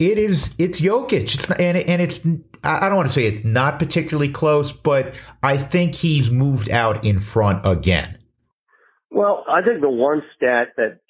it 0.00 0.16
is 0.16 0.52
it's 0.58 0.80
Jokic. 0.80 1.34
It's 1.34 1.48
not, 1.48 1.60
and 1.60 1.76
and 1.76 2.02
it's 2.02 2.26
I 2.64 2.88
don't 2.88 2.96
want 2.96 3.08
to 3.08 3.12
say 3.12 3.26
it's 3.26 3.44
not 3.44 3.78
particularly 3.78 4.30
close, 4.30 4.72
but 4.72 5.14
I 5.42 5.58
think 5.58 5.94
he's 5.94 6.30
moved 6.30 6.70
out 6.70 7.04
in 7.04 7.20
front 7.20 7.66
again. 7.66 8.18
Well, 9.10 9.44
I 9.46 9.60
think 9.62 9.82
the 9.82 9.90
one 9.90 10.22
stat 10.36 10.68
that 10.78 11.00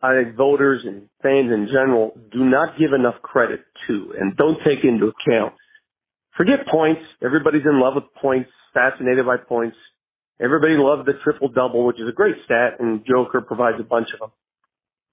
I 0.00 0.14
think 0.14 0.36
voters 0.36 0.82
and 0.86 1.08
fans 1.22 1.50
in 1.52 1.66
general 1.66 2.12
do 2.30 2.44
not 2.44 2.78
give 2.78 2.92
enough 2.92 3.20
credit 3.22 3.60
to 3.88 4.14
and 4.18 4.36
don't 4.36 4.58
take 4.64 4.84
into 4.84 5.10
account. 5.10 5.54
Forget 6.36 6.66
points. 6.70 7.02
Everybody's 7.24 7.66
in 7.66 7.80
love 7.80 7.94
with 7.96 8.04
points, 8.22 8.50
fascinated 8.72 9.26
by 9.26 9.36
points. 9.36 9.76
Everybody 10.40 10.74
loves 10.78 11.06
the 11.06 11.12
triple 11.24 11.48
double, 11.48 11.86
which 11.86 11.98
is 11.98 12.08
a 12.08 12.14
great 12.14 12.36
stat, 12.44 12.78
and 12.78 13.04
Joker 13.04 13.40
provides 13.40 13.78
a 13.80 13.84
bunch 13.84 14.08
of 14.14 14.20
them 14.20 14.30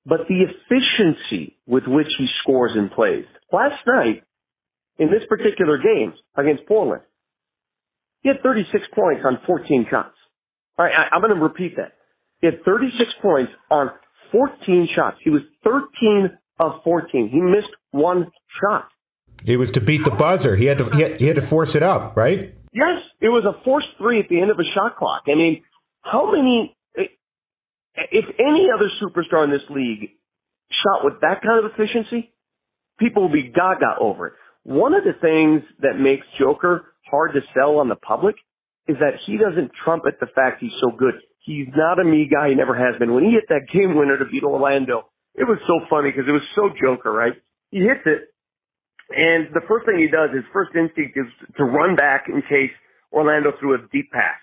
but 0.05 0.21
the 0.27 0.45
efficiency 0.45 1.57
with 1.67 1.83
which 1.87 2.07
he 2.17 2.27
scores 2.41 2.71
and 2.75 2.91
plays. 2.91 3.25
Last 3.51 3.81
night, 3.87 4.23
in 4.97 5.07
this 5.07 5.23
particular 5.27 5.77
game 5.77 6.13
against 6.35 6.67
Portland, 6.67 7.01
he 8.21 8.29
had 8.29 8.41
36 8.43 8.83
points 8.93 9.21
on 9.25 9.39
14 9.45 9.87
shots. 9.89 10.15
All 10.77 10.85
right, 10.85 10.93
I, 10.93 11.15
I'm 11.15 11.21
going 11.21 11.33
to 11.33 11.41
repeat 11.41 11.75
that. 11.77 11.93
He 12.41 12.47
had 12.47 12.63
36 12.65 13.09
points 13.21 13.51
on 13.69 13.89
14 14.31 14.87
shots. 14.95 15.17
He 15.23 15.29
was 15.29 15.41
13 15.63 16.29
of 16.59 16.83
14. 16.83 17.29
He 17.31 17.41
missed 17.41 17.73
one 17.91 18.31
shot. 18.61 18.87
It 19.45 19.57
was 19.57 19.71
to 19.71 19.81
beat 19.81 20.03
the 20.03 20.11
buzzer. 20.11 20.55
He 20.55 20.65
had 20.65 20.79
to 20.79 20.89
he 20.89 21.01
had, 21.01 21.19
he 21.19 21.25
had 21.25 21.35
to 21.37 21.41
force 21.41 21.75
it 21.75 21.83
up, 21.83 22.17
right? 22.17 22.53
Yes, 22.73 22.99
it 23.21 23.29
was 23.29 23.45
a 23.45 23.63
forced 23.63 23.87
three 23.97 24.19
at 24.19 24.27
the 24.29 24.41
end 24.41 24.51
of 24.51 24.59
a 24.59 24.67
shot 24.75 24.97
clock. 24.97 25.23
I 25.27 25.35
mean, 25.35 25.63
how 26.01 26.29
many 26.31 26.75
if 27.95 28.25
any 28.39 28.69
other 28.73 28.89
superstar 29.01 29.43
in 29.43 29.51
this 29.51 29.65
league 29.69 30.11
shot 30.83 31.03
with 31.03 31.21
that 31.21 31.41
kind 31.41 31.63
of 31.63 31.71
efficiency, 31.71 32.31
people 32.99 33.23
will 33.23 33.33
be 33.33 33.51
gaga 33.53 33.95
over 33.99 34.27
it. 34.27 34.33
One 34.63 34.93
of 34.93 35.03
the 35.03 35.13
things 35.19 35.63
that 35.81 35.99
makes 35.99 36.25
Joker 36.39 36.93
hard 37.09 37.33
to 37.33 37.41
sell 37.53 37.77
on 37.79 37.89
the 37.89 37.95
public 37.95 38.35
is 38.87 38.97
that 38.99 39.17
he 39.25 39.37
doesn't 39.37 39.71
trumpet 39.83 40.19
the 40.19 40.27
fact 40.35 40.61
he's 40.61 40.75
so 40.81 40.91
good. 40.95 41.13
He's 41.45 41.67
not 41.75 41.99
a 41.99 42.03
me 42.03 42.29
guy. 42.29 42.49
He 42.49 42.55
never 42.55 42.75
has 42.75 42.99
been. 42.99 43.13
When 43.13 43.23
he 43.23 43.31
hit 43.31 43.49
that 43.49 43.71
game 43.73 43.95
winner 43.95 44.17
to 44.17 44.25
beat 44.25 44.43
Orlando, 44.43 45.09
it 45.35 45.45
was 45.45 45.57
so 45.65 45.79
funny 45.89 46.11
because 46.11 46.27
it 46.27 46.35
was 46.35 46.45
so 46.55 46.69
Joker, 46.81 47.11
right? 47.11 47.33
He 47.71 47.79
hits 47.79 48.01
it, 48.05 48.33
and 49.09 49.49
the 49.53 49.65
first 49.65 49.85
thing 49.85 49.97
he 49.97 50.09
does, 50.09 50.29
his 50.29 50.45
first 50.53 50.69
instinct 50.77 51.17
is 51.17 51.25
to 51.57 51.63
run 51.65 51.95
back 51.95 52.29
in 52.29 52.41
case 52.45 52.73
Orlando 53.11 53.51
threw 53.59 53.73
a 53.73 53.81
deep 53.91 54.11
pass. 54.11 54.37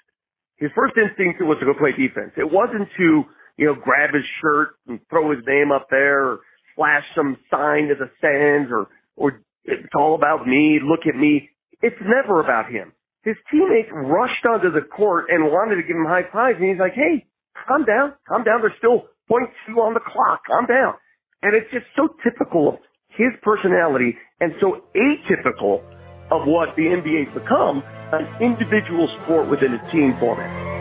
His 0.58 0.70
first 0.74 0.94
instinct 0.98 1.38
was 1.42 1.58
to 1.60 1.66
go 1.66 1.74
play 1.78 1.94
defense. 1.94 2.34
It 2.34 2.50
wasn't 2.50 2.88
to 2.98 3.08
you 3.56 3.66
know, 3.66 3.74
grab 3.74 4.12
his 4.12 4.24
shirt 4.40 4.76
and 4.86 5.00
throw 5.08 5.30
his 5.30 5.44
name 5.46 5.72
up 5.72 5.88
there 5.90 6.24
or 6.24 6.40
flash 6.74 7.04
some 7.14 7.36
sign 7.50 7.88
to 7.88 7.94
the 7.94 8.10
stands 8.18 8.70
or, 8.70 8.88
or 9.16 9.40
it's 9.64 9.94
all 9.96 10.14
about 10.14 10.46
me, 10.46 10.78
look 10.82 11.06
at 11.08 11.18
me. 11.18 11.50
It's 11.82 11.96
never 12.00 12.40
about 12.40 12.70
him. 12.70 12.92
His 13.24 13.36
teammates 13.50 13.88
rushed 13.92 14.46
onto 14.48 14.70
the 14.70 14.86
court 14.86 15.26
and 15.30 15.44
wanted 15.44 15.76
to 15.76 15.82
give 15.82 15.96
him 15.96 16.06
high 16.06 16.28
fives 16.32 16.58
and 16.60 16.68
he's 16.68 16.78
like, 16.78 16.94
hey, 16.94 17.26
calm 17.66 17.84
down, 17.84 18.14
calm 18.28 18.44
down. 18.44 18.60
There's 18.60 18.78
still 18.78 19.08
point 19.28 19.50
two 19.66 19.80
on 19.80 19.94
the 19.94 20.00
clock. 20.00 20.42
Calm 20.46 20.66
down. 20.66 20.94
And 21.42 21.54
it's 21.54 21.70
just 21.72 21.86
so 21.96 22.08
typical 22.22 22.68
of 22.68 22.74
his 23.08 23.32
personality 23.42 24.16
and 24.40 24.52
so 24.60 24.84
atypical 24.94 25.82
of 26.30 26.46
what 26.46 26.76
the 26.76 26.82
NBA's 26.82 27.32
become, 27.34 27.82
an 28.12 28.26
individual 28.42 29.08
sport 29.22 29.48
within 29.48 29.74
a 29.74 29.92
team 29.92 30.16
format. 30.20 30.75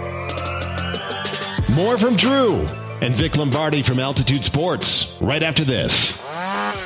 More 1.73 1.97
from 1.97 2.15
Drew 2.15 2.57
and 3.01 3.15
Vic 3.15 3.37
Lombardi 3.37 3.81
from 3.81 3.99
Altitude 3.99 4.43
Sports 4.43 5.11
right 5.19 5.41
after 5.41 5.65
this. 5.65 6.13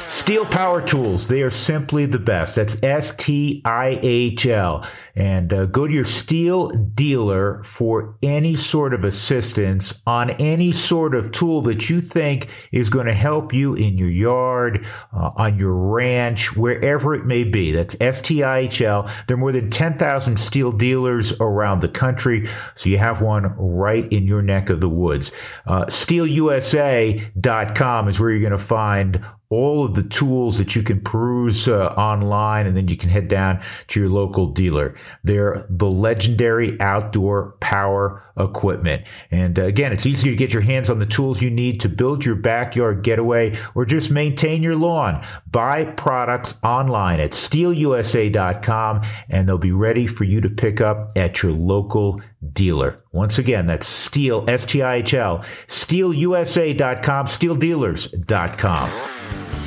STIHL 0.09 0.45
Power 0.45 0.81
Tools, 0.81 1.27
they 1.27 1.43
are 1.43 1.51
simply 1.51 2.07
the 2.07 2.17
best. 2.17 2.55
That's 2.55 2.75
S 2.81 3.13
T 3.15 3.61
I 3.63 3.99
H 4.01 4.47
L. 4.47 4.83
And 5.15 5.53
uh, 5.53 5.67
go 5.67 5.85
to 5.85 5.93
your 5.93 6.03
STIHL 6.03 6.95
dealer 6.95 7.61
for 7.63 8.17
any 8.23 8.55
sort 8.55 8.95
of 8.95 9.03
assistance 9.03 9.93
on 10.07 10.31
any 10.41 10.71
sort 10.71 11.13
of 11.13 11.31
tool 11.31 11.61
that 11.61 11.91
you 11.91 12.01
think 12.01 12.49
is 12.71 12.89
going 12.89 13.05
to 13.05 13.13
help 13.13 13.53
you 13.53 13.75
in 13.75 13.99
your 13.99 14.09
yard, 14.09 14.87
uh, 15.13 15.29
on 15.35 15.59
your 15.59 15.75
ranch, 15.75 16.55
wherever 16.55 17.13
it 17.13 17.27
may 17.27 17.43
be. 17.43 17.71
That's 17.71 17.95
S 18.01 18.19
T 18.21 18.41
I 18.41 18.61
H 18.61 18.81
L. 18.81 19.07
There 19.27 19.35
are 19.35 19.39
more 19.39 19.51
than 19.51 19.69
10,000 19.69 20.37
STIHL 20.37 20.71
dealers 20.71 21.33
around 21.33 21.81
the 21.81 21.87
country, 21.87 22.47
so 22.73 22.89
you 22.89 22.97
have 22.97 23.21
one 23.21 23.53
right 23.57 24.11
in 24.11 24.25
your 24.25 24.41
neck 24.41 24.71
of 24.71 24.81
the 24.81 24.89
woods. 24.89 25.31
Uh, 25.67 25.85
STIHLUSA.com 25.85 28.07
is 28.07 28.19
where 28.19 28.31
you're 28.31 28.39
going 28.39 28.53
to 28.53 28.57
find 28.57 29.23
all 29.49 29.83
of 29.83 29.95
the 29.95 30.03
tools 30.03 30.57
that 30.59 30.75
you 30.75 30.83
can 30.83 31.01
peruse 31.01 31.67
uh, 31.67 31.87
online 31.97 32.67
and 32.67 32.77
then 32.77 32.87
you 32.87 32.95
can 32.95 33.09
head 33.09 33.27
down 33.27 33.61
to 33.87 33.99
your 33.99 34.09
local 34.09 34.45
dealer. 34.45 34.95
They're 35.23 35.65
the 35.69 35.89
legendary 35.89 36.79
outdoor 36.79 37.53
power 37.59 38.23
equipment. 38.39 39.03
And 39.31 39.59
uh, 39.59 39.63
again, 39.63 39.91
it's 39.91 40.05
easy 40.05 40.29
to 40.29 40.35
get 40.35 40.53
your 40.53 40.61
hands 40.61 40.89
on 40.89 40.99
the 40.99 41.05
tools 41.05 41.41
you 41.41 41.49
need 41.49 41.79
to 41.81 41.89
build 41.89 42.25
your 42.25 42.35
backyard 42.35 43.03
getaway 43.03 43.57
or 43.75 43.85
just 43.85 44.11
maintain 44.11 44.63
your 44.63 44.75
lawn. 44.75 45.25
Buy 45.51 45.85
products 45.85 46.55
online 46.63 47.19
at 47.19 47.31
STIHLUSA.com 47.31 49.01
and 49.29 49.47
they'll 49.47 49.57
be 49.57 49.71
ready 49.71 50.05
for 50.07 50.23
you 50.23 50.41
to 50.41 50.49
pick 50.49 50.81
up 50.81 51.11
at 51.15 51.41
your 51.43 51.51
local 51.51 52.21
dealer. 52.53 52.97
Once 53.11 53.37
again, 53.39 53.65
that's 53.67 53.87
STIHL, 53.87 54.49
S-T-I-H-L, 54.49 55.39
STIHLUSA.com, 55.67 57.25
STIHLdealers.com. 57.25 58.89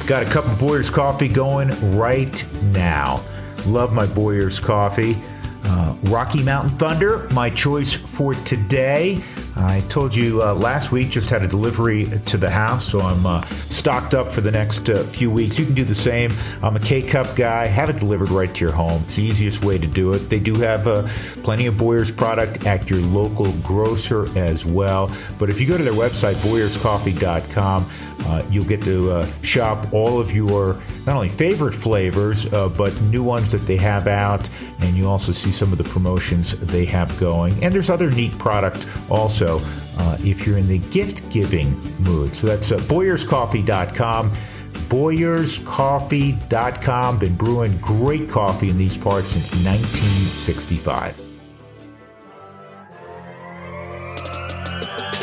Got 0.06 0.22
a 0.24 0.26
cup 0.26 0.46
of 0.46 0.58
Boyer's 0.58 0.90
coffee 0.90 1.28
going 1.28 1.96
right 1.96 2.44
now. 2.72 3.22
Love 3.66 3.92
my 3.92 4.06
Boyer's 4.06 4.58
coffee. 4.58 5.16
Uh, 5.64 5.94
Rocky 6.04 6.42
Mountain 6.42 6.76
Thunder, 6.76 7.28
my 7.30 7.48
choice 7.50 7.94
for 7.94 8.34
today. 8.34 9.22
I 9.56 9.80
told 9.82 10.14
you 10.14 10.42
uh, 10.42 10.54
last 10.54 10.92
week 10.92 11.10
just 11.10 11.28
had 11.28 11.42
a 11.42 11.48
delivery 11.48 12.06
to 12.26 12.36
the 12.38 12.48
house, 12.48 12.88
so 12.88 13.00
I'm 13.00 13.26
uh, 13.26 13.42
stocked 13.68 14.14
up 14.14 14.32
for 14.32 14.40
the 14.40 14.50
next 14.50 14.88
uh, 14.88 15.04
few 15.04 15.30
weeks. 15.30 15.58
You 15.58 15.66
can 15.66 15.74
do 15.74 15.84
the 15.84 15.94
same. 15.94 16.32
I'm 16.62 16.74
a 16.76 16.80
K 16.80 17.02
Cup 17.02 17.36
guy. 17.36 17.66
Have 17.66 17.90
it 17.90 17.98
delivered 17.98 18.30
right 18.30 18.52
to 18.54 18.64
your 18.64 18.72
home. 18.72 19.02
It's 19.04 19.16
the 19.16 19.22
easiest 19.22 19.62
way 19.62 19.78
to 19.78 19.86
do 19.86 20.14
it. 20.14 20.20
They 20.30 20.40
do 20.40 20.54
have 20.56 20.86
uh, 20.88 21.06
plenty 21.42 21.66
of 21.66 21.76
Boyer's 21.76 22.10
product 22.10 22.66
at 22.66 22.88
your 22.88 23.00
local 23.00 23.52
grocer 23.58 24.26
as 24.38 24.64
well. 24.64 25.14
But 25.38 25.50
if 25.50 25.60
you 25.60 25.66
go 25.66 25.76
to 25.76 25.84
their 25.84 25.92
website, 25.92 26.34
boyerscoffee.com, 26.36 27.90
uh, 28.24 28.42
you'll 28.50 28.64
get 28.64 28.82
to 28.84 29.10
uh, 29.10 29.26
shop 29.42 29.92
all 29.92 30.20
of 30.20 30.32
your 30.32 30.80
not 31.06 31.16
only 31.16 31.28
favorite 31.28 31.74
flavors, 31.74 32.46
but 32.46 32.98
new 33.02 33.24
ones 33.24 33.50
that 33.50 33.66
they 33.66 33.76
have 33.76 34.06
out. 34.06 34.48
And 34.80 34.96
you 34.96 35.08
also 35.08 35.32
see 35.32 35.50
some 35.50 35.72
of 35.72 35.78
the 35.78 35.84
promotions 35.84 36.52
they 36.52 36.84
have 36.86 37.18
going. 37.18 37.62
And 37.62 37.74
there's 37.74 37.90
other 37.90 38.10
neat 38.10 38.36
product 38.38 38.86
also 39.10 39.41
uh, 39.48 40.16
if 40.20 40.46
you're 40.46 40.58
in 40.58 40.68
the 40.68 40.78
gift 40.78 41.28
giving 41.30 41.72
mood. 41.98 42.36
So 42.36 42.46
that's 42.46 42.70
uh, 42.72 42.78
BoyersCoffee.com. 42.78 44.32
BoyersCoffee.com. 44.72 47.18
Been 47.18 47.34
brewing 47.34 47.76
great 47.78 48.28
coffee 48.28 48.70
in 48.70 48.78
these 48.78 48.96
parts 48.96 49.28
since 49.28 49.52
1965. 49.52 51.20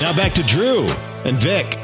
Now 0.01 0.15
back 0.15 0.33
to 0.33 0.43
Drew 0.43 0.87
and 1.25 1.37
Vic. 1.37 1.77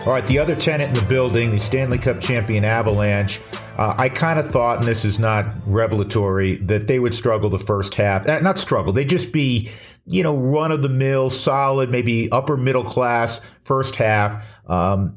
All 0.00 0.12
right, 0.12 0.26
the 0.26 0.38
other 0.38 0.54
tenant 0.54 0.96
in 0.96 1.02
the 1.02 1.08
building, 1.08 1.50
the 1.50 1.58
Stanley 1.58 1.98
Cup 1.98 2.20
champion 2.20 2.64
Avalanche. 2.64 3.40
Uh, 3.78 3.94
I 3.96 4.08
kind 4.08 4.38
of 4.38 4.50
thought, 4.50 4.78
and 4.78 4.86
this 4.86 5.04
is 5.04 5.18
not 5.18 5.46
revelatory, 5.66 6.56
that 6.58 6.88
they 6.88 6.98
would 6.98 7.14
struggle 7.14 7.48
the 7.48 7.58
first 7.58 7.94
half. 7.94 8.28
Uh, 8.28 8.40
not 8.40 8.58
struggle, 8.58 8.92
they'd 8.92 9.08
just 9.08 9.32
be 9.32 9.70
you 10.08 10.22
know, 10.22 10.36
run 10.36 10.72
of 10.72 10.82
the 10.82 10.88
mill, 10.88 11.30
solid, 11.30 11.90
maybe 11.90 12.30
upper 12.32 12.56
middle 12.56 12.84
class 12.84 13.40
first 13.64 13.94
half 13.94 14.44
um, 14.66 15.16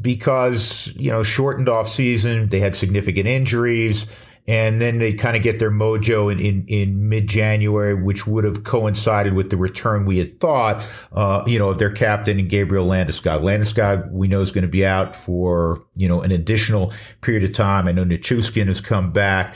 because, 0.00 0.92
you 0.96 1.10
know, 1.10 1.22
shortened 1.22 1.68
off 1.68 1.88
season. 1.88 2.48
They 2.48 2.60
had 2.60 2.76
significant 2.76 3.26
injuries 3.26 4.06
and 4.48 4.80
then 4.80 4.98
they 4.98 5.12
kind 5.12 5.36
of 5.36 5.42
get 5.42 5.58
their 5.58 5.70
mojo 5.70 6.32
in, 6.32 6.40
in, 6.40 6.64
in 6.68 7.08
mid 7.10 7.28
January, 7.28 7.92
which 7.92 8.26
would 8.26 8.44
have 8.44 8.64
coincided 8.64 9.34
with 9.34 9.50
the 9.50 9.58
return 9.58 10.06
we 10.06 10.16
had 10.16 10.40
thought, 10.40 10.82
uh, 11.12 11.44
you 11.46 11.58
know, 11.58 11.68
of 11.68 11.78
their 11.78 11.90
captain 11.90 12.40
and 12.40 12.48
Gabriel 12.48 12.86
Landeskog. 12.86 13.42
Landeskog, 13.42 14.10
we 14.10 14.26
know, 14.26 14.40
is 14.40 14.50
going 14.50 14.62
to 14.62 14.68
be 14.68 14.86
out 14.86 15.14
for 15.14 15.84
you 15.96 16.08
know 16.08 16.22
an 16.22 16.32
additional 16.32 16.92
period 17.20 17.44
of 17.44 17.54
time. 17.54 17.86
I 17.86 17.92
know 17.92 18.04
Nichushkin 18.04 18.68
has 18.68 18.80
come 18.80 19.12
back. 19.12 19.54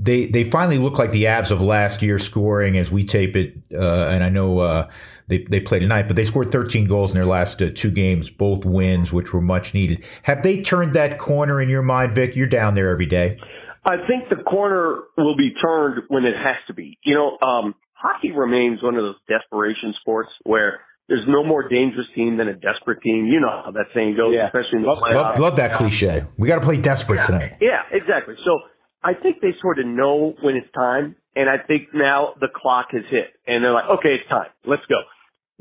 They 0.00 0.26
they 0.26 0.44
finally 0.44 0.78
look 0.78 0.98
like 0.98 1.10
the 1.10 1.24
Avs 1.24 1.50
of 1.50 1.60
last 1.60 2.00
year, 2.00 2.20
scoring 2.20 2.78
as 2.78 2.92
we 2.92 3.04
tape 3.04 3.34
it, 3.34 3.56
uh, 3.74 4.06
and 4.06 4.22
I 4.22 4.28
know. 4.28 4.60
Uh, 4.60 4.88
they, 5.28 5.44
they 5.44 5.60
played 5.60 5.80
tonight, 5.80 6.08
but 6.08 6.16
they 6.16 6.26
scored 6.26 6.52
13 6.52 6.86
goals 6.86 7.10
in 7.10 7.14
their 7.14 7.24
last 7.24 7.62
uh, 7.62 7.70
two 7.74 7.90
games, 7.90 8.28
both 8.28 8.66
wins, 8.66 9.14
which 9.14 9.32
were 9.32 9.40
much 9.40 9.72
needed. 9.72 10.04
Have 10.24 10.42
they 10.42 10.60
turned 10.60 10.92
that 10.92 11.18
corner 11.18 11.58
in 11.58 11.70
your 11.70 11.80
mind, 11.80 12.14
Vic? 12.14 12.36
You're 12.36 12.46
down 12.46 12.74
there 12.74 12.90
every 12.90 13.06
day. 13.06 13.38
I 13.84 13.96
think 14.06 14.30
the 14.30 14.42
corner 14.42 15.02
will 15.16 15.36
be 15.36 15.50
turned 15.60 16.04
when 16.08 16.24
it 16.24 16.34
has 16.36 16.56
to 16.68 16.74
be. 16.74 16.98
You 17.02 17.14
know, 17.14 17.38
um, 17.46 17.74
hockey 17.94 18.30
remains 18.30 18.82
one 18.82 18.94
of 18.94 19.02
those 19.02 19.16
desperation 19.28 19.94
sports 20.00 20.30
where 20.44 20.80
there's 21.08 21.26
no 21.26 21.44
more 21.44 21.68
dangerous 21.68 22.06
team 22.14 22.36
than 22.36 22.48
a 22.48 22.54
desperate 22.54 23.02
team. 23.02 23.26
You 23.26 23.40
know 23.40 23.62
how 23.64 23.70
that 23.72 23.86
saying 23.94 24.16
goes, 24.16 24.34
yeah. 24.34 24.46
especially 24.46 24.78
in 24.78 24.82
the 24.82 24.88
love, 24.88 24.98
playoffs. 24.98 25.14
Love, 25.14 25.40
love 25.40 25.56
that 25.56 25.74
cliche. 25.74 26.24
We 26.38 26.46
got 26.46 26.56
to 26.56 26.66
play 26.66 26.76
desperate 26.76 27.16
yeah. 27.16 27.26
tonight. 27.26 27.52
Yeah, 27.60 27.82
exactly. 27.90 28.34
So 28.44 28.60
I 29.02 29.14
think 29.14 29.40
they 29.42 29.54
sort 29.60 29.78
of 29.78 29.86
know 29.86 30.34
when 30.42 30.54
it's 30.54 30.70
time, 30.72 31.16
and 31.34 31.50
I 31.50 31.58
think 31.58 31.88
now 31.92 32.34
the 32.40 32.48
clock 32.54 32.88
has 32.92 33.02
hit, 33.10 33.34
and 33.46 33.64
they're 33.64 33.74
like, 33.74 33.90
okay, 33.98 34.14
it's 34.20 34.28
time. 34.30 34.50
Let's 34.64 34.86
go. 34.86 35.02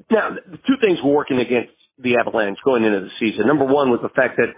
Now, 0.09 0.37
two 0.67 0.77
things 0.79 0.99
were 1.03 1.13
working 1.13 1.39
against 1.39 1.73
the 1.97 2.17
Avalanche 2.21 2.57
going 2.63 2.83
into 2.83 3.01
the 3.01 3.13
season. 3.19 3.47
Number 3.47 3.65
one 3.65 3.89
was 3.89 3.99
the 4.01 4.13
fact 4.13 4.37
that 4.37 4.53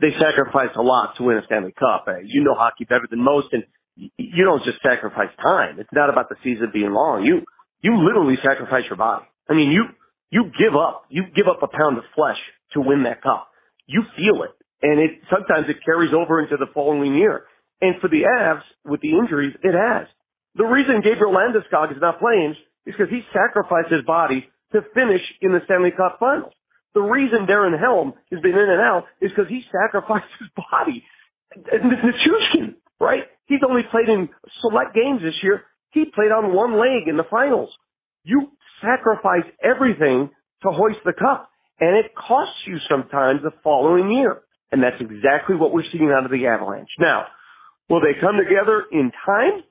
they 0.00 0.12
sacrificed 0.20 0.76
a 0.76 0.82
lot 0.82 1.16
to 1.16 1.24
win 1.24 1.38
a 1.38 1.44
Stanley 1.46 1.72
Cup. 1.72 2.04
Uh, 2.06 2.20
you 2.24 2.44
know 2.44 2.54
hockey 2.54 2.84
better 2.84 3.08
than 3.08 3.20
most, 3.22 3.48
and 3.52 3.64
you 3.96 4.44
don't 4.44 4.62
just 4.64 4.82
sacrifice 4.82 5.32
time. 5.40 5.80
It's 5.80 5.92
not 5.92 6.10
about 6.10 6.28
the 6.28 6.36
season 6.44 6.70
being 6.72 6.92
long. 6.92 7.24
You 7.24 7.42
you 7.80 7.96
literally 7.96 8.36
sacrifice 8.44 8.84
your 8.88 8.96
body. 8.96 9.24
I 9.48 9.54
mean, 9.54 9.70
you 9.72 9.84
you 10.30 10.50
give 10.58 10.76
up 10.76 11.06
you 11.08 11.24
give 11.34 11.48
up 11.48 11.62
a 11.62 11.70
pound 11.70 11.98
of 11.98 12.04
flesh 12.14 12.40
to 12.74 12.80
win 12.80 13.04
that 13.04 13.22
cup. 13.22 13.48
You 13.86 14.02
feel 14.16 14.44
it, 14.44 14.52
and 14.82 15.00
it 15.00 15.24
sometimes 15.32 15.66
it 15.68 15.84
carries 15.84 16.12
over 16.12 16.42
into 16.42 16.56
the 16.56 16.68
following 16.74 17.14
year. 17.16 17.44
And 17.80 18.00
for 18.00 18.08
the 18.08 18.24
Avs, 18.24 18.64
with 18.84 19.00
the 19.00 19.12
injuries, 19.12 19.54
it 19.62 19.74
has. 19.74 20.06
The 20.56 20.64
reason 20.64 21.02
Gabriel 21.02 21.34
Landeskog 21.34 21.90
is 21.90 22.00
not 22.00 22.20
playing 22.20 22.54
is 22.86 22.94
because 22.96 23.10
he 23.10 23.20
sacrificed 23.32 23.90
his 23.90 24.04
body 24.06 24.46
to 24.72 24.80
finish 24.94 25.22
in 25.40 25.52
the 25.52 25.60
Stanley 25.64 25.90
Cup 25.90 26.16
Finals. 26.20 26.54
The 26.94 27.02
reason 27.02 27.46
Darren 27.50 27.78
Helm 27.78 28.14
has 28.30 28.40
been 28.40 28.52
in 28.54 28.70
and 28.70 28.80
out 28.80 29.04
is 29.20 29.30
because 29.34 29.50
he 29.50 29.62
sacrificed 29.70 30.30
his 30.38 30.48
body. 30.54 31.02
Nichushkin, 31.56 32.74
right? 33.00 33.24
He's 33.46 33.60
only 33.68 33.82
played 33.90 34.08
in 34.08 34.28
select 34.62 34.94
games 34.94 35.20
this 35.22 35.34
year. 35.42 35.62
He 35.90 36.04
played 36.14 36.30
on 36.30 36.54
one 36.54 36.78
leg 36.78 37.08
in 37.08 37.16
the 37.16 37.26
finals. 37.30 37.70
You 38.22 38.50
sacrifice 38.80 39.46
everything 39.62 40.30
to 40.62 40.70
hoist 40.70 40.98
the 41.04 41.12
cup, 41.12 41.50
and 41.80 41.96
it 41.96 42.12
costs 42.14 42.58
you 42.66 42.78
sometimes 42.88 43.42
the 43.42 43.52
following 43.62 44.10
year. 44.12 44.42
And 44.72 44.82
that's 44.82 45.00
exactly 45.00 45.56
what 45.56 45.72
we're 45.72 45.86
seeing 45.92 46.10
out 46.10 46.24
of 46.24 46.30
the 46.30 46.46
Avalanche. 46.46 46.88
Now, 46.98 47.26
will 47.88 48.00
they 48.00 48.18
come 48.20 48.36
together 48.36 48.84
in 48.90 49.12
time? 49.26 49.62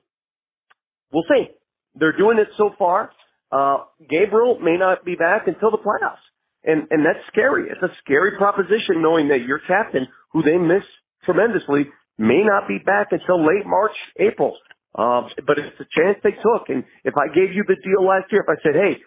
We'll 1.12 1.24
see. 1.28 1.48
They're 1.94 2.16
doing 2.16 2.38
it 2.38 2.48
so 2.56 2.70
far. 2.78 3.10
Uh, 3.52 3.84
Gabriel 4.08 4.58
may 4.60 4.76
not 4.76 5.04
be 5.04 5.14
back 5.14 5.46
until 5.46 5.70
the 5.70 5.78
playoffs. 5.78 6.24
And, 6.64 6.88
and 6.90 7.04
that's 7.04 7.20
scary. 7.28 7.68
It's 7.68 7.82
a 7.82 7.92
scary 8.02 8.36
proposition 8.36 9.04
knowing 9.04 9.28
that 9.28 9.44
your 9.46 9.60
captain, 9.68 10.08
who 10.32 10.42
they 10.42 10.56
miss 10.56 10.82
tremendously, 11.24 11.92
may 12.18 12.42
not 12.42 12.66
be 12.68 12.78
back 12.78 13.08
until 13.12 13.44
late 13.44 13.66
March, 13.66 13.94
April. 14.18 14.56
Um, 14.94 15.28
but 15.46 15.58
it's 15.58 15.76
a 15.80 15.88
chance 15.92 16.18
they 16.22 16.32
took. 16.38 16.68
And 16.68 16.84
if 17.04 17.14
I 17.18 17.28
gave 17.34 17.52
you 17.52 17.64
the 17.66 17.76
deal 17.76 18.06
last 18.06 18.30
year, 18.32 18.46
if 18.46 18.48
I 18.48 18.56
said, 18.62 18.74
hey, 18.74 19.02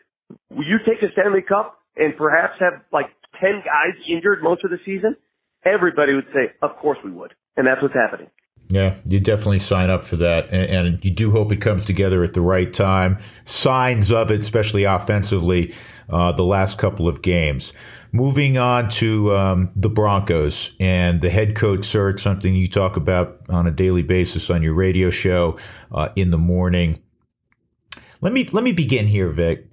will 0.52 0.68
you 0.68 0.78
take 0.86 1.02
the 1.02 1.08
Stanley 1.14 1.42
Cup 1.42 1.80
and 1.96 2.16
perhaps 2.18 2.60
have 2.60 2.84
like 2.92 3.08
10 3.42 3.64
guys 3.66 3.96
injured 4.08 4.44
most 4.44 4.64
of 4.64 4.70
the 4.70 4.80
season? 4.86 5.16
Everybody 5.66 6.14
would 6.14 6.30
say, 6.34 6.54
of 6.62 6.76
course 6.78 7.00
we 7.04 7.12
would. 7.12 7.34
And 7.56 7.66
that's 7.66 7.82
what's 7.82 7.96
happening. 7.96 8.30
Yeah, 8.70 8.96
you 9.06 9.20
definitely 9.20 9.60
sign 9.60 9.90
up 9.90 10.04
for 10.04 10.18
that. 10.18 10.50
And, 10.52 10.88
and 10.88 11.06
you 11.06 11.12
do 11.12 11.32
hope 11.32 11.52
it 11.52 11.62
comes 11.62 11.86
together 11.86 12.24
at 12.24 12.34
the 12.34 12.42
right 12.42 12.72
time. 12.74 13.18
Signs 13.46 14.12
of 14.12 14.30
it, 14.30 14.42
especially 14.42 14.84
offensively, 14.84 15.74
uh, 16.10 16.34
the 16.34 16.44
last 16.44 16.78
couple 16.78 17.08
of 17.08 17.22
games. 17.22 17.72
Moving 18.12 18.58
on 18.58 18.90
to 18.90 19.36
um, 19.36 19.70
the 19.76 19.90
Broncos 19.90 20.72
and 20.80 21.22
the 21.22 21.30
head 21.30 21.56
coach 21.56 21.86
search, 21.86 22.22
something 22.22 22.56
you 22.56 22.68
talk 22.68 22.98
about 22.98 23.42
on 23.50 23.68
a 23.68 23.72
daily 23.72 24.02
basis 24.02 24.50
on 24.50 24.64
your 24.64 24.74
radio 24.74 25.10
show 25.10 25.58
uh, 25.92 26.10
in 26.16 26.32
the 26.32 26.38
morning. 26.38 27.00
Let 28.22 28.34
me 28.34 28.46
let 28.52 28.64
me 28.64 28.72
begin 28.72 29.08
here, 29.08 29.30
Vic. 29.30 29.70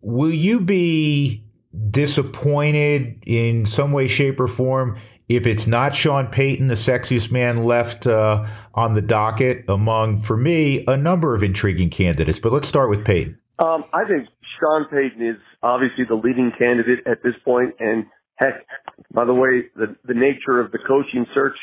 Will 0.00 0.32
you 0.32 0.60
be 0.60 1.44
disappointed 1.90 3.22
in 3.26 3.66
some 3.66 3.92
way, 3.92 4.06
shape, 4.06 4.40
or 4.40 4.48
form 4.48 4.98
if 5.28 5.46
it's 5.46 5.66
not 5.66 5.94
Sean 5.94 6.26
Payton, 6.26 6.68
the 6.68 6.74
sexiest 6.74 7.30
man 7.30 7.64
left 7.64 8.06
uh, 8.06 8.46
on 8.74 8.92
the 8.92 9.02
docket 9.02 9.64
among, 9.68 10.18
for 10.18 10.36
me, 10.36 10.84
a 10.86 10.96
number 10.96 11.34
of 11.34 11.42
intriguing 11.42 11.90
candidates? 11.90 12.40
But 12.40 12.52
let's 12.52 12.68
start 12.68 12.90
with 12.90 13.04
Payton. 13.04 13.38
Um, 13.58 13.84
I 13.92 14.04
think 14.06 14.28
Sean 14.60 14.86
Payton 14.90 15.26
is 15.26 15.36
obviously 15.62 16.04
the 16.08 16.16
leading 16.16 16.52
candidate 16.58 17.06
at 17.06 17.22
this 17.22 17.34
point. 17.44 17.54
point, 17.54 17.74
and 17.78 18.06
heck, 18.36 18.66
by 19.12 19.24
the 19.24 19.34
way, 19.34 19.70
the 19.76 19.96
the 20.04 20.14
nature 20.14 20.60
of 20.60 20.72
the 20.72 20.78
coaching 20.86 21.26
search 21.34 21.56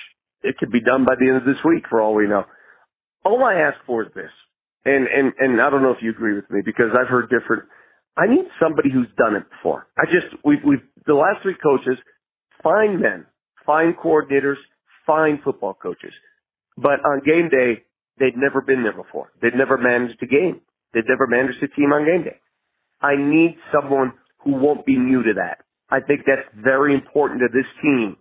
it 0.43 0.57
could 0.57 0.71
be 0.71 0.81
done 0.81 1.05
by 1.05 1.15
the 1.19 1.27
end 1.27 1.37
of 1.37 1.45
this 1.45 1.61
week 1.63 1.83
for 1.89 2.01
all 2.01 2.15
we 2.15 2.27
know. 2.27 2.43
All 3.23 3.43
I 3.43 3.61
ask 3.61 3.77
for 3.85 4.03
is 4.03 4.13
this, 4.15 4.31
and 4.85 5.07
and 5.07 5.33
and 5.37 5.61
I 5.61 5.69
don't 5.69 5.83
know 5.83 5.91
if 5.91 6.01
you 6.01 6.11
agree 6.11 6.35
with 6.35 6.49
me 6.49 6.61
because 6.63 6.97
I've 6.97 7.07
heard 7.07 7.29
different. 7.29 7.63
I 8.17 8.27
need 8.27 8.45
somebody 8.59 8.89
who's 8.91 9.07
done 9.17 9.35
it 9.35 9.43
before. 9.49 9.87
I 9.97 10.05
just 10.05 10.33
we've 10.43 10.63
we've 10.65 10.81
the 11.05 11.13
last 11.13 11.43
three 11.43 11.55
coaches, 11.61 11.97
fine 12.63 12.99
men, 12.99 13.25
fine 13.65 13.93
coordinators, 13.93 14.57
fine 15.05 15.39
football 15.43 15.73
coaches, 15.73 16.13
but 16.77 16.99
on 17.05 17.21
game 17.25 17.49
day 17.49 17.83
they'd 18.19 18.37
never 18.37 18.61
been 18.61 18.83
there 18.83 18.95
before. 18.95 19.31
They'd 19.41 19.55
never 19.55 19.77
managed 19.77 20.21
a 20.21 20.27
game. 20.27 20.61
They'd 20.93 21.07
never 21.07 21.27
managed 21.27 21.63
a 21.63 21.67
team 21.67 21.93
on 21.93 22.05
game 22.05 22.23
day. 22.23 22.39
I 23.01 23.15
need 23.15 23.57
someone 23.73 24.13
who 24.43 24.53
won't 24.53 24.85
be 24.85 24.97
new 24.97 25.23
to 25.23 25.33
that. 25.35 25.65
I 25.89 25.99
think 25.99 26.21
that's 26.25 26.47
very 26.55 26.93
important 26.93 27.41
to 27.41 27.47
this 27.51 27.67
team 27.81 28.17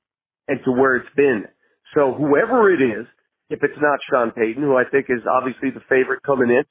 and 0.49 0.61
to 0.65 0.73
where 0.73 0.97
it's 0.97 1.15
been. 1.17 1.45
So 1.95 2.15
whoever 2.15 2.73
it 2.73 2.83
is, 2.83 3.07
if 3.51 3.61
it's 3.63 3.79
not 3.81 3.99
Sean 4.11 4.31
Payton, 4.31 4.63
who 4.63 4.77
I 4.77 4.85
think 4.85 5.07
is 5.09 5.23
obviously 5.27 5.71
the 5.71 5.85
favorite 5.89 6.23
coming 6.23 6.51
in, 6.51 6.65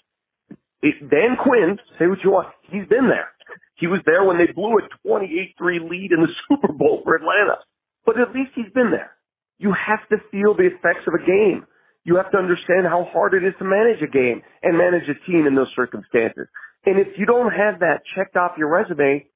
it, 0.81 0.95
Dan 1.09 1.35
Quinn, 1.41 1.77
say 1.99 2.07
what 2.07 2.19
you 2.23 2.31
want, 2.31 2.49
he's 2.71 2.87
been 2.87 3.07
there. 3.07 3.29
He 3.75 3.87
was 3.87 4.01
there 4.05 4.23
when 4.23 4.37
they 4.37 4.51
blew 4.51 4.75
a 4.79 4.83
28-3 5.07 5.89
lead 5.89 6.11
in 6.11 6.21
the 6.21 6.31
Super 6.49 6.73
Bowl 6.73 7.01
for 7.03 7.15
Atlanta. 7.15 7.59
But 8.05 8.19
at 8.19 8.33
least 8.33 8.51
he's 8.55 8.71
been 8.73 8.91
there. 8.91 9.11
You 9.57 9.73
have 9.75 10.07
to 10.09 10.17
feel 10.31 10.55
the 10.55 10.67
effects 10.67 11.05
of 11.07 11.13
a 11.13 11.25
game. 11.25 11.65
You 12.05 12.15
have 12.15 12.31
to 12.31 12.37
understand 12.37 12.87
how 12.87 13.07
hard 13.11 13.33
it 13.33 13.43
is 13.43 13.53
to 13.59 13.65
manage 13.65 14.01
a 14.01 14.07
game 14.07 14.41
and 14.63 14.77
manage 14.77 15.03
a 15.09 15.19
team 15.29 15.45
in 15.45 15.55
those 15.55 15.71
circumstances. 15.75 16.47
And 16.85 16.97
if 16.97 17.07
you 17.17 17.25
don't 17.25 17.51
have 17.51 17.81
that 17.81 18.01
checked 18.15 18.37
off 18.37 18.57
your 18.57 18.69
resume, 18.69 19.27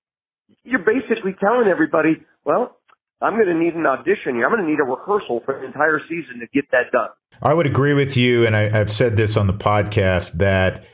you're 0.63 0.79
basically 0.79 1.35
telling 1.39 1.67
everybody, 1.67 2.23
well, 2.45 2.77
I'm 3.21 3.35
going 3.35 3.47
to 3.47 3.53
need 3.53 3.75
an 3.75 3.85
audition. 3.85 4.35
Here. 4.35 4.43
I'm 4.45 4.51
going 4.51 4.63
to 4.63 4.69
need 4.69 4.79
a 4.79 4.83
rehearsal 4.83 5.41
for 5.45 5.59
the 5.59 5.65
entire 5.65 5.99
season 6.09 6.39
to 6.39 6.47
get 6.53 6.69
that 6.71 6.91
done. 6.91 7.09
I 7.41 7.53
would 7.53 7.65
agree 7.65 7.93
with 7.93 8.17
you, 8.17 8.45
and 8.45 8.55
I, 8.55 8.79
I've 8.79 8.91
said 8.91 9.17
this 9.17 9.37
on 9.37 9.47
the 9.47 9.53
podcast 9.53 10.33
that 10.33 10.85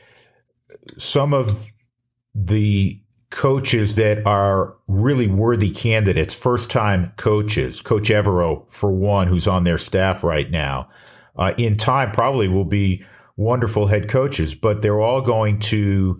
some 0.98 1.34
of 1.34 1.66
the 2.34 3.00
coaches 3.30 3.94
that 3.94 4.26
are 4.26 4.76
really 4.88 5.28
worthy 5.28 5.70
candidates, 5.70 6.34
first 6.34 6.70
time 6.70 7.12
coaches, 7.16 7.80
Coach 7.80 8.08
Evero, 8.08 8.70
for 8.70 8.90
one, 8.90 9.26
who's 9.26 9.46
on 9.46 9.64
their 9.64 9.78
staff 9.78 10.24
right 10.24 10.50
now, 10.50 10.88
uh, 11.36 11.54
in 11.56 11.76
time 11.76 12.10
probably 12.12 12.48
will 12.48 12.64
be 12.64 13.04
wonderful 13.36 13.86
head 13.86 14.08
coaches, 14.08 14.54
but 14.54 14.82
they're 14.82 15.00
all 15.00 15.22
going 15.22 15.58
to 15.58 16.18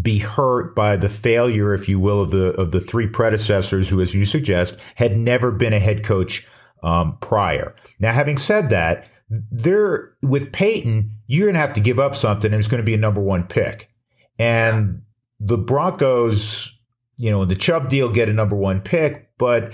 be 0.00 0.18
hurt 0.18 0.74
by 0.74 0.96
the 0.96 1.08
failure, 1.08 1.74
if 1.74 1.88
you 1.88 1.98
will, 1.98 2.22
of 2.22 2.30
the 2.30 2.52
of 2.52 2.70
the 2.70 2.80
three 2.80 3.08
predecessors 3.08 3.88
who, 3.88 4.00
as 4.00 4.14
you 4.14 4.24
suggest, 4.24 4.76
had 4.94 5.16
never 5.16 5.50
been 5.50 5.72
a 5.72 5.80
head 5.80 6.04
coach 6.04 6.46
um, 6.84 7.18
prior. 7.20 7.74
Now, 7.98 8.12
having 8.12 8.38
said 8.38 8.70
that, 8.70 9.08
there 9.28 10.12
with 10.22 10.52
Payton, 10.52 11.10
you're 11.26 11.46
going 11.46 11.54
to 11.54 11.60
have 11.60 11.72
to 11.72 11.80
give 11.80 11.98
up 11.98 12.14
something, 12.14 12.52
and 12.52 12.60
it's 12.60 12.68
going 12.68 12.82
to 12.82 12.86
be 12.86 12.94
a 12.94 12.98
number 12.98 13.20
one 13.20 13.44
pick. 13.44 13.90
And 14.38 15.02
the 15.40 15.58
Broncos, 15.58 16.72
you 17.16 17.30
know, 17.30 17.42
in 17.42 17.48
the 17.48 17.56
Chubb 17.56 17.88
deal 17.88 18.10
get 18.10 18.28
a 18.28 18.32
number 18.32 18.56
one 18.56 18.80
pick, 18.80 19.30
but 19.38 19.72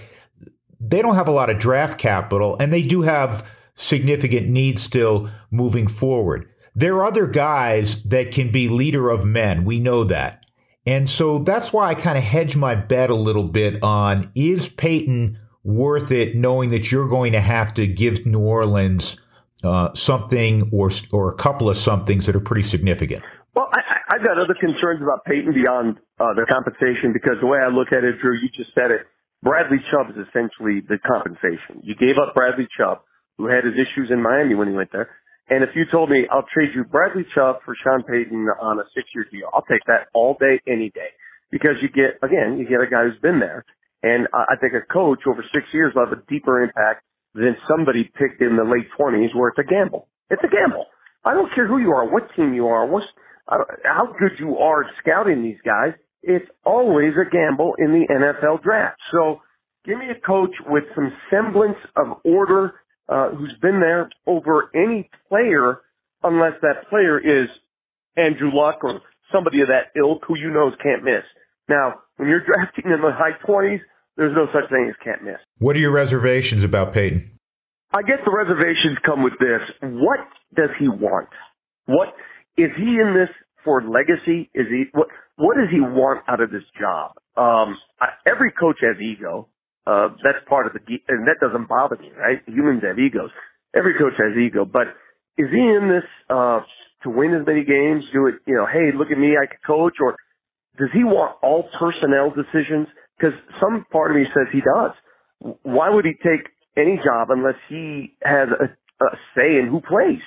they 0.81 1.03
don't 1.03 1.15
have 1.15 1.29
a 1.29 1.33
lot 1.33 1.51
of 1.51 1.59
draft 1.59 1.99
capital, 1.99 2.57
and 2.59 2.73
they 2.73 2.83
do 2.83 3.03
have 3.03 3.47
significant 3.75 4.49
needs 4.49 4.83
still 4.83 5.31
moving 5.51 5.87
forward. 5.87 6.49
There 6.75 6.97
are 6.97 7.07
other 7.07 7.27
guys 7.27 8.03
that 8.05 8.33
can 8.33 8.51
be 8.51 8.69
leader 8.69 9.11
of 9.11 9.25
men. 9.25 9.65
We 9.65 9.79
know 9.79 10.05
that. 10.05 10.45
And 10.87 11.09
so 11.09 11.39
that's 11.39 11.73
why 11.73 11.89
I 11.89 11.95
kind 11.95 12.19
of 12.19 12.25
hedge 12.25 12.57
my 12.57 12.75
bet 12.75 13.11
a 13.11 13.15
little 13.15 13.49
bit 13.49 13.83
on 13.83 14.31
is 14.35 14.69
Payton 14.69 15.39
worth 15.63 16.11
it 16.11 16.35
knowing 16.35 16.71
that 16.71 16.93
you're 16.93 17.09
going 17.09 17.33
to 17.33 17.41
have 17.41 17.73
to 17.75 17.87
give 17.87 18.27
New 18.27 18.41
Orleans 18.41 19.17
uh, 19.63 19.95
something 19.95 20.69
or 20.73 20.91
or 21.11 21.31
a 21.31 21.35
couple 21.35 21.71
of 21.71 21.77
somethings 21.77 22.27
that 22.27 22.37
are 22.37 22.41
pretty 22.41 22.63
significant? 22.63 23.23
Well, 23.55 23.71
I, 23.73 23.81
I've 24.15 24.23
got 24.23 24.39
other 24.39 24.55
concerns 24.55 25.03
about 25.03 25.27
Payton 25.27 25.51
beyond 25.51 25.99
uh, 26.23 26.39
the 26.39 26.47
compensation 26.47 27.11
because 27.11 27.35
the 27.43 27.51
way 27.51 27.59
I 27.59 27.67
look 27.67 27.91
at 27.91 28.07
it, 28.07 28.23
Drew, 28.23 28.39
you 28.39 28.47
just 28.55 28.71
said 28.79 28.95
it. 28.95 29.11
Bradley 29.43 29.83
Chubb 29.91 30.15
is 30.15 30.23
essentially 30.23 30.87
the 30.87 31.03
compensation. 31.03 31.83
You 31.83 31.99
gave 31.99 32.15
up 32.23 32.31
Bradley 32.31 32.71
Chubb, 32.79 33.03
who 33.43 33.51
had 33.51 33.67
his 33.67 33.75
issues 33.75 34.15
in 34.15 34.23
Miami 34.23 34.55
when 34.55 34.71
he 34.71 34.75
went 34.79 34.95
there. 34.95 35.11
And 35.51 35.67
if 35.67 35.75
you 35.75 35.83
told 35.91 36.15
me 36.15 36.31
I'll 36.31 36.47
trade 36.55 36.71
you 36.79 36.87
Bradley 36.87 37.27
Chubb 37.35 37.67
for 37.67 37.75
Sean 37.83 38.07
Payton 38.07 38.47
on 38.63 38.79
a 38.79 38.87
six 38.95 39.11
year 39.19 39.27
deal, 39.35 39.51
I'll 39.51 39.67
take 39.67 39.83
that 39.91 40.07
all 40.15 40.39
day, 40.39 40.63
any 40.71 40.95
day. 40.95 41.11
Because 41.51 41.75
you 41.83 41.91
get, 41.91 42.23
again, 42.23 42.55
you 42.55 42.71
get 42.71 42.87
a 42.87 42.87
guy 42.87 43.11
who's 43.11 43.19
been 43.19 43.43
there. 43.43 43.67
And 44.07 44.31
I 44.31 44.55
think 44.63 44.79
a 44.79 44.87
coach 44.87 45.27
over 45.27 45.43
six 45.51 45.67
years 45.75 45.91
will 45.91 46.07
have 46.07 46.15
a 46.15 46.23
deeper 46.31 46.63
impact 46.63 47.03
than 47.35 47.59
somebody 47.67 48.07
picked 48.15 48.39
in 48.39 48.55
the 48.55 48.63
late 48.63 48.87
twenties 48.95 49.35
where 49.35 49.51
it's 49.51 49.59
a 49.59 49.67
gamble. 49.67 50.07
It's 50.31 50.45
a 50.47 50.53
gamble. 50.53 50.87
I 51.27 51.35
don't 51.35 51.51
care 51.55 51.67
who 51.67 51.79
you 51.83 51.91
are, 51.91 52.07
what 52.07 52.29
team 52.37 52.55
you 52.55 52.69
are, 52.69 52.87
what's, 52.87 53.07
how 53.49 54.07
good 54.19 54.33
you 54.39 54.59
are 54.59 54.85
at 54.85 54.91
scouting 55.01 55.43
these 55.43 55.61
guys. 55.65 55.93
It's 56.23 56.49
always 56.65 57.13
a 57.21 57.29
gamble 57.29 57.75
in 57.79 57.93
the 57.93 58.07
NFL 58.11 58.63
draft. 58.63 58.99
So 59.13 59.41
give 59.85 59.99
me 59.99 60.07
a 60.11 60.27
coach 60.27 60.55
with 60.67 60.85
some 60.95 61.13
semblance 61.31 61.77
of 61.97 62.19
order 62.25 62.75
uh, 63.09 63.31
who's 63.31 63.55
been 63.61 63.81
there 63.81 64.09
over 64.27 64.71
any 64.75 65.11
player, 65.29 65.83
unless 66.23 66.55
that 66.63 66.89
player 66.89 67.19
is 67.19 67.49
Andrew 68.17 68.51
Luck 68.53 68.83
or 68.83 69.01
somebody 69.33 69.61
of 69.61 69.69
that 69.69 69.99
ilk 69.99 70.23
who 70.27 70.39
you 70.39 70.51
know 70.51 70.71
can't 70.83 71.05
miss. 71.05 71.25
Now, 71.69 72.01
when 72.17 72.29
you're 72.29 72.45
drafting 72.47 72.85
in 72.87 73.01
the 73.03 73.13
high 73.13 73.37
20s, 73.47 73.81
there's 74.17 74.35
no 74.35 74.47
such 74.47 74.71
thing 74.71 74.87
as 74.89 74.95
can't 75.05 75.23
miss. 75.25 75.39
What 75.59 75.77
are 75.77 75.81
your 75.81 75.93
reservations 75.93 76.63
about 76.63 76.93
Payton? 76.95 77.31
I 77.93 78.03
guess 78.03 78.19
the 78.25 78.33
reservations 78.33 78.99
come 79.03 79.23
with 79.23 79.35
this. 79.39 79.61
What 79.83 80.21
does 80.55 80.71
he 80.79 80.89
want? 80.89 81.29
What 81.87 82.09
is 82.57 82.71
he 82.77 82.99
in 83.01 83.15
this 83.15 83.31
for 83.65 83.83
legacy? 83.83 84.51
Is 84.55 84.67
he 84.69 84.85
what 84.93 85.09
what 85.37 85.57
does 85.57 85.69
he 85.71 85.81
want 85.81 86.23
out 86.29 86.41
of 86.41 86.51
this 86.51 86.65
job? 86.79 87.13
Um, 87.37 87.77
I, 88.01 88.15
every 88.31 88.53
coach 88.53 88.79
has 88.83 89.01
ego. 89.01 89.49
Uh, 89.87 90.09
that's 90.23 90.41
part 90.49 90.67
of 90.67 90.73
the, 90.73 90.81
and 91.09 91.27
that 91.29 91.37
doesn't 91.41 91.69
bother 91.69 91.97
me, 91.97 92.11
right? 92.17 92.41
Humans 92.47 92.83
have 92.87 92.99
egos. 92.99 93.31
Every 93.77 93.93
coach 93.99 94.15
has 94.17 94.37
ego, 94.39 94.65
but 94.65 94.89
is 95.37 95.51
he 95.53 95.61
in 95.61 95.91
this, 95.93 96.09
uh, 96.31 96.61
to 97.03 97.11
win 97.11 97.35
as 97.35 97.47
many 97.47 97.65
games? 97.65 98.05
Do 98.13 98.29
it, 98.29 98.37
you 98.47 98.55
know, 98.55 98.67
hey, 98.67 98.97
look 98.97 99.11
at 99.11 99.19
me, 99.19 99.37
I 99.37 99.45
can 99.47 99.59
coach, 99.67 99.95
or 100.01 100.17
does 100.79 100.89
he 100.95 101.05
want 101.05 101.37
all 101.43 101.69
personnel 101.79 102.33
decisions? 102.33 102.89
Because 103.19 103.35
some 103.61 103.85
part 103.93 104.11
of 104.11 104.17
me 104.17 104.25
says 104.35 104.47
he 104.53 104.61
does. 104.61 104.93
Why 105.63 105.91
would 105.91 106.07
he 106.07 106.15
take 106.23 106.49
any 106.77 106.97
job 107.05 107.29
unless 107.31 107.61
he 107.69 108.17
has 108.23 108.49
a, 108.49 108.65
a 109.05 109.09
say 109.37 109.59
in 109.59 109.69
who 109.71 109.81
plays? 109.81 110.23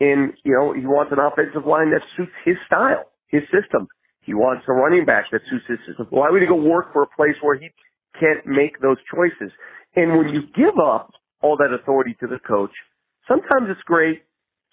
And, 0.00 0.32
you 0.44 0.54
know, 0.54 0.72
he 0.72 0.86
wants 0.86 1.10
an 1.10 1.18
offensive 1.18 1.66
line 1.66 1.90
that 1.90 2.02
suits 2.16 2.32
his 2.44 2.56
style, 2.66 3.10
his 3.28 3.42
system. 3.50 3.88
He 4.22 4.34
wants 4.34 4.62
a 4.68 4.72
running 4.72 5.04
back 5.04 5.24
that 5.32 5.40
suits 5.50 5.64
his 5.66 5.78
system. 5.88 6.06
Why 6.10 6.30
would 6.30 6.42
he 6.42 6.48
go 6.48 6.54
work 6.54 6.92
for 6.92 7.02
a 7.02 7.10
place 7.16 7.34
where 7.42 7.58
he 7.58 7.70
can't 8.18 8.46
make 8.46 8.80
those 8.80 8.98
choices. 9.14 9.52
And 9.96 10.18
when 10.18 10.28
you 10.28 10.42
give 10.54 10.76
up 10.78 11.10
all 11.40 11.56
that 11.56 11.72
authority 11.72 12.16
to 12.20 12.26
the 12.26 12.38
coach, 12.46 12.74
sometimes 13.26 13.70
it's 13.70 13.82
great. 13.86 14.22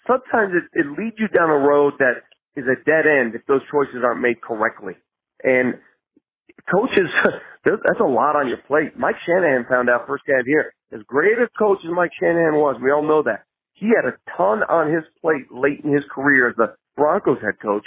Sometimes 0.06 0.52
it, 0.54 0.66
it 0.78 0.86
leads 0.98 1.16
you 1.18 1.28
down 1.28 1.50
a 1.50 1.58
road 1.58 1.94
that 1.98 2.26
is 2.54 2.64
a 2.66 2.78
dead 2.84 3.06
end 3.06 3.34
if 3.34 3.46
those 3.46 3.62
choices 3.70 4.02
aren't 4.04 4.20
made 4.20 4.40
correctly. 4.40 4.94
And 5.42 5.74
coaches, 6.70 7.10
that's 7.64 8.00
a 8.00 8.06
lot 8.06 8.36
on 8.36 8.48
your 8.48 8.62
plate. 8.66 8.98
Mike 8.98 9.16
Shanahan 9.26 9.66
found 9.68 9.90
out 9.90 10.06
firsthand 10.06 10.44
here. 10.46 10.72
As 10.92 11.00
great 11.06 11.38
a 11.38 11.48
coach 11.58 11.78
as 11.84 11.90
Mike 11.90 12.12
Shanahan 12.20 12.54
was, 12.54 12.78
we 12.82 12.92
all 12.92 13.02
know 13.02 13.22
that. 13.24 13.45
He 13.76 13.92
had 13.92 14.08
a 14.08 14.16
ton 14.36 14.64
on 14.64 14.92
his 14.92 15.04
plate 15.20 15.52
late 15.52 15.84
in 15.84 15.92
his 15.92 16.04
career 16.12 16.48
as 16.48 16.56
the 16.56 16.74
Broncos 16.96 17.38
head 17.40 17.60
coach. 17.62 17.84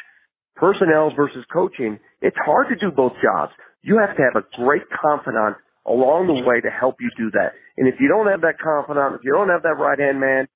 Personnel 0.55 1.11
versus 1.15 1.43
coaching. 1.51 1.99
It's 2.21 2.37
hard 2.45 2.67
to 2.69 2.75
do 2.75 2.93
both 2.95 3.13
jobs. 3.23 3.51
You 3.81 3.97
have 3.97 4.15
to 4.15 4.21
have 4.21 4.35
a 4.35 4.45
great 4.55 4.83
confidant 4.89 5.57
along 5.87 6.27
the 6.27 6.33
way 6.33 6.61
to 6.61 6.69
help 6.69 6.97
you 6.99 7.09
do 7.17 7.31
that. 7.31 7.53
And 7.77 7.87
if 7.87 7.95
you 7.99 8.07
don't 8.07 8.27
have 8.27 8.41
that 8.41 8.59
confidant, 8.59 9.15
if 9.15 9.21
you 9.23 9.31
don't 9.31 9.49
have 9.49 9.63
that 9.63 9.77
right 9.79 9.97
hand 9.97 10.19
man, 10.19 10.47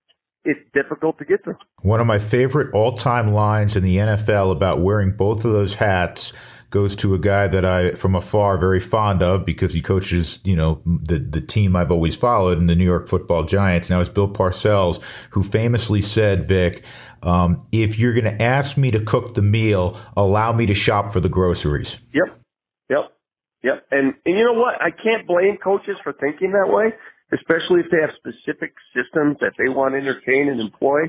it's 0.45 0.59
difficult 0.73 1.17
to 1.19 1.25
get 1.25 1.43
through. 1.43 1.55
One 1.81 1.99
of 1.99 2.05
my 2.05 2.19
favorite 2.19 2.73
all 2.73 2.93
time 2.93 3.31
lines 3.31 3.75
in 3.75 3.83
the 3.83 3.97
NFL 3.97 4.51
about 4.51 4.81
wearing 4.81 5.11
both 5.11 5.45
of 5.45 5.51
those 5.51 5.73
hats 5.73 6.33
goes 6.73 6.95
to 6.95 7.13
a 7.13 7.19
guy 7.19 7.47
that 7.47 7.63
I, 7.63 7.91
from 7.91 8.15
afar, 8.15 8.57
very 8.57 8.79
fond 8.79 9.21
of 9.21 9.45
because 9.45 9.71
he 9.73 9.79
coaches, 9.79 10.41
you 10.43 10.55
know, 10.55 10.81
the 10.85 11.19
the 11.19 11.39
team 11.39 11.75
I've 11.75 11.91
always 11.91 12.15
followed 12.15 12.57
in 12.57 12.65
the 12.65 12.75
New 12.75 12.83
York 12.83 13.07
Football 13.07 13.43
Giants. 13.43 13.91
Now 13.91 13.99
it's 13.99 14.09
Bill 14.09 14.27
Parcells 14.27 14.99
who 15.29 15.43
famously 15.43 16.01
said, 16.01 16.47
"Vic, 16.47 16.83
um, 17.21 17.65
if 17.71 17.99
you're 17.99 18.13
going 18.13 18.25
to 18.25 18.41
ask 18.41 18.75
me 18.75 18.89
to 18.89 18.99
cook 18.99 19.35
the 19.35 19.43
meal, 19.43 19.99
allow 20.17 20.51
me 20.51 20.65
to 20.65 20.73
shop 20.73 21.11
for 21.11 21.19
the 21.19 21.29
groceries." 21.29 21.99
Yep. 22.11 22.35
Yep. 22.89 23.13
Yep. 23.63 23.85
And, 23.91 24.13
and 24.25 24.37
you 24.37 24.43
know 24.43 24.59
what? 24.59 24.81
I 24.81 24.89
can't 24.89 25.27
blame 25.27 25.57
coaches 25.63 25.95
for 26.03 26.13
thinking 26.13 26.51
that 26.53 26.73
way, 26.73 26.91
especially 27.31 27.81
if 27.81 27.91
they 27.91 28.01
have 28.01 28.11
specific 28.17 28.73
systems 28.97 29.37
that 29.41 29.53
they 29.59 29.69
want 29.69 29.93
to 29.93 29.99
entertain 29.99 30.49
and 30.49 30.59
employ. 30.59 31.01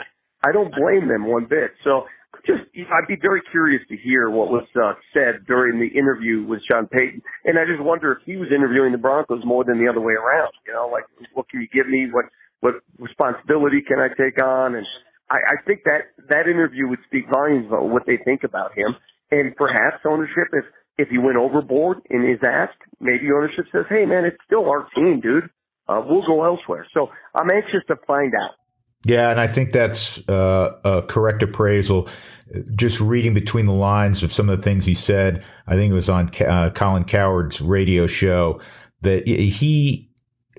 I 0.46 0.52
don't 0.52 0.74
blame 0.76 1.08
them 1.08 1.26
one 1.26 1.46
bit. 1.48 1.72
So 1.82 2.04
just, 2.46 2.62
I'd 2.76 3.08
be 3.08 3.16
very 3.20 3.42
curious 3.50 3.82
to 3.88 3.96
hear 3.96 4.30
what 4.30 4.48
was 4.48 4.66
uh, 4.76 4.94
said 5.12 5.46
during 5.46 5.80
the 5.80 5.88
interview 5.98 6.44
with 6.44 6.60
Sean 6.70 6.86
Payton. 6.86 7.22
And 7.44 7.58
I 7.58 7.64
just 7.64 7.82
wonder 7.82 8.12
if 8.12 8.18
he 8.24 8.36
was 8.36 8.48
interviewing 8.54 8.92
the 8.92 8.98
Broncos 8.98 9.42
more 9.44 9.64
than 9.64 9.82
the 9.82 9.88
other 9.88 10.00
way 10.00 10.14
around. 10.14 10.52
You 10.66 10.72
know, 10.72 10.88
like, 10.92 11.04
what 11.32 11.48
can 11.48 11.60
you 11.60 11.68
give 11.72 11.88
me? 11.88 12.08
What, 12.12 12.26
what 12.60 12.74
responsibility 12.98 13.82
can 13.86 13.98
I 13.98 14.08
take 14.08 14.40
on? 14.42 14.74
And 14.76 14.86
I, 15.30 15.36
I 15.36 15.56
think 15.66 15.84
that 15.84 16.12
that 16.30 16.48
interview 16.48 16.88
would 16.88 17.00
speak 17.06 17.24
volumes 17.32 17.66
about 17.68 17.88
what 17.88 18.04
they 18.06 18.18
think 18.24 18.44
about 18.44 18.76
him. 18.76 18.94
And 19.30 19.56
perhaps 19.56 20.04
ownership, 20.06 20.52
if 20.52 20.64
if 20.96 21.08
he 21.08 21.18
went 21.18 21.36
overboard 21.36 21.98
and 22.10 22.22
is 22.22 22.38
asked, 22.46 22.78
maybe 23.00 23.26
ownership 23.34 23.66
says, 23.72 23.84
"Hey, 23.88 24.04
man, 24.06 24.24
it's 24.24 24.38
still 24.46 24.70
our 24.70 24.86
team, 24.94 25.20
dude. 25.20 25.50
Uh, 25.88 26.02
we'll 26.06 26.26
go 26.26 26.44
elsewhere." 26.44 26.86
So 26.94 27.08
I'm 27.34 27.48
anxious 27.52 27.82
to 27.88 27.96
find 28.06 28.32
out. 28.34 28.54
Yeah, 29.04 29.30
and 29.30 29.38
I 29.38 29.46
think 29.46 29.72
that's 29.72 30.26
uh, 30.28 30.76
a 30.84 31.02
correct 31.02 31.42
appraisal. 31.42 32.08
Just 32.74 33.00
reading 33.00 33.34
between 33.34 33.66
the 33.66 33.72
lines 33.72 34.22
of 34.22 34.32
some 34.32 34.48
of 34.48 34.58
the 34.58 34.62
things 34.62 34.86
he 34.86 34.94
said, 34.94 35.44
I 35.66 35.74
think 35.74 35.90
it 35.90 35.94
was 35.94 36.08
on 36.08 36.30
uh, 36.40 36.70
Colin 36.74 37.04
Cowherd's 37.04 37.60
radio 37.60 38.06
show 38.06 38.60
that 39.02 39.26
he 39.26 40.10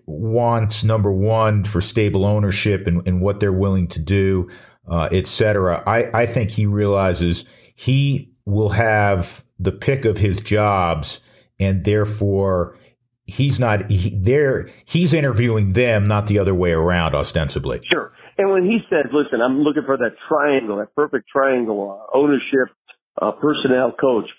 wants 0.06 0.84
number 0.84 1.12
one 1.12 1.64
for 1.64 1.82
stable 1.82 2.26
ownership 2.26 2.86
and, 2.86 3.08
and 3.08 3.22
what 3.22 3.40
they're 3.40 3.52
willing 3.52 3.88
to 3.88 4.00
do, 4.00 4.50
uh, 4.88 5.10
et 5.12 5.26
cetera. 5.26 5.82
I, 5.88 6.22
I 6.22 6.26
think 6.28 6.52
he 6.52 6.68
realizes 6.68 7.46
he 7.76 8.32
will 8.46 8.70
have 8.70 9.44
the 9.58 9.72
pick 9.72 10.06
of 10.06 10.18
his 10.18 10.40
jobs, 10.40 11.20
and 11.60 11.84
therefore 11.84 12.78
he's 13.26 13.60
not 13.60 13.90
he, 13.90 14.16
there. 14.16 14.70
He's 14.86 15.14
interviewing 15.14 15.74
them, 15.74 16.08
not 16.08 16.28
the 16.28 16.38
other 16.38 16.54
way 16.54 16.72
around, 16.72 17.16
ostensibly. 17.16 17.82
Sure. 17.92 18.12
And 18.38 18.50
when 18.52 18.66
he 18.66 18.80
says, 18.90 19.12
"Listen, 19.12 19.42
I'm 19.42 19.62
looking 19.62 19.84
for 19.86 19.98
that 19.98 20.16
triangle, 20.28 20.78
that 20.78 20.96
perfect 20.96 21.28
triangle, 21.30 21.92
uh, 21.92 22.18
ownership, 22.18 22.74
uh, 23.22 23.32
personnel, 23.32 23.94
coach," 23.94 24.30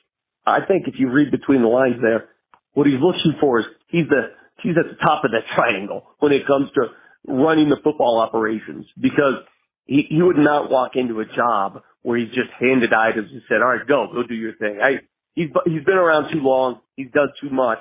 I 0.47 0.61
think 0.67 0.89
if 0.89 0.95
you 0.99 1.11
read 1.11 1.31
between 1.31 1.63
the 1.63 1.69
lines 1.69 1.97
there, 2.01 2.29
what 2.75 2.87
he's 2.87 3.01
looking 3.01 3.39
for 3.41 3.61
is 3.61 3.67
he's 3.89 4.09
the 4.09 4.37
he's 4.63 4.77
at 4.77 4.89
the 4.89 4.99
top 5.05 5.25
of 5.25 5.31
that 5.33 5.45
triangle 5.57 6.15
when 6.19 6.33
it 6.33 6.47
comes 6.47 6.71
to 6.75 6.89
running 7.27 7.69
the 7.69 7.77
football 7.83 8.21
operations 8.21 8.87
because 9.01 9.43
he, 9.85 10.07
he 10.09 10.23
would 10.23 10.39
not 10.39 10.71
walk 10.71 10.93
into 10.95 11.21
a 11.21 11.25
job 11.27 11.83
where 12.03 12.19
he's 12.19 12.29
just 12.29 12.51
handed 12.59 12.93
items 12.95 13.29
and 13.33 13.43
said, 13.49 13.63
all 13.63 13.75
right, 13.75 13.87
go, 13.87 14.07
go 14.13 14.23
do 14.27 14.35
your 14.35 14.55
thing. 14.57 14.79
I, 14.83 15.03
he's, 15.35 15.49
he's 15.65 15.85
been 15.85 15.99
around 15.99 16.33
too 16.33 16.41
long. 16.41 16.81
He's 16.97 17.11
done 17.15 17.29
too 17.41 17.51
much. 17.51 17.79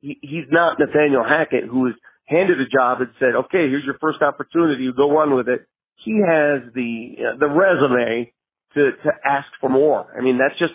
He, 0.00 0.18
he's 0.20 0.46
not 0.50 0.78
Nathaniel 0.78 1.24
Hackett 1.24 1.64
who 1.64 1.80
was 1.80 1.94
handed 2.28 2.60
a 2.60 2.68
job 2.68 3.00
and 3.00 3.10
said, 3.18 3.34
okay, 3.34 3.68
here's 3.68 3.84
your 3.84 3.98
first 4.00 4.22
opportunity. 4.22 4.84
You 4.84 4.92
go 4.92 5.10
run 5.10 5.34
with 5.34 5.48
it. 5.48 5.66
He 6.04 6.20
has 6.20 6.62
the, 6.74 7.16
uh, 7.18 7.38
the 7.38 7.48
resume 7.48 8.32
to, 8.74 8.90
to 9.02 9.10
ask 9.24 9.48
for 9.60 9.68
more. 9.68 10.14
I 10.16 10.22
mean, 10.22 10.38
that's 10.38 10.58
just, 10.58 10.74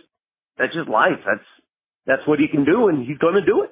that's 0.58 0.74
just 0.74 0.90
life. 0.90 1.22
That's, 1.26 1.46
that's 2.06 2.28
what 2.28 2.40
he 2.40 2.48
can 2.48 2.66
do 2.66 2.90
and 2.90 3.06
he's 3.06 3.18
going 3.18 3.36
to 3.36 3.46
do 3.46 3.64
it. 3.64 3.72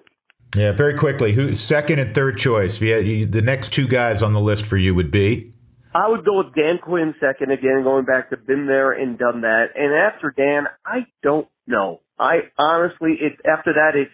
Yeah, 0.56 0.74
very 0.74 0.98
quickly. 0.98 1.34
Who 1.34 1.56
second 1.56 2.00
and 2.00 2.14
third 2.14 2.38
choice? 2.38 2.82
Yeah, 2.82 2.98
you, 2.98 3.26
the 3.26 3.42
next 3.42 3.74
two 3.74 3.88
guys 3.88 4.22
on 4.22 4.34
the 4.34 4.42
list 4.42 4.66
for 4.66 4.78
you 4.78 4.94
would 4.94 5.12
be. 5.12 5.54
I 5.94 6.08
would 6.08 6.24
go 6.24 6.38
with 6.38 6.56
Dan 6.56 6.80
Quinn 6.82 7.14
second 7.20 7.52
again, 7.52 7.84
going 7.84 8.06
back 8.06 8.30
to 8.30 8.38
been 8.38 8.66
there 8.66 8.92
and 8.92 9.18
done 9.18 9.42
that. 9.42 9.68
And 9.76 9.94
after 9.94 10.34
Dan, 10.36 10.64
I 10.86 11.06
don't 11.22 11.48
know. 11.68 12.02
I 12.18 12.52
honestly, 12.58 13.16
it's 13.20 13.36
after 13.46 13.74
that, 13.74 13.92
it's 13.96 14.12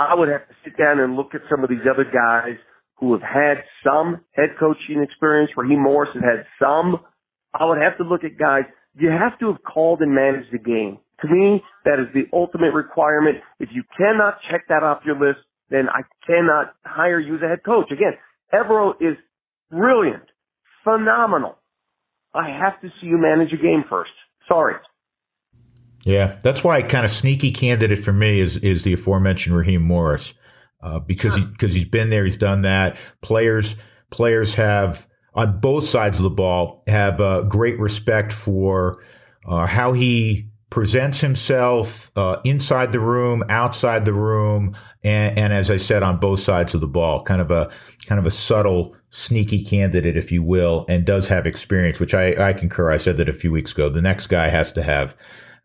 I 0.00 0.14
would 0.14 0.28
have 0.28 0.48
to 0.48 0.54
sit 0.64 0.78
down 0.78 0.98
and 0.98 1.14
look 1.14 1.34
at 1.34 1.42
some 1.50 1.62
of 1.62 1.68
these 1.68 1.84
other 1.84 2.04
guys 2.04 2.56
who 2.98 3.12
have 3.12 3.22
had 3.22 3.64
some 3.84 4.22
head 4.32 4.56
coaching 4.58 5.02
experience. 5.02 5.50
Raheem 5.56 5.82
Morris 5.82 6.10
has 6.14 6.22
had 6.22 6.46
some. 6.58 7.00
I 7.52 7.66
would 7.66 7.78
have 7.78 7.98
to 7.98 8.04
look 8.04 8.24
at 8.24 8.38
guys. 8.38 8.62
You 8.94 9.10
have 9.10 9.38
to 9.40 9.48
have 9.48 9.62
called 9.62 10.00
and 10.00 10.14
managed 10.14 10.52
the 10.52 10.58
game. 10.58 10.98
To 11.22 11.28
me, 11.28 11.62
that 11.84 12.00
is 12.00 12.06
the 12.14 12.24
ultimate 12.32 12.72
requirement. 12.72 13.38
If 13.58 13.68
you 13.72 13.82
cannot 13.96 14.38
check 14.50 14.62
that 14.68 14.82
off 14.82 15.02
your 15.04 15.18
list, 15.18 15.40
then 15.68 15.88
I 15.88 16.00
cannot 16.26 16.74
hire 16.84 17.20
you 17.20 17.36
as 17.36 17.42
a 17.42 17.48
head 17.48 17.62
coach. 17.64 17.90
Again, 17.90 18.14
Evero 18.52 18.94
is 19.00 19.16
brilliant, 19.70 20.24
phenomenal. 20.82 21.56
I 22.34 22.48
have 22.48 22.80
to 22.80 22.88
see 23.00 23.06
you 23.06 23.18
manage 23.18 23.52
a 23.52 23.62
game 23.62 23.84
first. 23.88 24.10
Sorry. 24.48 24.74
Yeah, 26.04 26.38
that's 26.42 26.64
why 26.64 26.82
kind 26.82 27.04
of 27.04 27.10
sneaky 27.10 27.50
candidate 27.50 28.02
for 28.02 28.12
me 28.12 28.40
is 28.40 28.56
is 28.58 28.82
the 28.84 28.94
aforementioned 28.94 29.56
Raheem 29.56 29.82
Morris, 29.82 30.32
uh, 30.82 30.98
because 30.98 31.34
he 31.34 31.44
because 31.44 31.74
he's 31.74 31.84
been 31.84 32.10
there, 32.10 32.24
he's 32.24 32.36
done 32.36 32.62
that. 32.62 32.96
Players 33.20 33.76
players 34.10 34.54
have 34.54 35.06
on 35.34 35.60
both 35.60 35.86
sides 35.86 36.18
of 36.18 36.24
the 36.24 36.30
ball 36.30 36.82
have 36.86 37.20
uh, 37.20 37.42
great 37.42 37.78
respect 37.78 38.32
for 38.32 39.02
uh, 39.46 39.66
how 39.66 39.92
he 39.92 40.50
presents 40.70 41.20
himself 41.20 42.10
uh, 42.16 42.36
inside 42.44 42.92
the 42.92 43.00
room, 43.00 43.42
outside 43.48 44.04
the 44.04 44.12
room, 44.12 44.76
and, 45.02 45.36
and, 45.38 45.52
as 45.52 45.70
I 45.70 45.76
said, 45.76 46.02
on 46.02 46.18
both 46.18 46.40
sides 46.40 46.74
of 46.74 46.80
the 46.80 46.86
ball. 46.86 47.22
Kind 47.24 47.40
of 47.40 47.50
a 47.50 47.70
kind 48.06 48.18
of 48.18 48.26
a 48.26 48.30
subtle, 48.30 48.96
sneaky 49.10 49.64
candidate, 49.64 50.16
if 50.16 50.32
you 50.32 50.42
will, 50.42 50.86
and 50.88 51.04
does 51.04 51.26
have 51.28 51.46
experience, 51.46 52.00
which 52.00 52.14
I, 52.14 52.50
I 52.50 52.52
concur. 52.52 52.90
I 52.90 52.96
said 52.96 53.16
that 53.18 53.28
a 53.28 53.34
few 53.34 53.52
weeks 53.52 53.72
ago. 53.72 53.88
The 53.88 54.00
next 54.00 54.28
guy 54.28 54.48
has 54.48 54.72
to 54.72 54.82
have. 54.82 55.14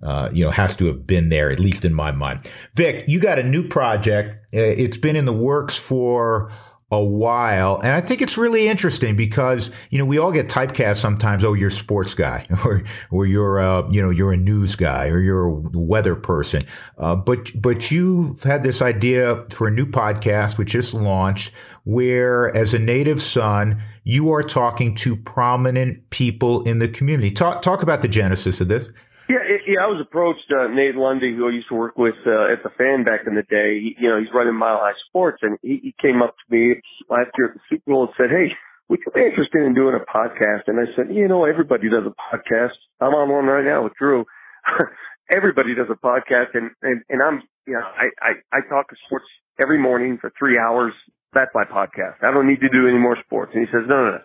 Uh, 0.04 0.30
you 0.32 0.44
know, 0.44 0.52
has 0.52 0.76
to 0.76 0.86
have 0.86 1.08
been 1.08 1.30
there, 1.30 1.50
at 1.50 1.60
least 1.60 1.86
in 1.86 1.94
my 1.94 2.12
mind. 2.12 2.40
Vic, 2.76 3.06
you 3.08 3.20
got 3.20 3.40
a 3.40 3.44
new 3.44 3.68
project. 3.68 4.36
Uh, 4.54 4.60
it's 4.60 4.98
been 4.98 5.16
in 5.16 5.26
the 5.26 5.34
works 5.34 5.78
for 5.78 6.52
a 6.92 7.04
while. 7.04 7.80
And 7.82 7.92
I 7.92 8.02
think 8.02 8.22
it's 8.22 8.38
really 8.38 8.68
interesting 8.68 9.16
because, 9.16 9.72
you 9.90 9.98
know, 9.98 10.06
we 10.06 10.20
all 10.20 10.32
get 10.32 10.50
typecast 10.50 10.98
sometimes. 10.98 11.44
Oh, 11.44 11.54
you're 11.54 11.70
a 11.70 11.72
sports 11.72 12.14
guy 12.14 12.46
or, 12.66 12.84
or 13.10 13.26
you're, 13.26 13.58
a, 13.58 13.92
you 13.92 14.02
know, 14.02 14.12
you're 14.12 14.34
a 14.34 14.38
news 14.38 14.76
guy 14.76 15.08
or 15.08 15.20
you're 15.20 15.48
a 15.48 15.52
weather 15.74 16.16
person. 16.16 16.66
Uh, 17.00 17.16
but, 17.16 17.52
but 17.60 17.90
you've 17.90 18.44
had 18.44 18.62
this 18.62 18.82
idea 18.84 19.44
for 19.50 19.68
a 19.68 19.72
new 19.72 19.86
podcast, 19.86 20.58
which 20.58 20.72
just 20.72 20.94
launched 20.94 21.52
where 21.86 22.56
as 22.56 22.74
a 22.74 22.80
native 22.80 23.22
son, 23.22 23.82
you 24.04 24.32
are 24.32 24.44
talking 24.44 24.94
to 24.96 25.16
prominent 25.16 26.08
people 26.12 26.64
in 26.64 26.78
the 26.78 26.88
community. 26.88 27.32
Talk, 27.32 27.64
talk 27.64 27.82
about 27.82 28.04
the 28.04 28.08
genesis 28.08 28.62
of 28.62 28.68
this. 28.68 28.88
Yeah, 29.28 29.42
it, 29.42 29.62
yeah. 29.66 29.82
I 29.82 29.90
was 29.90 29.98
approached 29.98 30.46
uh, 30.54 30.70
Nate 30.70 30.94
Lundy, 30.94 31.34
who 31.34 31.50
I 31.50 31.52
used 31.52 31.70
to 31.70 31.76
work 31.76 31.98
with 31.98 32.18
uh, 32.28 32.54
at 32.54 32.62
the 32.62 32.70
Fan 32.78 33.04
back 33.04 33.26
in 33.26 33.34
the 33.34 33.42
day. 33.50 33.82
He, 33.82 33.98
you 33.98 34.10
know, 34.10 34.20
he's 34.22 34.30
running 34.34 34.54
Mile 34.54 34.78
High 34.78 34.94
Sports, 35.10 35.42
and 35.42 35.58
he, 35.62 35.82
he 35.82 35.96
came 35.98 36.22
up 36.22 36.36
to 36.38 36.46
me 36.54 36.78
last 37.10 37.34
year 37.38 37.50
at 37.50 37.54
the 37.58 37.64
Super 37.70 37.90
Bowl 37.90 38.06
and 38.06 38.14
said, 38.18 38.30
"Hey, 38.30 38.54
would 38.90 39.02
you 39.02 39.12
be 39.14 39.26
interested 39.26 39.66
in 39.66 39.74
doing 39.74 39.98
a 39.98 40.06
podcast?" 40.06 40.70
And 40.70 40.78
I 40.78 40.86
said, 40.94 41.10
"You 41.10 41.28
know, 41.28 41.46
everybody 41.46 41.90
does 41.90 42.06
a 42.06 42.14
podcast. 42.14 42.78
I'm 43.02 43.18
on 43.18 43.30
one 43.34 43.46
right 43.46 43.66
now 43.66 43.84
with 43.84 43.98
Drew. 43.98 44.26
everybody 45.34 45.74
does 45.74 45.90
a 45.90 45.98
podcast, 45.98 46.54
and 46.54 46.70
and 46.86 47.02
and 47.10 47.22
I'm, 47.22 47.42
you 47.66 47.74
know, 47.74 47.82
I 47.82 48.14
I, 48.22 48.32
I 48.54 48.60
talk 48.70 48.90
to 48.90 48.96
sports 49.08 49.26
every 49.58 49.82
morning 49.82 50.20
for 50.22 50.32
three 50.38 50.60
hours. 50.60 50.94
That's 51.34 51.52
my 51.56 51.66
podcast. 51.66 52.22
I 52.22 52.30
don't 52.30 52.48
need 52.48 52.62
to 52.62 52.70
do 52.70 52.88
any 52.88 53.00
more 53.00 53.18
sports." 53.26 53.54
And 53.56 53.66
he 53.66 53.72
says, 53.74 53.90
"No, 53.90 54.06
no, 54.06 54.12
no, 54.12 54.24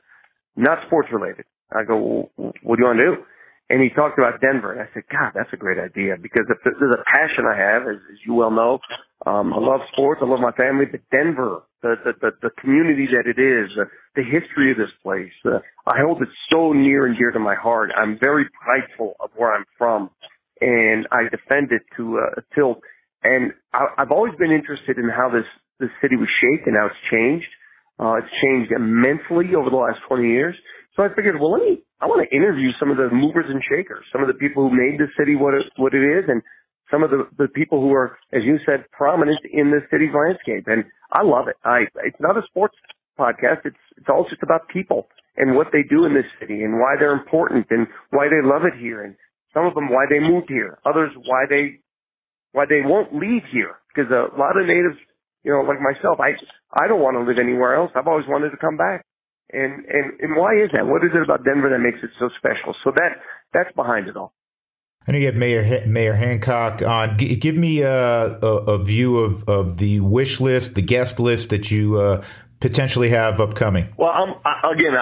not 0.57 0.85
sports 0.87 1.09
related." 1.11 1.47
I 1.73 1.85
go, 1.85 2.29
well, 2.37 2.53
"What 2.63 2.77
do 2.77 2.83
you 2.83 2.89
want 2.89 3.01
to 3.01 3.17
do?" 3.17 3.25
And 3.71 3.81
he 3.81 3.89
talked 3.91 4.19
about 4.19 4.41
Denver, 4.41 4.73
and 4.73 4.83
I 4.83 4.91
said, 4.93 5.05
God, 5.11 5.31
that's 5.33 5.53
a 5.53 5.57
great 5.57 5.79
idea 5.79 6.19
because 6.21 6.45
if 6.51 6.59
there's 6.65 6.93
a 6.93 7.05
passion 7.15 7.47
I 7.47 7.57
have, 7.57 7.83
as, 7.87 8.03
as 8.11 8.19
you 8.27 8.35
well 8.35 8.51
know, 8.51 8.81
um, 9.27 9.55
I 9.55 9.59
love 9.59 9.81
sports, 9.93 10.21
I 10.23 10.27
love 10.27 10.41
my 10.41 10.51
family, 10.59 10.87
but 10.91 11.01
Denver, 11.15 11.63
the 11.81 11.95
the 12.05 12.13
the, 12.21 12.31
the 12.43 12.51
community 12.61 13.07
that 13.15 13.31
it 13.31 13.39
is, 13.39 13.71
the, 13.79 13.87
the 14.17 14.27
history 14.27 14.73
of 14.73 14.77
this 14.77 14.91
place, 15.05 15.33
uh, 15.47 15.63
I 15.87 16.03
hold 16.03 16.21
it 16.21 16.29
so 16.53 16.73
near 16.73 17.07
and 17.07 17.17
dear 17.17 17.31
to 17.31 17.39
my 17.39 17.55
heart. 17.55 17.91
I'm 17.97 18.19
very 18.21 18.47
prideful 18.51 19.15
of 19.21 19.31
where 19.37 19.55
I'm 19.55 19.65
from, 19.79 20.11
and 20.61 21.07
I 21.13 21.31
defend 21.31 21.71
it 21.71 21.83
to 21.97 22.19
uh, 22.19 22.43
a 22.43 22.55
tilt. 22.57 22.83
And 23.23 23.53
I, 23.73 23.87
I've 23.99 24.11
always 24.11 24.35
been 24.37 24.51
interested 24.51 24.99
in 24.99 25.09
how 25.09 25.31
this 25.31 25.47
this 25.79 25.91
city 26.03 26.17
was 26.17 26.29
shaped 26.43 26.67
and 26.67 26.77
how 26.77 26.87
it's 26.87 27.05
changed. 27.11 27.47
Uh, 28.01 28.19
it's 28.19 28.35
changed 28.43 28.73
immensely 28.73 29.55
over 29.55 29.71
the 29.71 29.77
last 29.77 30.01
20 30.09 30.27
years. 30.27 30.57
So 31.01 31.09
I 31.09 31.17
figured, 31.17 31.41
well, 31.41 31.57
let 31.57 31.65
me, 31.65 31.81
I 32.05 32.05
want 32.05 32.21
to 32.21 32.29
interview 32.29 32.77
some 32.77 32.93
of 32.93 33.01
the 33.01 33.09
movers 33.09 33.49
and 33.49 33.65
shakers, 33.65 34.05
some 34.13 34.21
of 34.21 34.29
the 34.29 34.37
people 34.37 34.69
who 34.69 34.77
made 34.77 35.01
the 35.01 35.09
city 35.17 35.33
what 35.33 35.57
it, 35.57 35.65
what 35.81 35.97
it 35.97 36.05
is, 36.05 36.29
and 36.29 36.45
some 36.93 37.01
of 37.01 37.09
the, 37.09 37.25
the 37.41 37.49
people 37.49 37.81
who 37.81 37.89
are, 37.97 38.21
as 38.37 38.45
you 38.45 38.61
said, 38.69 38.85
prominent 38.93 39.41
in 39.49 39.73
the 39.73 39.81
city's 39.89 40.13
landscape. 40.13 40.69
And 40.69 40.85
I 41.17 41.25
love 41.25 41.49
it. 41.49 41.57
I, 41.65 41.89
it's 42.05 42.21
not 42.21 42.37
a 42.37 42.45
sports 42.53 42.77
podcast. 43.17 43.65
It's, 43.65 43.81
it's 43.97 44.13
all 44.13 44.29
just 44.29 44.45
about 44.45 44.69
people 44.69 45.09
and 45.41 45.57
what 45.57 45.73
they 45.73 45.89
do 45.89 46.05
in 46.05 46.13
this 46.13 46.29
city 46.37 46.69
and 46.69 46.77
why 46.77 47.01
they're 47.01 47.17
important 47.17 47.65
and 47.73 47.89
why 48.13 48.29
they 48.29 48.45
love 48.45 48.69
it 48.69 48.77
here. 48.77 49.01
And 49.01 49.17
some 49.57 49.65
of 49.65 49.73
them 49.73 49.89
why 49.89 50.05
they 50.05 50.21
moved 50.21 50.53
here. 50.53 50.85
Others 50.85 51.17
why 51.17 51.49
they, 51.49 51.81
why 52.53 52.69
they 52.69 52.85
won't 52.85 53.17
leave 53.17 53.49
here. 53.49 53.81
Because 53.89 54.13
a 54.13 54.37
lot 54.37 54.61
of 54.61 54.69
natives, 54.69 55.01
you 55.49 55.53
know, 55.57 55.65
like 55.65 55.81
myself, 55.81 56.21
I, 56.21 56.37
I 56.77 56.93
don't 56.93 57.01
want 57.01 57.17
to 57.17 57.25
live 57.25 57.41
anywhere 57.41 57.73
else. 57.73 57.89
I've 57.97 58.07
always 58.07 58.29
wanted 58.29 58.53
to 58.53 58.61
come 58.61 58.77
back. 58.77 59.09
And, 59.53 59.85
and, 59.87 60.21
and 60.21 60.37
why 60.37 60.55
is 60.55 60.71
that? 60.75 60.87
What 60.87 61.05
is 61.05 61.11
it 61.15 61.23
about 61.23 61.45
Denver 61.45 61.71
that 61.71 61.79
makes 61.79 61.99
it 62.03 62.11
so 62.19 62.29
special? 62.39 62.75
So 62.85 62.93
that, 62.97 63.19
that's 63.53 63.75
behind 63.75 64.09
it 64.09 64.17
all. 64.17 64.33
I 65.07 65.13
know 65.13 65.19
you 65.19 65.27
have 65.27 65.35
Mayor 65.35 65.87
Mayor 65.87 66.15
Hancock 66.15 66.83
on. 66.83 67.19
G- 67.19 67.35
give 67.37 67.57
me 67.57 67.81
a, 67.81 67.91
a, 67.91 68.57
a, 68.75 68.85
view 68.85 69.19
of, 69.19 69.49
of 69.49 69.79
the 69.79 70.01
wish 70.01 70.41
list, 70.41 70.75
the 70.75 70.83
guest 70.83 71.19
list 71.19 71.51
that 71.51 71.71
you 71.71 71.97
uh, 71.97 72.23
potentially 72.61 73.09
have 73.09 73.41
upcoming. 73.41 73.93
Well, 73.97 74.11
I'm, 74.11 74.35
I, 74.45 74.73
again, 74.73 74.93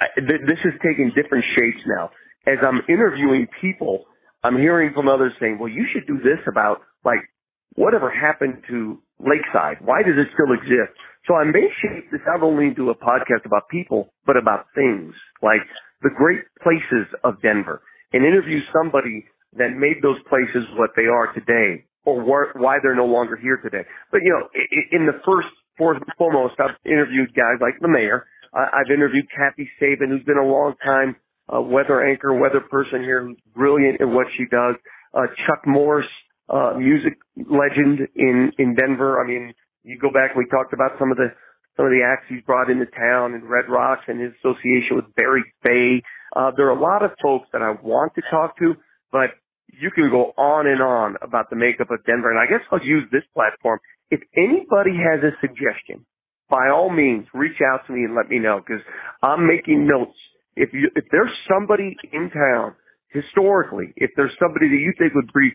I, 0.00 0.06
this 0.20 0.58
is 0.64 0.72
taking 0.80 1.10
different 1.14 1.44
shapes 1.58 1.80
now. 1.86 2.10
As 2.46 2.58
I'm 2.64 2.82
interviewing 2.88 3.48
people, 3.60 4.04
I'm 4.44 4.56
hearing 4.56 4.92
from 4.94 5.08
others 5.08 5.32
saying, 5.40 5.58
"Well, 5.58 5.68
you 5.68 5.86
should 5.92 6.06
do 6.06 6.18
this 6.18 6.38
about 6.46 6.82
like 7.04 7.28
whatever 7.74 8.10
happened 8.10 8.62
to 8.68 9.02
Lakeside. 9.18 9.84
Why 9.84 10.02
does 10.02 10.14
it 10.16 10.28
still 10.34 10.54
exist?" 10.54 10.96
So 11.28 11.36
I 11.36 11.44
may 11.44 11.68
shape 11.84 12.10
this 12.10 12.20
not 12.26 12.42
only 12.42 12.68
into 12.68 12.88
a 12.88 12.96
podcast 12.96 13.44
about 13.44 13.68
people, 13.70 14.08
but 14.24 14.38
about 14.38 14.66
things 14.74 15.12
like 15.42 15.60
the 16.00 16.08
great 16.16 16.40
places 16.62 17.06
of 17.22 17.40
Denver 17.42 17.82
and 18.14 18.24
interview 18.24 18.60
somebody 18.72 19.26
that 19.56 19.76
made 19.76 20.00
those 20.02 20.16
places 20.28 20.64
what 20.76 20.90
they 20.96 21.04
are 21.04 21.32
today 21.34 21.84
or 22.04 22.24
why 22.24 22.78
they're 22.82 22.96
no 22.96 23.04
longer 23.04 23.36
here 23.36 23.58
today. 23.62 23.84
But 24.10 24.22
you 24.24 24.32
know, 24.32 24.48
in 24.92 25.04
the 25.04 25.20
first 25.26 25.48
foremost, 25.76 26.54
I've 26.58 26.76
interviewed 26.86 27.34
guys 27.34 27.60
like 27.60 27.78
the 27.80 27.88
mayor. 27.88 28.26
I've 28.54 28.90
interviewed 28.90 29.26
Kathy 29.36 29.68
Sabine, 29.78 30.08
who's 30.08 30.24
been 30.24 30.38
a 30.38 30.46
long 30.46 30.74
time 30.82 31.16
uh, 31.54 31.60
weather 31.60 32.06
anchor, 32.06 32.32
weather 32.34 32.60
person 32.60 33.02
here, 33.02 33.22
who's 33.22 33.38
brilliant 33.54 34.00
at 34.00 34.08
what 34.08 34.26
she 34.36 34.44
does. 34.50 34.76
Uh, 35.12 35.26
Chuck 35.46 35.66
Morris, 35.66 36.06
uh, 36.48 36.72
music 36.78 37.18
legend 37.36 38.08
in 38.16 38.52
in 38.58 38.74
Denver. 38.74 39.22
I 39.22 39.26
mean, 39.26 39.52
you 39.84 39.98
go 39.98 40.10
back, 40.10 40.36
we 40.36 40.46
talked 40.46 40.72
about 40.72 40.98
some 40.98 41.10
of 41.10 41.16
the 41.16 41.32
some 41.76 41.86
of 41.86 41.92
the 41.92 42.02
acts 42.02 42.26
he's 42.28 42.42
brought 42.42 42.70
into 42.70 42.86
town 42.86 43.34
and 43.34 43.48
Red 43.48 43.70
Rocks 43.70 44.02
and 44.08 44.20
his 44.20 44.32
association 44.42 44.98
with 44.98 45.06
Barry 45.14 45.44
Fey. 45.62 46.02
Uh, 46.34 46.50
there 46.56 46.66
are 46.66 46.76
a 46.76 46.80
lot 46.80 47.04
of 47.04 47.12
folks 47.22 47.46
that 47.52 47.62
I 47.62 47.70
want 47.80 48.16
to 48.16 48.22
talk 48.32 48.58
to, 48.58 48.74
but 49.12 49.38
you 49.70 49.92
can 49.94 50.10
go 50.10 50.34
on 50.36 50.66
and 50.66 50.82
on 50.82 51.14
about 51.22 51.50
the 51.50 51.56
makeup 51.56 51.92
of 51.92 52.04
Denver. 52.04 52.30
And 52.30 52.40
I 52.40 52.50
guess 52.50 52.66
I'll 52.72 52.82
use 52.82 53.04
this 53.12 53.22
platform. 53.32 53.78
If 54.10 54.18
anybody 54.34 54.98
has 54.98 55.22
a 55.22 55.38
suggestion, 55.40 56.04
by 56.50 56.68
all 56.72 56.90
means, 56.90 57.26
reach 57.32 57.62
out 57.62 57.86
to 57.86 57.92
me 57.92 58.02
and 58.02 58.16
let 58.16 58.28
me 58.28 58.40
know 58.40 58.58
because 58.58 58.82
I'm 59.22 59.46
making 59.46 59.86
notes 59.86 60.18
if 60.56 60.72
you 60.72 60.90
if 60.96 61.04
there's 61.12 61.30
somebody 61.46 61.96
in 62.12 62.30
town 62.30 62.74
historically, 63.14 63.94
if 63.96 64.10
there's 64.16 64.34
somebody 64.42 64.68
that 64.68 64.82
you 64.82 64.92
think 64.98 65.14
would 65.14 65.30
be 65.32 65.54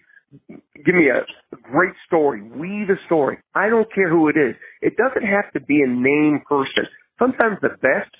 give 0.49 0.95
me 0.95 1.09
a, 1.09 1.25
great 1.63 1.93
story, 2.05 2.41
weave 2.41 2.89
a 2.89 3.05
story. 3.05 3.37
I 3.55 3.69
don't 3.69 3.91
care 3.93 4.09
who 4.09 4.27
it 4.27 4.37
is. 4.37 4.55
It 4.81 4.97
doesn't 4.97 5.25
have 5.25 5.51
to 5.53 5.59
be 5.59 5.81
a 5.81 5.87
name 5.87 6.41
person. 6.47 6.85
Sometimes 7.19 7.57
the 7.61 7.69
best 7.69 8.11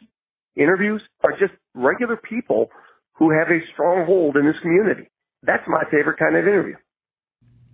interviews 0.55 1.01
are 1.23 1.31
just 1.31 1.53
regular 1.73 2.17
people 2.17 2.69
who 3.13 3.31
have 3.31 3.49
a 3.49 3.59
strong 3.73 4.05
hold 4.05 4.37
in 4.37 4.45
this 4.45 4.55
community. 4.61 5.09
That's 5.43 5.63
my 5.67 5.83
favorite 5.91 6.17
kind 6.17 6.35
of 6.35 6.47
interview. 6.47 6.75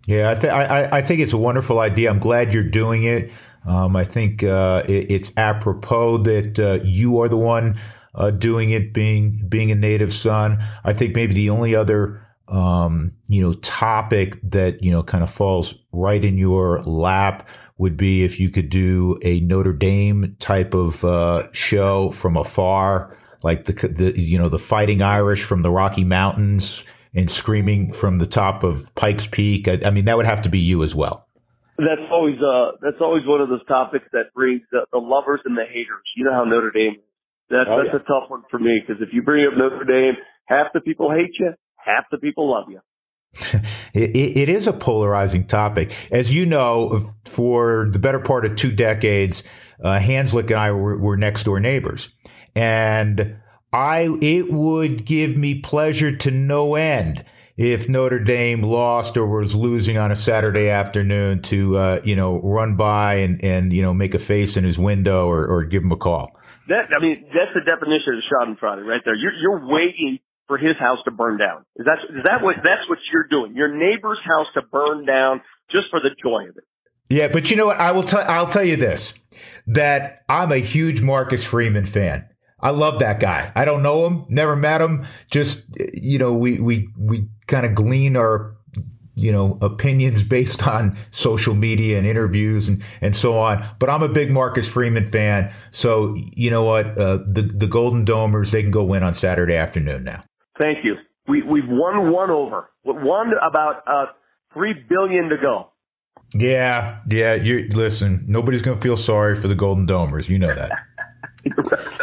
Yeah, 0.08 0.32
I, 0.32 0.36
th- 0.36 0.52
I, 0.52 0.98
I 0.98 1.02
think 1.02 1.20
it's 1.20 1.34
a 1.34 1.38
wonderful 1.38 1.80
idea. 1.80 2.10
I'm 2.10 2.20
glad 2.20 2.54
you're 2.54 2.64
doing 2.64 3.04
it. 3.04 3.32
Um, 3.68 3.96
I 3.96 4.06
think 4.06 4.44
uh, 4.44 4.84
it, 4.88 5.12
it's 5.12 5.32
apropos 5.38 6.20
that 6.20 6.58
uh, 6.60 6.84
you 6.84 7.22
are 7.22 7.30
the 7.30 7.38
one 7.38 7.78
uh, 8.16 8.32
doing 8.32 8.72
it, 8.72 8.94
being 8.94 9.46
being 9.48 9.72
a 9.72 9.76
native 9.76 10.14
son. 10.14 10.64
I 10.84 10.94
think 10.94 11.16
maybe 11.16 11.36
the 11.36 11.52
only 11.52 11.76
other 11.76 12.26
um, 12.50 13.14
you 13.28 13.42
know 13.42 13.54
topic 13.54 14.40
that 14.44 14.84
you 14.84 14.92
know 14.92 15.04
kind 15.04 15.24
of 15.24 15.32
falls 15.32 15.76
right 15.92 16.24
in 16.24 16.38
your 16.38 16.82
lap 16.84 17.48
would 17.78 17.96
be 17.96 18.24
if 18.24 18.40
you 18.40 18.50
could 18.50 18.70
do 18.70 19.18
a 19.24 19.40
Notre 19.42 19.74
Dame 19.74 20.36
type 20.40 20.74
of 20.74 21.04
uh, 21.06 21.48
show 21.52 22.12
from 22.12 22.38
afar, 22.38 23.18
like 23.44 23.66
the 23.66 23.74
the 23.74 24.20
you 24.20 24.38
know 24.38 24.50
the 24.50 24.60
Fighting 24.60 25.02
Irish 25.02 25.44
from 25.44 25.62
the 25.62 25.72
Rocky 25.72 26.04
Mountains 26.04 26.84
and 27.16 27.30
screaming 27.30 27.94
from 27.94 28.18
the 28.18 28.28
top 28.28 28.64
of 28.64 28.94
Pikes 28.96 29.28
Peak. 29.28 29.68
I, 29.68 29.80
I 29.86 29.90
mean, 29.90 30.06
that 30.06 30.18
would 30.18 30.28
have 30.28 30.42
to 30.44 30.50
be 30.50 30.60
you 30.60 30.84
as 30.84 30.94
well. 30.94 31.28
That's 31.78 32.12
always 32.12 32.36
uh 32.42 32.78
that's 32.82 33.02
always 33.02 33.26
one 33.26 33.42
of 33.42 33.50
those 33.50 33.66
topics 33.68 34.06
that 34.12 34.34
brings 34.36 34.62
the, 34.72 34.86
the 34.92 35.00
lovers 35.00 35.40
and 35.46 35.58
the 35.58 35.66
haters. 35.66 36.04
You 36.18 36.26
know 36.26 36.34
how 36.34 36.44
Notre 36.44 36.72
Dame 36.72 36.98
that's 37.50 37.70
oh, 37.70 37.82
that's 37.82 37.94
yeah. 37.94 38.02
a 38.02 38.06
tough 38.06 38.30
one 38.30 38.44
for 38.50 38.60
me 38.60 38.80
because 38.80 39.02
if 39.02 39.10
you 39.12 39.24
bring 39.24 39.46
up 39.46 39.58
Notre 39.58 39.84
Dame, 39.84 40.14
half 40.46 40.68
the 40.74 40.82
people 40.82 41.10
hate 41.10 41.34
you, 41.40 41.54
half 41.84 42.06
the 42.12 42.18
people 42.18 42.52
love 42.52 42.66
you. 42.70 42.80
it, 43.94 44.38
it 44.38 44.50
is 44.50 44.68
a 44.68 44.74
polarizing 44.74 45.46
topic. 45.46 45.94
As 46.12 46.34
you 46.34 46.46
know, 46.46 47.00
for 47.26 47.90
the 47.92 48.00
better 48.00 48.20
part 48.20 48.46
of 48.46 48.56
two 48.56 48.72
decades, 48.72 49.44
uh, 49.84 50.00
Hanzlik 50.00 50.48
and 50.48 50.60
I 50.60 50.72
were, 50.72 50.98
were 50.98 51.18
next 51.18 51.44
door 51.44 51.60
neighbors. 51.60 52.10
And 52.56 53.38
I, 53.72 54.18
it 54.22 54.52
would 54.52 55.06
give 55.06 55.38
me 55.38 55.60
pleasure 55.60 56.16
to 56.18 56.32
no 56.32 56.76
end 56.76 57.24
if 57.56 57.90
Notre 57.90 58.20
Dame 58.20 58.64
lost 58.64 59.18
or 59.18 59.28
was 59.28 59.54
losing 59.54 59.98
on 59.98 60.12
a 60.12 60.16
Saturday 60.16 60.70
afternoon 60.70 61.42
to, 61.44 61.78
uh, 61.78 62.00
you 62.04 62.16
know, 62.16 62.40
run 62.42 62.78
by 62.78 63.16
and, 63.16 63.44
and, 63.44 63.74
you 63.74 63.82
know, 63.82 63.94
make 63.94 64.16
a 64.16 64.20
face 64.20 64.58
in 64.58 64.64
his 64.64 64.80
window 64.80 65.28
or, 65.28 65.46
or 65.46 65.66
give 65.66 65.84
him 65.84 65.92
a 65.92 65.98
call. 65.98 66.32
That 66.68 66.90
I 66.96 67.00
mean, 67.00 67.26
that's 67.26 67.54
the 67.54 67.62
definition 67.62 68.14
of 68.14 68.20
a 68.20 68.34
Schadenfreude 68.34 68.86
right 68.86 69.02
there. 69.04 69.16
You're 69.16 69.34
you're 69.34 69.68
waiting 69.68 70.20
for 70.50 70.58
his 70.58 70.76
house 70.80 70.98
to 71.06 71.12
burn 71.12 71.38
down. 71.38 71.64
Is 71.78 71.86
that 71.86 72.00
is 72.10 72.24
that 72.26 72.42
what 72.42 72.56
that's 72.58 72.90
what 72.90 72.98
you're 73.14 73.28
doing? 73.30 73.56
Your 73.56 73.74
neighbor's 73.74 74.18
house 74.26 74.48
to 74.56 74.64
burn 74.64 75.06
down 75.06 75.42
just 75.72 75.86
for 75.92 76.02
the 76.02 76.10
joy 76.22 76.50
of 76.50 76.58
it. 76.58 76.64
Yeah, 77.10 77.28
but 77.28 77.50
you 77.50 77.56
know 77.56 77.68
what? 77.68 77.78
I 77.78 77.92
will 77.92 78.04
tell 78.04 78.26
I'll 78.28 78.50
tell 78.50 78.64
you 78.64 78.76
this 78.76 79.14
that 79.68 80.24
I'm 80.28 80.52
a 80.52 80.58
huge 80.58 81.02
Marcus 81.02 81.46
Freeman 81.46 81.86
fan. 81.86 82.28
I 82.60 82.72
love 82.72 83.00
that 83.00 83.20
guy. 83.20 83.52
I 83.56 83.64
don't 83.64 83.84
know 83.84 84.06
him, 84.06 84.26
never 84.28 84.56
met 84.56 84.82
him. 84.82 85.06
Just 85.32 85.64
you 85.94 86.18
know, 86.18 86.34
we 86.34 86.60
we 86.60 86.90
we 86.98 87.28
kind 87.46 87.68
of 87.68 87.76
glean 87.76 88.18
our 88.18 88.58
you 89.20 89.32
know, 89.32 89.58
opinions 89.62 90.24
based 90.38 90.68
on 90.68 90.98
social 91.12 91.54
media 91.54 91.98
and 91.98 92.08
interviews 92.08 92.68
and, 92.68 92.82
and 93.02 93.16
so 93.16 93.38
on. 93.38 93.68
But 93.78 93.90
I'm 93.90 94.02
a 94.02 94.10
big 94.10 94.32
Marcus 94.32 94.68
Freeman 94.68 95.08
fan. 95.08 95.54
So, 95.72 96.16
you 96.16 96.50
know 96.50 96.64
what? 96.64 96.98
Uh, 96.98 97.20
the, 97.28 97.52
the 97.54 97.68
Golden 97.68 98.06
Domers, 98.06 98.52
they 98.52 98.62
can 98.62 98.72
go 98.72 98.84
win 98.84 99.04
on 99.04 99.14
Saturday 99.14 99.56
afternoon 99.56 100.06
now. 100.06 100.24
Thank 100.60 100.84
you. 100.84 100.96
We, 101.28 101.44
we've 101.44 101.68
won 101.68 102.12
one 102.12 102.32
over. 102.32 102.70
One 102.84 103.32
about 103.42 103.84
uh, 103.88 104.06
three 104.54 104.74
billion 104.74 105.30
to 105.30 105.38
go. 105.38 105.72
Yeah, 106.34 107.00
yeah. 107.10 107.36
You 107.36 107.68
listen. 107.70 108.24
Nobody's 108.28 108.62
going 108.62 108.78
to 108.78 108.82
feel 108.84 108.98
sorry 108.98 109.36
for 109.36 109.48
the 109.48 109.56
Golden 109.56 109.88
Domers. 109.88 110.30
You 110.30 110.40
know 110.40 110.54
that. 110.54 110.72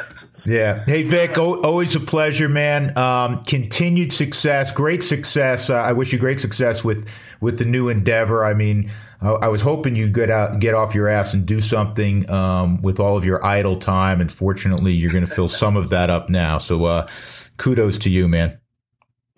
Yeah. 0.47 0.85
Hey, 0.85 1.03
Vic, 1.03 1.37
always 1.39 1.97
a 1.97 2.01
pleasure, 2.01 2.49
man. 2.49 2.97
Um, 2.97 3.43
continued 3.43 4.13
success, 4.13 4.71
great 4.71 5.03
success. 5.03 5.69
Uh, 5.69 5.75
I 5.75 5.93
wish 5.93 6.13
you 6.13 6.21
great 6.21 6.41
success 6.41 6.85
with 6.85 7.09
with 7.41 7.59
the 7.59 7.65
new 7.65 7.89
endeavor. 7.89 8.45
I 8.45 8.55
mean, 8.55 8.93
I, 9.21 9.31
I 9.31 9.49
was 9.49 9.61
hoping 9.61 9.97
you'd 9.97 10.15
get 10.15 10.31
out, 10.31 10.61
get 10.61 10.73
off 10.73 10.95
your 10.95 11.09
ass 11.09 11.35
and 11.35 11.45
do 11.45 11.61
something 11.61 12.31
um, 12.31 12.81
with 12.81 13.01
all 13.01 13.17
of 13.17 13.25
your 13.25 13.45
idle 13.45 13.77
time, 13.77 14.21
and 14.21 14.31
fortunately, 14.31 14.93
you're 14.93 15.11
going 15.11 15.27
to 15.27 15.33
fill 15.33 15.49
some 15.49 15.77
of 15.77 15.89
that 15.91 16.11
up 16.11 16.31
now. 16.31 16.59
So, 16.59 16.85
uh, 16.85 17.09
kudos 17.57 17.99
to 17.99 18.11
you, 18.11 18.29
man. 18.29 18.59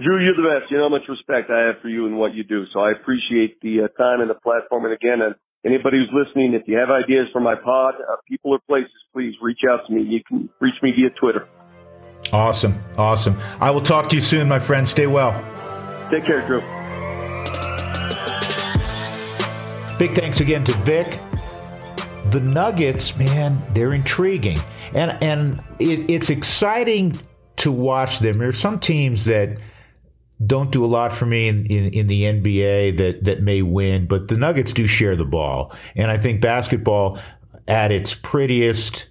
Drew, 0.00 0.24
you're 0.24 0.36
the 0.36 0.42
best. 0.42 0.70
You 0.70 0.78
know 0.78 0.84
how 0.84 0.90
much 0.90 1.08
respect 1.08 1.50
I 1.50 1.66
have 1.66 1.82
for 1.82 1.88
you 1.88 2.06
and 2.06 2.16
what 2.16 2.32
you 2.32 2.44
do. 2.44 2.64
So 2.72 2.80
I 2.80 2.92
appreciate 2.92 3.60
the 3.60 3.82
uh, 3.82 3.88
time 4.00 4.20
and 4.20 4.30
the 4.30 4.34
platform. 4.34 4.84
And 4.84 4.94
again, 4.94 5.20
and 5.20 5.34
anybody 5.66 5.98
who's 5.98 6.10
listening, 6.12 6.54
if 6.54 6.62
you 6.68 6.78
have 6.78 6.88
ideas 6.88 7.26
for 7.32 7.40
my 7.40 7.56
pod, 7.56 7.94
uh, 7.96 8.16
people 8.28 8.52
or 8.52 8.60
places, 8.68 8.92
please 9.12 9.34
reach 9.42 9.60
out 9.68 9.80
to 9.88 9.92
me. 9.92 10.02
You 10.02 10.20
can 10.26 10.48
reach 10.60 10.76
me 10.82 10.92
via 10.94 11.10
Twitter. 11.18 11.48
Awesome. 12.32 12.78
Awesome. 12.96 13.38
I 13.60 13.70
will 13.70 13.80
talk 13.80 14.08
to 14.10 14.16
you 14.16 14.22
soon, 14.22 14.48
my 14.48 14.60
friend. 14.60 14.88
Stay 14.88 15.08
well. 15.08 15.32
Take 16.12 16.24
care, 16.24 16.46
Drew. 16.46 16.60
Big 19.98 20.12
thanks 20.12 20.40
again 20.40 20.62
to 20.62 20.72
Vic. 20.84 21.18
The 22.30 22.40
Nuggets, 22.40 23.16
man, 23.16 23.60
they're 23.72 23.94
intriguing. 23.94 24.58
And 24.94 25.20
and 25.22 25.60
it, 25.80 26.08
it's 26.08 26.30
exciting 26.30 27.18
to 27.58 27.72
watch 27.72 28.20
them. 28.20 28.38
There 28.38 28.48
are 28.48 28.52
some 28.52 28.78
teams 28.80 29.24
that 29.26 29.58
don't 30.44 30.70
do 30.70 30.84
a 30.84 30.86
lot 30.86 31.12
for 31.12 31.26
me 31.26 31.48
in, 31.48 31.66
in, 31.66 31.92
in, 31.92 32.06
the 32.06 32.22
NBA 32.22 32.96
that, 32.98 33.24
that 33.24 33.42
may 33.42 33.62
win, 33.62 34.06
but 34.06 34.28
the 34.28 34.36
Nuggets 34.36 34.72
do 34.72 34.86
share 34.86 35.16
the 35.16 35.24
ball. 35.24 35.74
And 35.96 36.10
I 36.10 36.16
think 36.16 36.40
basketball 36.40 37.18
at 37.66 37.90
its 37.90 38.14
prettiest 38.14 39.08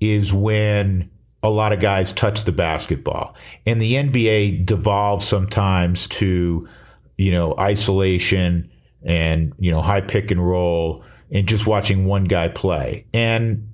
is 0.00 0.32
when 0.32 1.10
a 1.42 1.50
lot 1.50 1.72
of 1.72 1.80
guys 1.80 2.12
touch 2.12 2.44
the 2.44 2.52
basketball. 2.52 3.34
And 3.66 3.80
the 3.80 3.94
NBA 3.94 4.66
devolves 4.66 5.26
sometimes 5.26 6.06
to, 6.08 6.68
you 7.16 7.30
know, 7.30 7.54
isolation 7.58 8.70
and, 9.02 9.54
you 9.58 9.70
know, 9.70 9.80
high 9.80 10.02
pick 10.02 10.30
and 10.30 10.46
roll 10.46 11.04
and 11.30 11.48
just 11.48 11.66
watching 11.66 12.04
one 12.04 12.24
guy 12.24 12.48
play. 12.48 13.06
And 13.14 13.69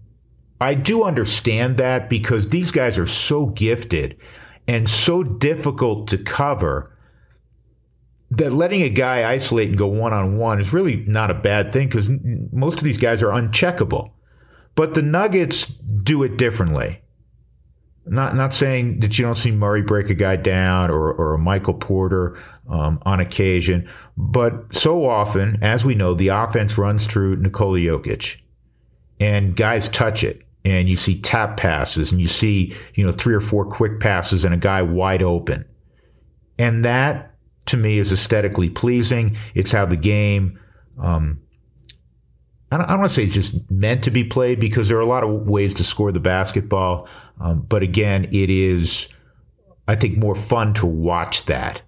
I 0.61 0.75
do 0.75 1.05
understand 1.05 1.77
that 1.79 2.09
because 2.09 2.49
these 2.49 2.71
guys 2.71 2.99
are 2.99 3.07
so 3.07 3.47
gifted 3.47 4.17
and 4.67 4.89
so 4.89 5.23
difficult 5.23 6.09
to 6.09 6.19
cover 6.19 6.93
that 8.31 8.53
letting 8.53 8.83
a 8.83 8.89
guy 8.89 9.31
isolate 9.31 9.69
and 9.69 9.79
go 9.79 9.87
one 9.87 10.13
on 10.13 10.39
one 10.39 10.61
is 10.61 10.73
really 10.73 10.97
not 11.07 11.31
a 11.31 11.35
bad 11.35 11.73
thing 11.73 11.89
because 11.89 12.11
most 12.53 12.79
of 12.79 12.85
these 12.85 12.99
guys 12.99 13.23
are 13.23 13.31
uncheckable. 13.31 14.11
But 14.75 14.95
the 14.95 15.03
Nuggets 15.03 15.67
do 15.67 16.23
it 16.23 16.37
differently. 16.37 17.01
Not 18.09 18.37
not 18.37 18.55
saying 18.55 19.01
that 19.01 19.19
you 19.19 19.25
don't 19.25 19.37
see 19.37 19.51
Murray 19.51 19.83
break 19.83 20.11
a 20.11 20.15
guy 20.15 20.37
down 20.37 20.91
or, 20.91 21.13
or 21.13 21.35
a 21.35 21.39
Michael 21.39 21.75
Porter 21.75 22.39
um, 22.69 23.01
on 23.05 23.21
occasion, 23.21 23.89
but 24.17 24.75
so 24.75 25.09
often, 25.09 25.59
as 25.61 25.85
we 25.85 25.97
know, 25.97 26.15
the 26.15 26.29
offense 26.29 26.79
runs 26.79 27.07
through 27.07 27.37
Nikola 27.37 27.79
Jokic, 27.79 28.37
and 29.19 29.57
guys 29.57 29.89
touch 29.89 30.23
it 30.23 30.45
and 30.67 30.89
you 30.89 30.97
see 30.97 31.21
tap 31.21 31.57
passes 31.57 32.11
and 32.11 32.21
you 32.21 32.27
see, 32.27 32.75
you 32.95 33.07
know, 33.07 33.12
three 33.12 33.35
or 33.35 33.41
four 33.41 33.64
quick 33.64 34.01
passes 34.01 34.45
and 34.45 34.53
a 34.53 34.57
guy 34.57 34.83
wide 34.83 35.23
open. 35.23 35.64
And 36.59 36.85
that 36.85 37.37
to 37.67 37.77
me 37.77 38.01
is 38.01 38.11
aesthetically 38.11 38.69
pleasing. 38.69 39.37
It's 39.55 39.71
how 39.71 39.87
the 39.87 39.97
game, 39.97 40.59
um, 41.01 41.41
I 42.73 42.79
don't, 42.79 42.87
I 42.87 42.91
don't 42.91 42.99
want 42.99 43.11
to 43.11 43.14
say 43.14 43.25
it's 43.25 43.35
just 43.35 43.71
meant 43.71 44.03
to 44.05 44.11
be 44.11 44.25
played 44.25 44.59
because 44.59 44.89
there 44.89 44.99
are 44.99 45.03
a 45.03 45.07
lot 45.07 45.23
of 45.23 45.47
ways 45.47 45.73
to 45.75 45.85
score 45.85 46.11
the 46.11 46.19
basketball. 46.19 47.07
Um, 47.41 47.61
but 47.61 47.85
again, 47.85 48.25
it 48.33 48.51
is, 48.51 49.07
I 49.87 49.95
think, 49.95 50.17
more 50.17 50.35
fun 50.35 50.75
to 50.75 50.87
watch 50.87 51.45
that. 51.47 51.81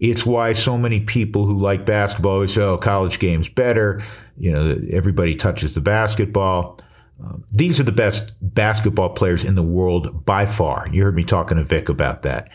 It's 0.00 0.26
why 0.26 0.52
so 0.52 0.76
many 0.76 0.98
people 0.98 1.46
who 1.46 1.60
like 1.60 1.86
basketball 1.86 2.32
always 2.32 2.54
say, 2.54 2.62
oh, 2.62 2.76
college 2.76 3.20
game's 3.20 3.48
better. 3.48 4.02
You 4.36 4.52
know, 4.52 4.80
everybody 4.90 5.36
touches 5.36 5.76
the 5.76 5.80
basketball. 5.80 6.80
Um, 7.22 7.44
these 7.50 7.80
are 7.80 7.84
the 7.84 7.92
best 7.92 8.32
basketball 8.42 9.10
players 9.10 9.44
in 9.44 9.54
the 9.54 9.62
world 9.62 10.24
by 10.26 10.46
far. 10.46 10.86
You 10.92 11.02
heard 11.02 11.14
me 11.14 11.24
talking 11.24 11.56
to 11.56 11.64
Vic 11.64 11.88
about 11.88 12.22
that. 12.22 12.50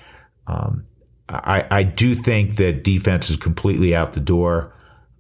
Um, 0.48 0.86
I, 1.30 1.66
I, 1.72 1.84
do 1.84 2.14
think 2.14 2.58
that 2.58 2.84
defense 2.84 3.30
is 3.30 3.38
completely 3.38 3.96
out 3.96 4.14
the 4.14 4.20
door, 4.20 4.76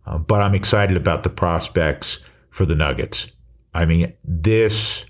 uh, 0.06 0.18
but 0.18 0.42
I'm 0.42 0.56
excited 0.56 0.98
about 0.98 1.24
the 1.24 1.30
prospects 1.30 2.20
for 2.50 2.66
the 2.66 2.76
Nuggets. 2.76 3.28
I 3.74 3.86
mean, 3.86 4.14
this 4.26 5.06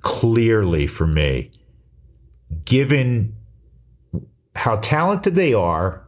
clearly 0.00 0.86
for 0.86 1.06
me, 1.06 1.50
given 2.64 3.36
how 4.56 4.76
talented 4.76 5.34
they 5.34 5.54
are, 5.54 6.06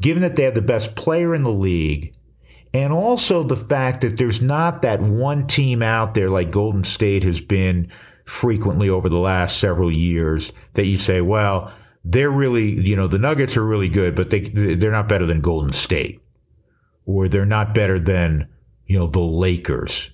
given 0.00 0.22
that 0.22 0.36
they 0.36 0.44
have 0.44 0.54
the 0.54 0.62
best 0.62 0.94
player 0.94 1.34
in 1.34 1.42
the 1.42 1.50
league, 1.50 2.15
and 2.74 2.92
also 2.92 3.42
the 3.42 3.56
fact 3.56 4.00
that 4.02 4.16
there's 4.16 4.42
not 4.42 4.82
that 4.82 5.00
one 5.00 5.46
team 5.46 5.82
out 5.82 6.14
there 6.14 6.30
like 6.30 6.50
Golden 6.50 6.84
State 6.84 7.22
has 7.22 7.40
been 7.40 7.90
frequently 8.24 8.90
over 8.90 9.08
the 9.08 9.18
last 9.18 9.58
several 9.58 9.90
years 9.90 10.52
that 10.74 10.86
you 10.86 10.98
say, 10.98 11.20
well, 11.20 11.72
they're 12.04 12.30
really, 12.30 12.80
you 12.86 12.94
know, 12.94 13.06
the 13.08 13.18
Nuggets 13.18 13.56
are 13.56 13.64
really 13.64 13.88
good, 13.88 14.14
but 14.14 14.30
they 14.30 14.40
they're 14.40 14.92
not 14.92 15.08
better 15.08 15.26
than 15.26 15.40
Golden 15.40 15.72
State, 15.72 16.20
or 17.04 17.28
they're 17.28 17.44
not 17.44 17.74
better 17.74 17.98
than 17.98 18.48
you 18.86 18.98
know 18.98 19.08
the 19.08 19.20
Lakers. 19.20 20.10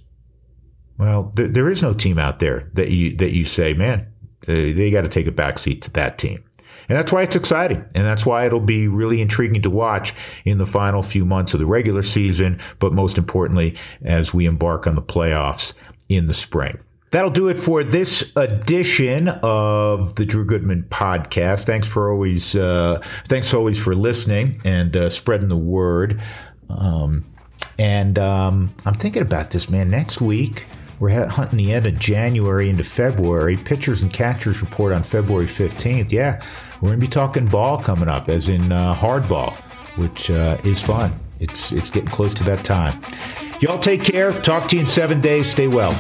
Well, 0.98 1.32
there, 1.34 1.48
there 1.48 1.70
is 1.70 1.82
no 1.82 1.92
team 1.92 2.18
out 2.18 2.38
there 2.38 2.70
that 2.74 2.90
you 2.90 3.16
that 3.16 3.32
you 3.32 3.44
say, 3.44 3.74
man, 3.74 4.07
uh, 4.48 4.53
they 4.53 4.90
got 4.90 5.03
to 5.03 5.09
take 5.09 5.26
a 5.26 5.32
backseat 5.32 5.82
to 5.82 5.90
that 5.92 6.16
team. 6.16 6.42
And 6.89 6.99
that's 6.99 7.12
why 7.12 7.22
it's 7.22 7.37
exciting. 7.37 7.85
And 7.95 8.05
that's 8.05 8.26
why 8.26 8.47
it'll 8.47 8.61
be 8.61 8.89
really 8.89 9.20
intriguing 9.20 9.62
to 9.62 9.70
watch 9.70 10.14
in 10.45 10.59
the 10.59 10.66
final 10.66 11.03
few 11.03 11.24
months 11.24 11.55
of 11.55 11.61
the 11.61 11.66
regular 11.66 12.03
season, 12.03 12.61
but 12.78 12.93
most 12.93 13.18
importantly, 13.18 13.76
as 14.05 14.35
we 14.35 14.47
embark 14.47 14.87
on 14.87 14.95
the 14.95 15.03
playoffs 15.03 15.72
in 16.09 16.26
the 16.26 16.35
spring. 16.35 16.78
That'll 17.12 17.30
do 17.30 17.49
it 17.49 17.59
for 17.59 17.85
this 17.85 18.33
edition 18.37 19.28
of 19.28 20.14
the 20.14 20.24
Drew 20.24 20.47
Goodman 20.47 20.87
podcast. 20.89 21.64
Thanks 21.64 21.87
for 21.87 22.11
always, 22.11 22.57
uh, 22.57 23.03
thanks 23.28 23.53
always 23.53 23.78
for 23.78 23.95
listening 23.95 24.62
and 24.64 24.97
uh, 24.97 25.11
spreading 25.11 25.49
the 25.49 25.57
word. 25.57 26.22
Um, 26.70 27.26
and 27.78 28.18
um, 28.18 28.74
I'm 28.87 28.95
thinking 28.95 29.20
about 29.20 29.51
this, 29.51 29.68
man. 29.68 29.91
Next 29.91 30.22
week, 30.22 30.64
we're 31.01 31.26
hunting 31.26 31.59
the 31.59 31.72
end 31.72 31.85
of 31.85 31.99
January 31.99 32.70
into 32.70 32.85
February. 32.85 33.59
Pitchers 33.59 34.01
and 34.01 34.12
catchers 34.12 34.62
report 34.62 34.93
on 34.93 35.03
February 35.03 35.47
15th. 35.47 36.12
Yeah, 36.12 36.43
we're 36.83 36.89
going 36.89 37.01
to 37.01 37.07
be 37.07 37.11
talking 37.11 37.47
ball 37.47 37.80
coming 37.80 38.09
up, 38.09 38.28
as 38.28 38.49
in 38.49 38.72
uh, 38.72 38.93
hardball, 38.93 39.55
which 39.97 40.33
uh, 40.33 40.59
is 40.64 40.83
fun. 40.83 41.16
It's, 41.39 41.70
it's 41.70 41.91
getting 41.91 42.11
close 42.11 42.35
to 42.35 42.45
that 42.45 42.64
time. 42.64 43.01
Y'all 43.61 43.78
take 43.78 44.03
care. 44.03 44.33
Talk 44.43 44.66
to 44.70 44.76
you 44.76 44.80
in 44.80 44.87
seven 44.87 45.20
days. 45.20 45.49
Stay 45.49 45.68
well. 45.68 45.93